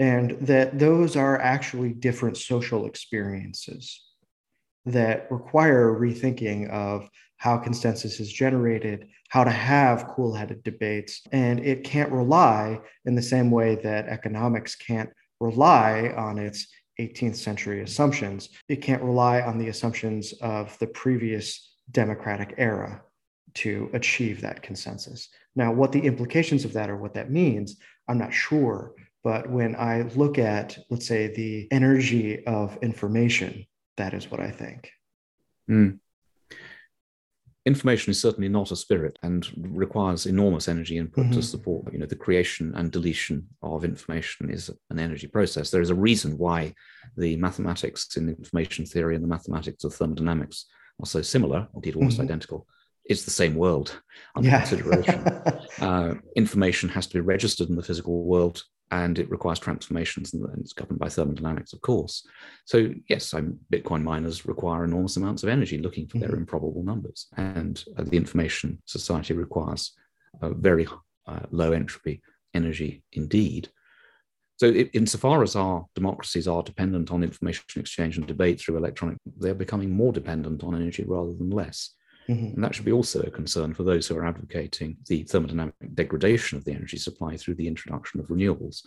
And 0.00 0.32
that 0.40 0.76
those 0.76 1.14
are 1.14 1.40
actually 1.40 1.90
different 1.90 2.36
social 2.36 2.86
experiences 2.86 4.02
that 4.86 5.30
require 5.30 5.98
rethinking 5.98 6.70
of 6.70 7.08
how 7.36 7.56
consensus 7.56 8.20
is 8.20 8.32
generated, 8.32 9.08
how 9.28 9.44
to 9.44 9.50
have 9.50 10.08
cool 10.08 10.34
headed 10.34 10.62
debates. 10.62 11.22
And 11.32 11.60
it 11.60 11.84
can't 11.84 12.12
rely 12.12 12.80
in 13.04 13.14
the 13.14 13.22
same 13.22 13.50
way 13.50 13.76
that 13.76 14.08
economics 14.08 14.76
can't 14.76 15.10
rely 15.40 16.14
on 16.16 16.38
its 16.38 16.68
18th 17.00 17.36
century 17.36 17.82
assumptions. 17.82 18.50
It 18.68 18.76
can't 18.76 19.02
rely 19.02 19.42
on 19.42 19.58
the 19.58 19.68
assumptions 19.68 20.32
of 20.40 20.78
the 20.78 20.86
previous 20.86 21.76
democratic 21.90 22.54
era 22.56 23.02
to 23.54 23.90
achieve 23.92 24.40
that 24.40 24.62
consensus. 24.62 25.28
Now, 25.56 25.72
what 25.72 25.92
the 25.92 26.00
implications 26.00 26.64
of 26.64 26.72
that 26.72 26.90
or 26.90 26.96
what 26.96 27.14
that 27.14 27.30
means, 27.30 27.76
I'm 28.08 28.18
not 28.18 28.32
sure. 28.32 28.94
But 29.22 29.48
when 29.48 29.74
I 29.76 30.02
look 30.02 30.38
at, 30.38 30.78
let's 30.90 31.06
say, 31.06 31.28
the 31.28 31.68
energy 31.70 32.44
of 32.46 32.78
information 32.82 33.66
that 33.96 34.14
is 34.14 34.30
what 34.30 34.40
I 34.40 34.50
think. 34.50 34.90
Mm. 35.70 35.98
Information 37.66 38.10
is 38.10 38.20
certainly 38.20 38.48
not 38.48 38.72
a 38.72 38.76
spirit 38.76 39.18
and 39.22 39.48
requires 39.56 40.26
enormous 40.26 40.68
energy 40.68 40.98
input 40.98 41.24
mm-hmm. 41.24 41.34
to 41.34 41.42
support. 41.42 41.90
You 41.92 41.98
know, 41.98 42.06
the 42.06 42.14
creation 42.14 42.74
and 42.76 42.92
deletion 42.92 43.46
of 43.62 43.84
information 43.84 44.50
is 44.50 44.70
an 44.90 44.98
energy 44.98 45.28
process. 45.28 45.70
There 45.70 45.80
is 45.80 45.88
a 45.88 45.94
reason 45.94 46.36
why 46.36 46.74
the 47.16 47.36
mathematics 47.36 48.14
in 48.18 48.28
information 48.28 48.84
theory 48.84 49.14
and 49.14 49.24
the 49.24 49.28
mathematics 49.28 49.82
of 49.84 49.94
thermodynamics 49.94 50.66
are 51.00 51.06
so 51.06 51.22
similar, 51.22 51.66
indeed 51.74 51.96
almost 51.96 52.16
mm-hmm. 52.16 52.24
identical. 52.24 52.66
It's 53.06 53.24
the 53.24 53.30
same 53.30 53.54
world 53.54 53.98
under 54.34 54.48
yeah. 54.48 54.58
consideration. 54.58 55.20
uh, 55.80 56.14
information 56.36 56.90
has 56.90 57.06
to 57.06 57.14
be 57.14 57.20
registered 57.20 57.70
in 57.70 57.76
the 57.76 57.82
physical 57.82 58.24
world 58.24 58.62
and 58.90 59.18
it 59.18 59.30
requires 59.30 59.58
transformations 59.58 60.34
and 60.34 60.46
it's 60.58 60.72
governed 60.72 60.98
by 60.98 61.08
thermodynamics, 61.08 61.72
of 61.72 61.80
course. 61.80 62.26
So 62.64 62.90
yes, 63.08 63.34
I'm, 63.34 63.58
Bitcoin 63.72 64.02
miners 64.02 64.46
require 64.46 64.84
enormous 64.84 65.16
amounts 65.16 65.42
of 65.42 65.48
energy 65.48 65.78
looking 65.78 66.06
for 66.06 66.18
mm-hmm. 66.18 66.28
their 66.28 66.36
improbable 66.36 66.82
numbers, 66.82 67.26
and 67.36 67.82
uh, 67.96 68.04
the 68.04 68.16
information 68.16 68.80
society 68.84 69.34
requires 69.34 69.92
a 70.42 70.50
very 70.50 70.86
uh, 71.26 71.40
low 71.50 71.72
entropy 71.72 72.22
energy 72.54 73.02
indeed. 73.12 73.68
So, 74.56 74.66
it, 74.66 74.90
insofar 74.92 75.42
as 75.42 75.56
our 75.56 75.86
democracies 75.96 76.46
are 76.46 76.62
dependent 76.62 77.10
on 77.10 77.24
information 77.24 77.64
exchange 77.76 78.18
and 78.18 78.26
debate 78.26 78.60
through 78.60 78.76
electronic, 78.76 79.18
they're 79.38 79.54
becoming 79.54 79.90
more 79.90 80.12
dependent 80.12 80.62
on 80.62 80.76
energy 80.76 81.04
rather 81.04 81.32
than 81.32 81.50
less. 81.50 81.90
Mm-hmm. 82.28 82.54
And 82.54 82.64
that 82.64 82.74
should 82.74 82.84
be 82.84 82.92
also 82.92 83.20
a 83.20 83.30
concern 83.30 83.74
for 83.74 83.82
those 83.82 84.06
who 84.06 84.16
are 84.16 84.26
advocating 84.26 84.96
the 85.08 85.24
thermodynamic 85.24 85.72
degradation 85.94 86.58
of 86.58 86.64
the 86.64 86.72
energy 86.72 86.96
supply 86.96 87.36
through 87.36 87.56
the 87.56 87.68
introduction 87.68 88.20
of 88.20 88.28
renewables. 88.28 88.82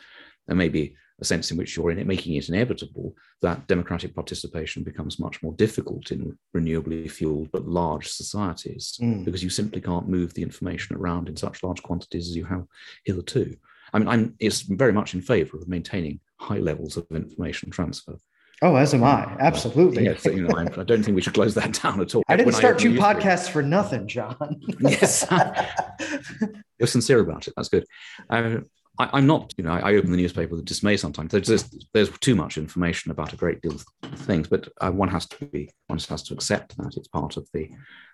There 0.47 0.55
may 0.55 0.69
be 0.69 0.95
a 1.19 1.25
sense 1.25 1.51
in 1.51 1.57
which 1.57 1.75
you're 1.75 1.91
in 1.91 1.99
it, 1.99 2.07
making 2.07 2.35
it 2.35 2.49
inevitable 2.49 3.15
that 3.41 3.67
democratic 3.67 4.13
participation 4.13 4.83
becomes 4.83 5.19
much 5.19 5.41
more 5.41 5.53
difficult 5.53 6.11
in 6.11 6.37
renewably 6.55 7.09
fueled 7.09 7.49
but 7.51 7.67
large 7.67 8.07
societies 8.07 8.97
mm. 9.01 9.25
because 9.25 9.43
you 9.43 9.49
simply 9.49 9.81
can't 9.81 10.07
move 10.07 10.33
the 10.33 10.43
information 10.43 10.95
around 10.95 11.27
in 11.27 11.35
such 11.35 11.63
large 11.63 11.81
quantities 11.81 12.29
as 12.29 12.35
you 12.35 12.45
have 12.45 12.65
hitherto. 13.03 13.55
I 13.93 13.99
mean, 13.99 14.07
I'm 14.07 14.35
it's 14.39 14.61
very 14.61 14.93
much 14.93 15.13
in 15.13 15.21
favor 15.21 15.57
of 15.57 15.67
maintaining 15.67 16.19
high 16.39 16.59
levels 16.59 16.97
of 16.97 17.07
information 17.09 17.71
transfer. 17.71 18.17
Oh, 18.61 18.75
as 18.75 18.93
am 18.93 19.03
I. 19.03 19.35
Absolutely. 19.39 20.05
Yes, 20.05 20.25
you 20.25 20.47
know, 20.47 20.55
I 20.57 20.65
don't 20.65 21.03
think 21.03 21.15
we 21.15 21.21
should 21.21 21.35
close 21.35 21.53
that 21.55 21.73
down 21.83 22.01
at 22.01 22.15
all. 22.15 22.23
I 22.27 22.35
didn't 22.35 22.47
when 22.47 22.55
start 22.55 22.77
I 22.77 22.79
two 22.79 22.93
podcasts 22.93 23.49
for 23.49 23.61
nothing, 23.61 24.07
John. 24.07 24.61
yes, 24.79 25.27
you're 26.79 26.87
sincere 26.87 27.19
about 27.19 27.47
it. 27.47 27.53
That's 27.55 27.69
good. 27.69 27.85
Uh, 28.29 28.57
I, 28.97 29.19
am 29.19 29.27
not, 29.27 29.53
you 29.57 29.63
know, 29.63 29.71
I, 29.71 29.93
open 29.93 30.09
the 30.09 30.17
newspaper 30.17 30.55
with 30.55 30.65
dismay 30.65 30.97
sometimes. 30.97 31.31
There's 31.31 31.45
just, 31.45 31.87
there's 31.93 32.09
too 32.17 32.33
much 32.33 32.57
information 32.57 33.11
about 33.11 33.31
a 33.31 33.37
great 33.37 33.61
deal 33.61 33.73
of 33.75 33.85
things, 34.21 34.47
but 34.47 34.67
uh, 34.81 34.89
one 34.89 35.09
has 35.09 35.27
to 35.27 35.45
be, 35.45 35.69
one 35.85 35.99
has 35.99 36.23
to 36.23 36.33
accept 36.33 36.75
that 36.77 36.97
it's 36.97 37.07
part 37.07 37.37
of 37.37 37.47
the, 37.53 37.69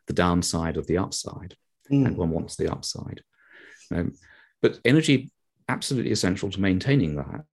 the 0.08 0.14
downside 0.14 0.76
of 0.76 0.88
the 0.88 0.98
upside, 0.98 1.56
mm. 1.90 2.06
and 2.06 2.18
one 2.18 2.32
wants 2.32 2.58
the 2.58 2.70
upside. 2.70 3.22
Um, 3.94 4.14
but 4.62 4.80
energy 4.84 5.32
absolutely 5.70 6.12
essential 6.12 6.50
to 6.52 6.60
maintaining 6.60 7.16
that, 7.16 7.46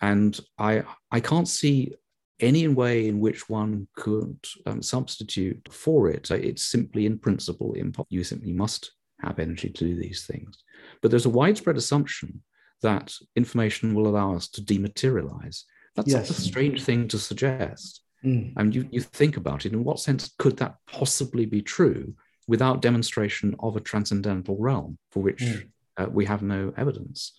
and 0.00 0.38
I 0.58 0.84
I 1.10 1.20
can't 1.20 1.48
see 1.48 1.94
any 2.40 2.68
way 2.68 3.08
in 3.08 3.20
which 3.20 3.48
one 3.48 3.88
could 3.96 4.38
um, 4.66 4.82
substitute 4.82 5.68
for 5.70 6.08
it. 6.08 6.30
It's 6.30 6.64
simply 6.64 7.06
in 7.06 7.18
principle 7.18 7.72
impossible. 7.74 8.08
You 8.10 8.24
simply 8.24 8.52
must 8.52 8.92
have 9.22 9.38
energy 9.38 9.70
to 9.70 9.84
do 9.84 9.96
these 9.96 10.26
things. 10.26 10.62
But 11.00 11.10
there's 11.10 11.26
a 11.26 11.30
widespread 11.30 11.76
assumption 11.76 12.42
that 12.82 13.14
information 13.34 13.94
will 13.94 14.06
allow 14.06 14.34
us 14.34 14.48
to 14.48 14.62
dematerialize. 14.62 15.62
That's 15.94 16.12
yes. 16.12 16.30
a 16.30 16.34
strange 16.34 16.82
thing 16.82 17.08
to 17.08 17.18
suggest. 17.18 18.02
Mm. 18.24 18.52
And 18.56 18.74
you, 18.74 18.86
you 18.90 19.00
think 19.00 19.36
about 19.36 19.64
it, 19.64 19.72
in 19.72 19.84
what 19.84 20.00
sense 20.00 20.34
could 20.38 20.58
that 20.58 20.76
possibly 20.86 21.46
be 21.46 21.62
true 21.62 22.14
without 22.48 22.82
demonstration 22.82 23.56
of 23.60 23.76
a 23.76 23.80
transcendental 23.80 24.56
realm 24.58 24.98
for 25.10 25.22
which 25.22 25.40
mm. 25.40 25.68
Uh, 25.96 26.06
we 26.10 26.24
have 26.24 26.42
no 26.42 26.72
evidence? 26.76 27.32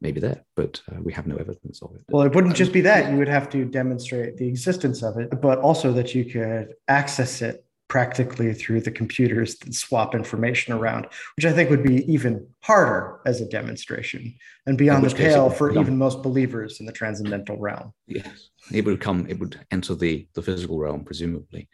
maybe 0.00 0.20
there, 0.20 0.44
but 0.54 0.80
uh, 0.92 1.00
we 1.02 1.12
have 1.12 1.26
no 1.26 1.36
evidence 1.36 1.82
of 1.82 1.94
it. 1.94 2.02
Well, 2.08 2.24
it 2.24 2.34
wouldn't 2.34 2.54
just 2.54 2.72
be 2.72 2.80
that. 2.82 3.10
You 3.10 3.18
would 3.18 3.28
have 3.28 3.50
to 3.50 3.64
demonstrate 3.64 4.36
the 4.36 4.46
existence 4.46 5.02
of 5.02 5.18
it, 5.18 5.40
but 5.40 5.58
also 5.58 5.92
that 5.92 6.14
you 6.14 6.24
could 6.24 6.74
access 6.88 7.42
it 7.42 7.64
practically 7.88 8.52
through 8.52 8.80
the 8.80 8.90
computers 8.90 9.56
that 9.58 9.72
swap 9.72 10.14
information 10.14 10.74
around, 10.74 11.06
which 11.36 11.46
I 11.46 11.52
think 11.52 11.70
would 11.70 11.84
be 11.84 12.10
even 12.12 12.46
harder 12.60 13.20
as 13.26 13.40
a 13.40 13.48
demonstration 13.48 14.34
and 14.66 14.76
beyond 14.76 15.04
the 15.04 15.14
pale 15.14 15.50
for 15.50 15.70
even 15.78 15.96
most 15.96 16.22
believers 16.22 16.80
in 16.80 16.86
the 16.86 16.92
transcendental 16.92 17.56
realm. 17.56 17.92
Yes, 18.06 18.50
it 18.72 18.84
would 18.84 19.00
come, 19.00 19.26
it 19.28 19.38
would 19.38 19.60
enter 19.70 19.94
the, 19.94 20.26
the 20.34 20.42
physical 20.42 20.78
realm, 20.78 21.04
presumably. 21.04 21.68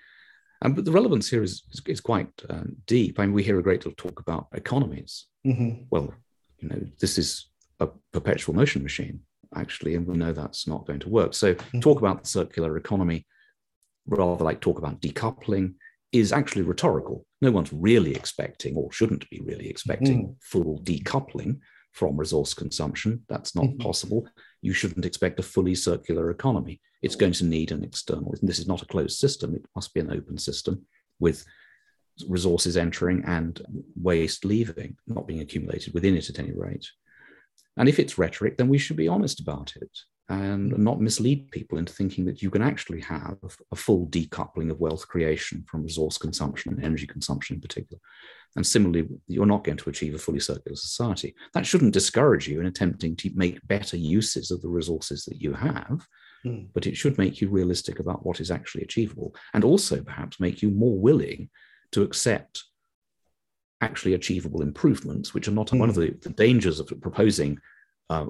Um, 0.62 0.74
but 0.74 0.84
the 0.84 0.92
relevance 0.92 1.28
here 1.28 1.42
is, 1.42 1.64
is, 1.72 1.82
is 1.86 2.00
quite 2.00 2.28
um, 2.48 2.76
deep. 2.86 3.18
I 3.18 3.26
mean, 3.26 3.34
we 3.34 3.42
hear 3.42 3.58
a 3.58 3.62
great 3.62 3.82
deal 3.82 3.90
of 3.90 3.96
talk 3.96 4.20
about 4.20 4.46
economies. 4.52 5.26
Mm-hmm. 5.46 5.84
Well, 5.90 6.14
you 6.58 6.68
know, 6.68 6.80
this 7.00 7.18
is 7.18 7.50
a 7.80 7.88
perpetual 8.12 8.54
motion 8.54 8.82
machine, 8.82 9.20
actually, 9.56 9.96
and 9.96 10.06
we 10.06 10.16
know 10.16 10.32
that's 10.32 10.68
not 10.68 10.86
going 10.86 11.00
to 11.00 11.08
work. 11.08 11.34
So, 11.34 11.54
mm-hmm. 11.54 11.80
talk 11.80 11.98
about 11.98 12.22
the 12.22 12.28
circular 12.28 12.76
economy, 12.76 13.26
rather 14.06 14.44
like 14.44 14.60
talk 14.60 14.78
about 14.78 15.00
decoupling, 15.00 15.74
is 16.12 16.32
actually 16.32 16.62
rhetorical. 16.62 17.26
No 17.40 17.50
one's 17.50 17.72
really 17.72 18.14
expecting, 18.14 18.76
or 18.76 18.92
shouldn't 18.92 19.28
be 19.30 19.40
really 19.40 19.68
expecting, 19.68 20.22
mm-hmm. 20.22 20.32
full 20.40 20.80
decoupling 20.80 21.58
from 21.92 22.16
resource 22.16 22.54
consumption. 22.54 23.24
That's 23.28 23.56
not 23.56 23.64
mm-hmm. 23.64 23.82
possible. 23.82 24.28
You 24.62 24.72
shouldn't 24.72 25.04
expect 25.04 25.40
a 25.40 25.42
fully 25.42 25.74
circular 25.74 26.30
economy. 26.30 26.80
It's 27.02 27.16
going 27.16 27.32
to 27.34 27.44
need 27.44 27.72
an 27.72 27.84
external. 27.84 28.34
This 28.40 28.58
is 28.58 28.68
not 28.68 28.82
a 28.82 28.86
closed 28.86 29.18
system. 29.18 29.54
It 29.54 29.66
must 29.74 29.92
be 29.92 30.00
an 30.00 30.12
open 30.12 30.38
system 30.38 30.86
with 31.18 31.44
resources 32.28 32.76
entering 32.76 33.24
and 33.26 33.60
waste 34.00 34.44
leaving, 34.44 34.96
not 35.06 35.26
being 35.26 35.40
accumulated 35.40 35.92
within 35.94 36.16
it 36.16 36.30
at 36.30 36.38
any 36.38 36.52
rate. 36.52 36.86
And 37.76 37.88
if 37.88 37.98
it's 37.98 38.18
rhetoric, 38.18 38.56
then 38.56 38.68
we 38.68 38.78
should 38.78 38.96
be 38.96 39.08
honest 39.08 39.40
about 39.40 39.74
it 39.76 39.90
and 40.32 40.78
not 40.78 40.98
mislead 40.98 41.50
people 41.50 41.76
into 41.76 41.92
thinking 41.92 42.24
that 42.24 42.40
you 42.40 42.50
can 42.50 42.62
actually 42.62 43.02
have 43.02 43.36
a 43.70 43.76
full 43.76 44.06
decoupling 44.06 44.70
of 44.70 44.80
wealth 44.80 45.06
creation 45.06 45.62
from 45.68 45.82
resource 45.82 46.16
consumption 46.16 46.72
and 46.72 46.82
energy 46.82 47.06
consumption 47.06 47.56
in 47.56 47.60
particular. 47.60 48.00
And 48.56 48.66
similarly, 48.66 49.08
you're 49.28 49.44
not 49.44 49.62
going 49.62 49.76
to 49.76 49.90
achieve 49.90 50.14
a 50.14 50.18
fully 50.18 50.40
circular 50.40 50.74
society. 50.74 51.34
That 51.52 51.66
shouldn't 51.66 51.92
discourage 51.92 52.48
you 52.48 52.60
in 52.60 52.66
attempting 52.66 53.14
to 53.16 53.30
make 53.34 53.66
better 53.68 53.98
uses 53.98 54.50
of 54.50 54.62
the 54.62 54.70
resources 54.70 55.26
that 55.26 55.36
you 55.42 55.52
have, 55.52 56.06
mm. 56.46 56.66
but 56.72 56.86
it 56.86 56.96
should 56.96 57.18
make 57.18 57.42
you 57.42 57.50
realistic 57.50 57.98
about 57.98 58.24
what 58.24 58.40
is 58.40 58.50
actually 58.50 58.84
achievable 58.84 59.34
and 59.52 59.64
also 59.64 60.02
perhaps 60.02 60.40
make 60.40 60.62
you 60.62 60.70
more 60.70 60.98
willing 60.98 61.50
to 61.90 62.02
accept 62.02 62.64
actually 63.82 64.14
achievable 64.14 64.62
improvements, 64.62 65.34
which 65.34 65.46
are 65.46 65.58
not 65.60 65.68
mm. 65.68 65.78
one 65.78 65.90
of 65.90 65.94
the, 65.94 66.16
the, 66.22 66.30
dangers 66.30 66.80
of 66.80 66.90
proposing 67.02 67.58
uh, 68.08 68.26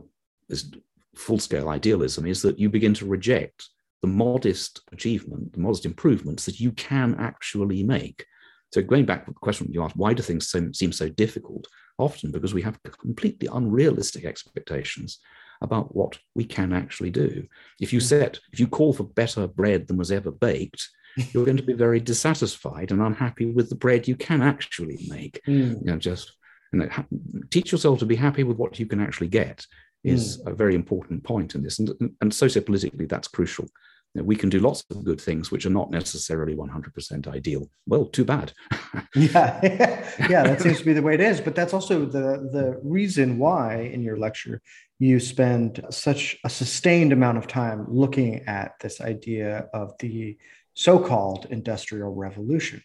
this 0.49 0.69
full 1.15 1.39
scale 1.39 1.69
idealism, 1.69 2.27
is 2.27 2.43
that 2.43 2.59
you 2.59 2.69
begin 2.69 2.95
to 2.95 3.07
reject 3.07 3.69
the 4.03 4.09
modest 4.09 4.81
achievement, 4.93 5.53
the 5.53 5.61
modest 5.61 5.87
improvements 5.87 6.45
that 6.45 6.61
you 6.61 6.73
can 6.73 7.15
actually 7.19 7.83
make. 7.83 8.27
So, 8.73 8.83
going 8.83 9.07
back 9.07 9.25
to 9.25 9.33
the 9.33 9.39
question 9.39 9.69
you 9.71 9.83
asked, 9.83 9.97
why 9.97 10.15
do 10.15 10.23
things 10.23 10.49
so, 10.49 10.71
seem 10.73 10.93
so 10.93 11.09
difficult? 11.09 11.67
Often 11.99 12.33
because 12.33 12.55
we 12.55 12.63
have 12.63 12.81
completely 12.83 13.49
unrealistic 13.53 14.25
expectations 14.25 15.19
about 15.61 15.95
what 15.95 16.19
we 16.35 16.45
can 16.45 16.73
actually 16.73 17.11
do. 17.11 17.47
If 17.81 17.93
you 17.93 18.01
mm. 18.01 18.03
set, 18.03 18.41
if 18.53 18.59
you 18.59 18.67
call 18.67 18.93
for 18.93 19.05
better 19.05 19.47
bread 19.47 19.87
than 19.87 19.99
was 19.99 20.11
ever 20.11 20.31
baked, 20.31 20.89
you're 21.33 21.45
going 21.45 21.59
to 21.59 21.63
be 21.63 21.75
very 21.75 22.01
dissatisfied 22.01 22.91
and 22.91 23.01
unhappy 23.01 23.47
with 23.47 23.69
the 23.69 23.77
bread 23.77 24.09
you 24.09 24.17
can 24.17 24.43
actually 24.43 25.07
make. 25.09 25.41
Mm. 25.47 25.81
You 25.81 25.93
know, 25.93 25.99
just 25.99 26.33
you 26.73 26.81
know, 26.81 26.89
ha- 26.89 27.07
teach 27.51 27.71
yourself 27.71 27.99
to 28.01 28.07
be 28.07 28.17
happy 28.17 28.43
with 28.43 28.57
what 28.57 28.79
you 28.79 28.87
can 28.87 29.01
actually 29.01 29.29
get 29.29 29.67
is 30.05 30.39
mm. 30.39 30.51
a 30.51 30.55
very 30.55 30.75
important 30.75 31.23
point 31.23 31.55
in 31.55 31.63
this. 31.63 31.79
And, 31.79 31.91
and 32.21 32.33
sociopolitically, 32.33 33.09
that's 33.09 33.29
crucial. 33.29 33.69
You 34.15 34.21
know, 34.21 34.27
we 34.27 34.37
can 34.37 34.51
do 34.51 34.59
lots 34.59 34.85
of 34.91 35.05
good 35.05 35.21
things 35.21 35.51
which 35.51 35.65
are 35.65 35.71
not 35.71 35.91
necessarily 35.91 36.55
100% 36.55 37.29
ideal. 37.29 37.71
Well, 37.87 38.07
too 38.07 38.27
bad. 38.27 38.53
yeah, 39.15 39.61
yeah, 40.29 40.43
that 40.43 40.61
seems 40.61 40.81
to 40.81 40.85
be 40.85 40.93
the 40.93 41.01
way 41.01 41.15
it 41.15 41.21
is. 41.21 41.41
But 41.41 41.55
that's 41.55 41.73
also 41.73 42.05
the 42.05 42.49
the 42.53 42.79
reason 42.83 43.39
why 43.39 43.77
in 43.77 44.03
your 44.03 44.19
lecture 44.19 44.61
you 44.99 45.19
spend 45.19 45.85
such 45.91 46.37
a 46.45 46.51
sustained 46.51 47.13
amount 47.13 47.39
of 47.39 47.47
time 47.47 47.87
looking 47.89 48.47
at 48.47 48.73
this 48.81 49.01
idea 49.01 49.69
of 49.73 49.97
the 49.99 50.37
so 50.75 50.99
called 50.99 51.47
industrial 51.49 52.15
revolution, 52.15 52.83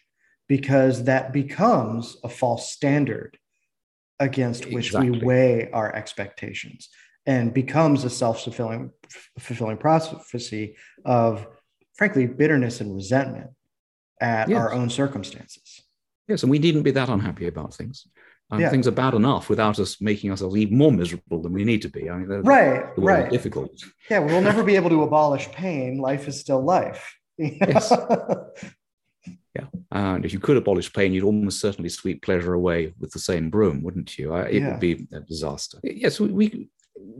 because 0.48 1.04
that 1.04 1.32
becomes 1.34 2.16
a 2.24 2.28
false 2.30 2.72
standard 2.72 3.38
against 4.18 4.64
which 4.66 4.86
exactly. 4.86 5.10
we 5.10 5.20
weigh 5.20 5.70
our 5.72 5.94
expectations 5.94 6.88
and 7.26 7.52
becomes 7.52 8.04
a 8.04 8.10
self-fulfilling 8.10 8.90
fulfilling 9.38 9.76
prophecy 9.76 10.76
of 11.04 11.46
frankly 11.94 12.26
bitterness 12.26 12.80
and 12.80 12.94
resentment 12.94 13.50
at 14.20 14.48
yes. 14.48 14.58
our 14.58 14.72
own 14.72 14.90
circumstances 14.90 15.82
yes 16.28 16.42
and 16.42 16.50
we 16.50 16.58
needn't 16.58 16.84
be 16.84 16.90
that 16.90 17.08
unhappy 17.08 17.46
about 17.46 17.74
things 17.74 18.06
um, 18.50 18.60
yeah. 18.60 18.70
things 18.70 18.88
are 18.88 18.92
bad 18.92 19.14
enough 19.14 19.50
without 19.50 19.78
us 19.78 20.00
making 20.00 20.30
ourselves 20.30 20.56
even 20.56 20.76
more 20.76 20.92
miserable 20.92 21.42
than 21.42 21.52
we 21.52 21.64
need 21.64 21.82
to 21.82 21.88
be 21.88 22.08
i 22.10 22.16
mean 22.16 22.28
right 22.42 22.84
right 22.98 23.30
difficult 23.30 23.70
yeah 24.10 24.18
we'll 24.18 24.40
never 24.40 24.64
be 24.64 24.76
able 24.76 24.90
to 24.90 25.02
abolish 25.02 25.50
pain 25.52 25.98
life 25.98 26.28
is 26.28 26.40
still 26.40 26.62
life 26.62 27.14
yes. 27.38 27.92
Yeah. 29.58 29.66
And 29.90 30.24
if 30.24 30.32
you 30.32 30.38
could 30.38 30.56
abolish 30.56 30.92
pain, 30.92 31.12
you'd 31.12 31.24
almost 31.24 31.60
certainly 31.60 31.88
sweep 31.88 32.22
pleasure 32.22 32.54
away 32.54 32.94
with 32.98 33.10
the 33.10 33.18
same 33.18 33.50
broom, 33.50 33.82
wouldn't 33.82 34.18
you? 34.18 34.34
It 34.36 34.54
yeah. 34.54 34.70
would 34.70 34.80
be 34.80 35.06
a 35.12 35.20
disaster. 35.20 35.78
Yes, 35.82 36.20
we, 36.20 36.28
we 36.28 36.68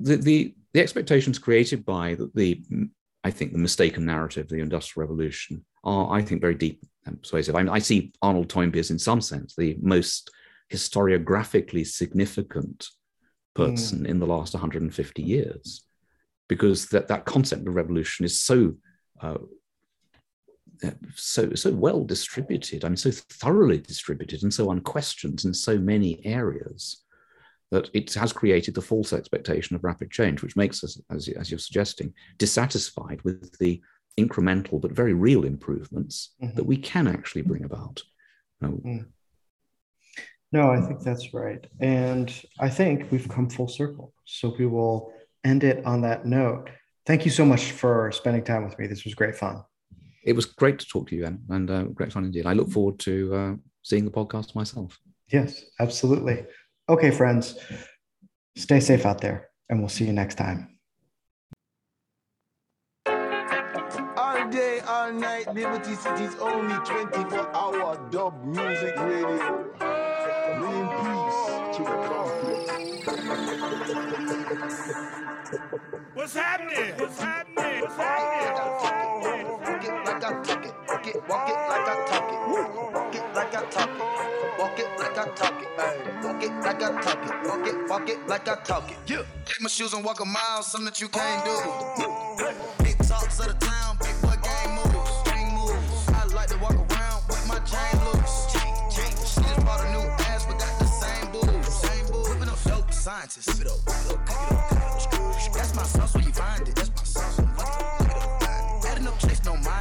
the, 0.01 0.17
the, 0.17 0.55
the 0.75 0.81
expectations 0.81 1.39
created 1.39 1.85
by 1.85 2.15
the, 2.15 2.31
the, 2.35 2.63
I 3.25 3.31
think, 3.31 3.53
the 3.53 3.59
mistaken 3.59 4.05
narrative 4.05 4.45
of 4.45 4.51
the 4.51 4.61
Industrial 4.61 5.07
Revolution 5.07 5.65
are, 5.85 6.13
I 6.13 6.23
think, 6.23 6.41
very 6.41 6.55
deep 6.55 6.83
and 7.07 7.21
persuasive. 7.21 7.55
I, 7.55 7.63
mean, 7.63 7.69
I 7.69 7.79
see 7.79 8.13
Arnold 8.23 8.49
Toynbee 8.49 8.79
as, 8.79 8.91
in 8.91 8.99
some 8.99 9.21
sense, 9.21 9.55
the 9.55 9.77
most 9.81 10.31
historiographically 10.73 11.87
significant 11.87 12.89
person 13.55 14.01
mm. 14.01 14.07
in 14.07 14.19
the 14.19 14.27
last 14.27 14.55
150 14.55 15.23
years 15.23 15.85
because 16.49 16.87
that, 16.87 17.09
that 17.09 17.25
concept 17.25 17.67
of 17.67 17.75
revolution 17.75 18.25
is 18.25 18.41
so 18.41 18.75
uh, 19.21 19.39
so 21.17 21.53
so 21.55 21.73
well 21.73 22.05
distributed 22.05 22.85
i 22.85 22.89
mean 22.89 22.97
so 22.97 23.11
thoroughly 23.11 23.79
distributed 23.79 24.45
and 24.45 24.55
so 24.55 24.71
unquestioned 24.71 25.45
in 25.45 25.53
so 25.53 25.77
many 25.77 26.25
areas 26.25 27.03
that 27.71 27.91
it 27.93 28.13
has 28.15 28.33
created 28.33 28.75
the 28.75 28.83
false 28.83 29.13
expectation 29.13 29.77
of 29.77 29.85
rapid 29.85 30.11
change 30.11 30.43
which 30.43 30.57
makes 30.57 30.83
us 30.85 31.01
as, 31.11 31.29
as 31.29 31.51
you're 31.51 31.59
suggesting 31.59 32.13
dissatisfied 32.39 33.21
with 33.23 33.57
the 33.59 33.81
incremental 34.19 34.81
but 34.81 34.93
very 34.93 35.15
real 35.15 35.45
improvements 35.45 36.35
mm-hmm. 36.43 36.55
that 36.57 36.65
we 36.65 36.77
can 36.77 37.07
actually 37.07 37.43
bring 37.43 37.65
about 37.65 38.03
mm. 38.63 39.07
no 40.53 40.71
i 40.71 40.81
think 40.81 41.01
that's 41.03 41.33
right 41.33 41.67
and 41.81 42.43
i 42.59 42.69
think 42.69 43.11
we've 43.11 43.29
come 43.29 43.49
full 43.49 43.69
circle 43.69 44.13
so 44.25 44.55
we 44.59 44.67
will 44.67 45.13
end 45.45 45.63
it 45.63 45.85
on 45.85 46.01
that 46.01 46.27
note 46.27 46.69
thank 47.07 47.25
you 47.25 47.31
so 47.31 47.45
much 47.45 47.71
for 47.71 48.11
spending 48.11 48.43
time 48.43 48.65
with 48.65 48.77
me 48.79 48.87
this 48.87 49.05
was 49.05 49.15
great 49.15 49.37
fun 49.37 49.63
it 50.29 50.37
was 50.37 50.45
great 50.45 50.79
to 50.79 50.87
talk 50.87 51.09
to 51.09 51.17
you, 51.17 51.25
Anne, 51.25 51.41
and 51.49 51.71
uh, 51.71 51.83
great 51.85 52.13
fun 52.13 52.25
indeed. 52.25 52.45
I 52.45 52.53
look 52.53 52.71
forward 52.71 52.99
to 53.01 53.35
uh, 53.35 53.55
seeing 53.83 54.05
the 54.05 54.11
podcast 54.11 54.55
myself. 54.55 54.99
Yes, 55.33 55.65
absolutely. 55.81 56.45
Okay, 56.91 57.11
friends, 57.11 57.59
stay 58.57 58.81
safe 58.81 59.05
out 59.05 59.21
there, 59.21 59.51
and 59.69 59.81
we'll 59.81 59.91
see 59.91 60.07
you 60.07 60.13
next 60.15 60.37
time. 60.37 60.79
All 64.17 64.49
day, 64.49 64.81
all 64.87 65.13
night, 65.13 65.53
Liberty 65.53 65.95
City's 65.95 66.35
only 66.41 66.75
24 66.87 67.55
hour 67.55 68.09
dub 68.11 68.43
music 68.43 68.97
radio. 68.97 69.67
Bring 70.59 70.89
peace 70.97 71.77
to 71.77 71.83
the 71.85 71.97
conflict. 72.09 72.69
What's 76.15 76.35
happening? 76.35 76.35
What's 76.35 76.35
happening? 76.35 76.95
What's 76.99 77.21
happening? 77.21 77.58
Like 85.19 85.29
I 85.29 85.35
talk 85.35 85.63
it. 85.63 85.69
Walk 86.23 86.43
it 86.43 86.53
like 86.63 86.83
I 86.83 87.01
talk 87.01 87.25
it. 87.25 87.49
Walk 87.49 87.67
it, 87.67 87.89
walk 87.89 88.09
it 88.09 88.29
like 88.29 88.49
I 88.49 88.55
talk 88.63 88.91
it. 88.91 88.97
Yeah. 89.07 89.23
Take 89.45 89.61
my 89.61 89.69
shoes 89.69 89.93
and 89.93 90.05
walk 90.05 90.21
a 90.21 90.25
mile, 90.25 90.63
something 90.63 90.85
that 90.85 91.01
you 91.01 91.09
can't 91.09 91.45
do. 91.45 91.51
Oh, 91.51 91.95
oh, 91.99 92.37
oh. 92.41 92.85
Big 92.85 92.97
talks 92.99 93.41
of 93.41 93.47
the 93.47 93.67
town, 93.67 93.99
big 94.01 94.15
boy 94.23 94.37
gang 94.43 94.77
moves. 94.77 95.23
Gang 95.25 95.55
moves. 95.55 96.09
I 96.09 96.25
like 96.35 96.49
to 96.49 96.59
walk 96.59 96.75
around 96.75 97.23
with 97.29 97.45
my 97.49 97.59
chain 97.67 97.99
loose. 98.07 98.47
She 98.95 99.43
just 99.43 99.65
bought 99.67 99.85
a 99.85 99.91
new 99.91 100.07
ass, 100.31 100.47
but 100.47 100.59
got 100.59 100.79
the 100.79 100.87
same 100.87 101.33
boobs. 101.33 101.69
Same 101.69 102.07
boobs. 102.13 102.29
Whipping 102.31 102.49
up 102.49 102.63
dope 102.65 102.93
scientists. 102.93 103.59
Whip 103.59 103.67
it 103.67 103.73
up, 103.73 103.79
whip 103.87 104.21
it 104.23 104.43
up, 104.53 105.53
That's 105.53 105.75
my 105.75 105.83
sauce 105.83 106.15
where 106.15 106.25
you 106.25 106.33
find 106.33 106.69
it. 106.69 106.77
That's 106.77 106.91
my 106.91 107.03
sauce. 107.03 107.41
Adding 108.87 109.07
up 109.09 109.19
chase, 109.19 109.45
no 109.45 109.57
minus. 109.57 109.78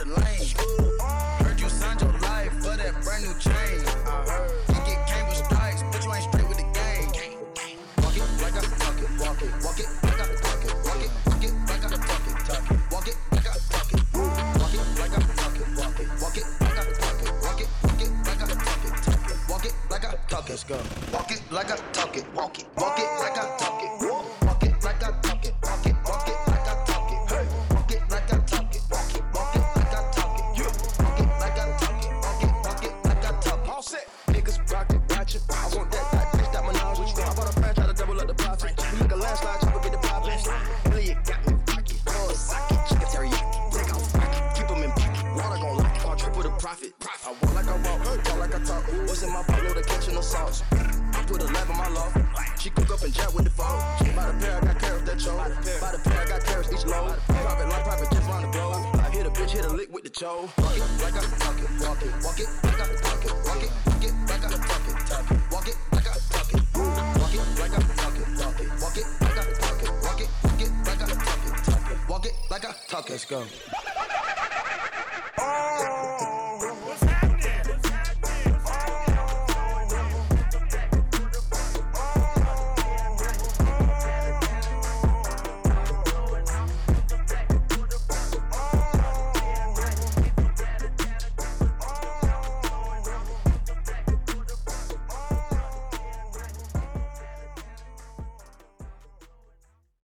The 0.00 0.08
lane. 0.16 0.48
Heard 1.44 1.60
you 1.60 1.68
signed 1.68 2.00
your 2.00 2.12
life 2.20 2.52
for 2.64 2.76
that 2.76 2.94
brand 3.04 3.24
new 3.24 3.34
chain. 3.38 3.84
But 5.92 6.04
you 6.04 6.12
ain't 6.14 6.24
straight 6.24 6.48
with 6.48 6.56
the 6.56 6.64
game. 6.72 7.10
Walk 8.00 8.16
it 8.16 8.24
like 8.40 8.56
I 8.56 8.60
talk 8.80 8.96
it, 8.96 9.10
walk 9.20 9.42
it, 9.42 9.52
walk 9.64 9.80
it 9.80 9.88
like 10.02 10.20
I 10.20 10.26
talk 10.40 10.64
it, 10.64 10.72
walk 10.84 11.02
it, 11.04 11.10
walk 11.26 11.44
it 11.44 11.52
like 11.68 11.84
I 11.84 11.88
talk 11.90 12.26
it, 12.26 12.34
walk 12.90 13.08
it 13.08 13.16
walk 19.48 19.66
it 19.66 19.74
like 19.90 20.04
I 20.04 20.14
talk 20.28 20.50
it. 20.50 21.12
Walk 21.12 21.30
it 21.30 21.42
like 21.50 21.70
I 21.70 21.76
talk 21.92 22.16
it, 22.16 22.24
walk 22.34 22.58
it, 22.58 22.66
walk 22.76 22.98
it 22.98 23.19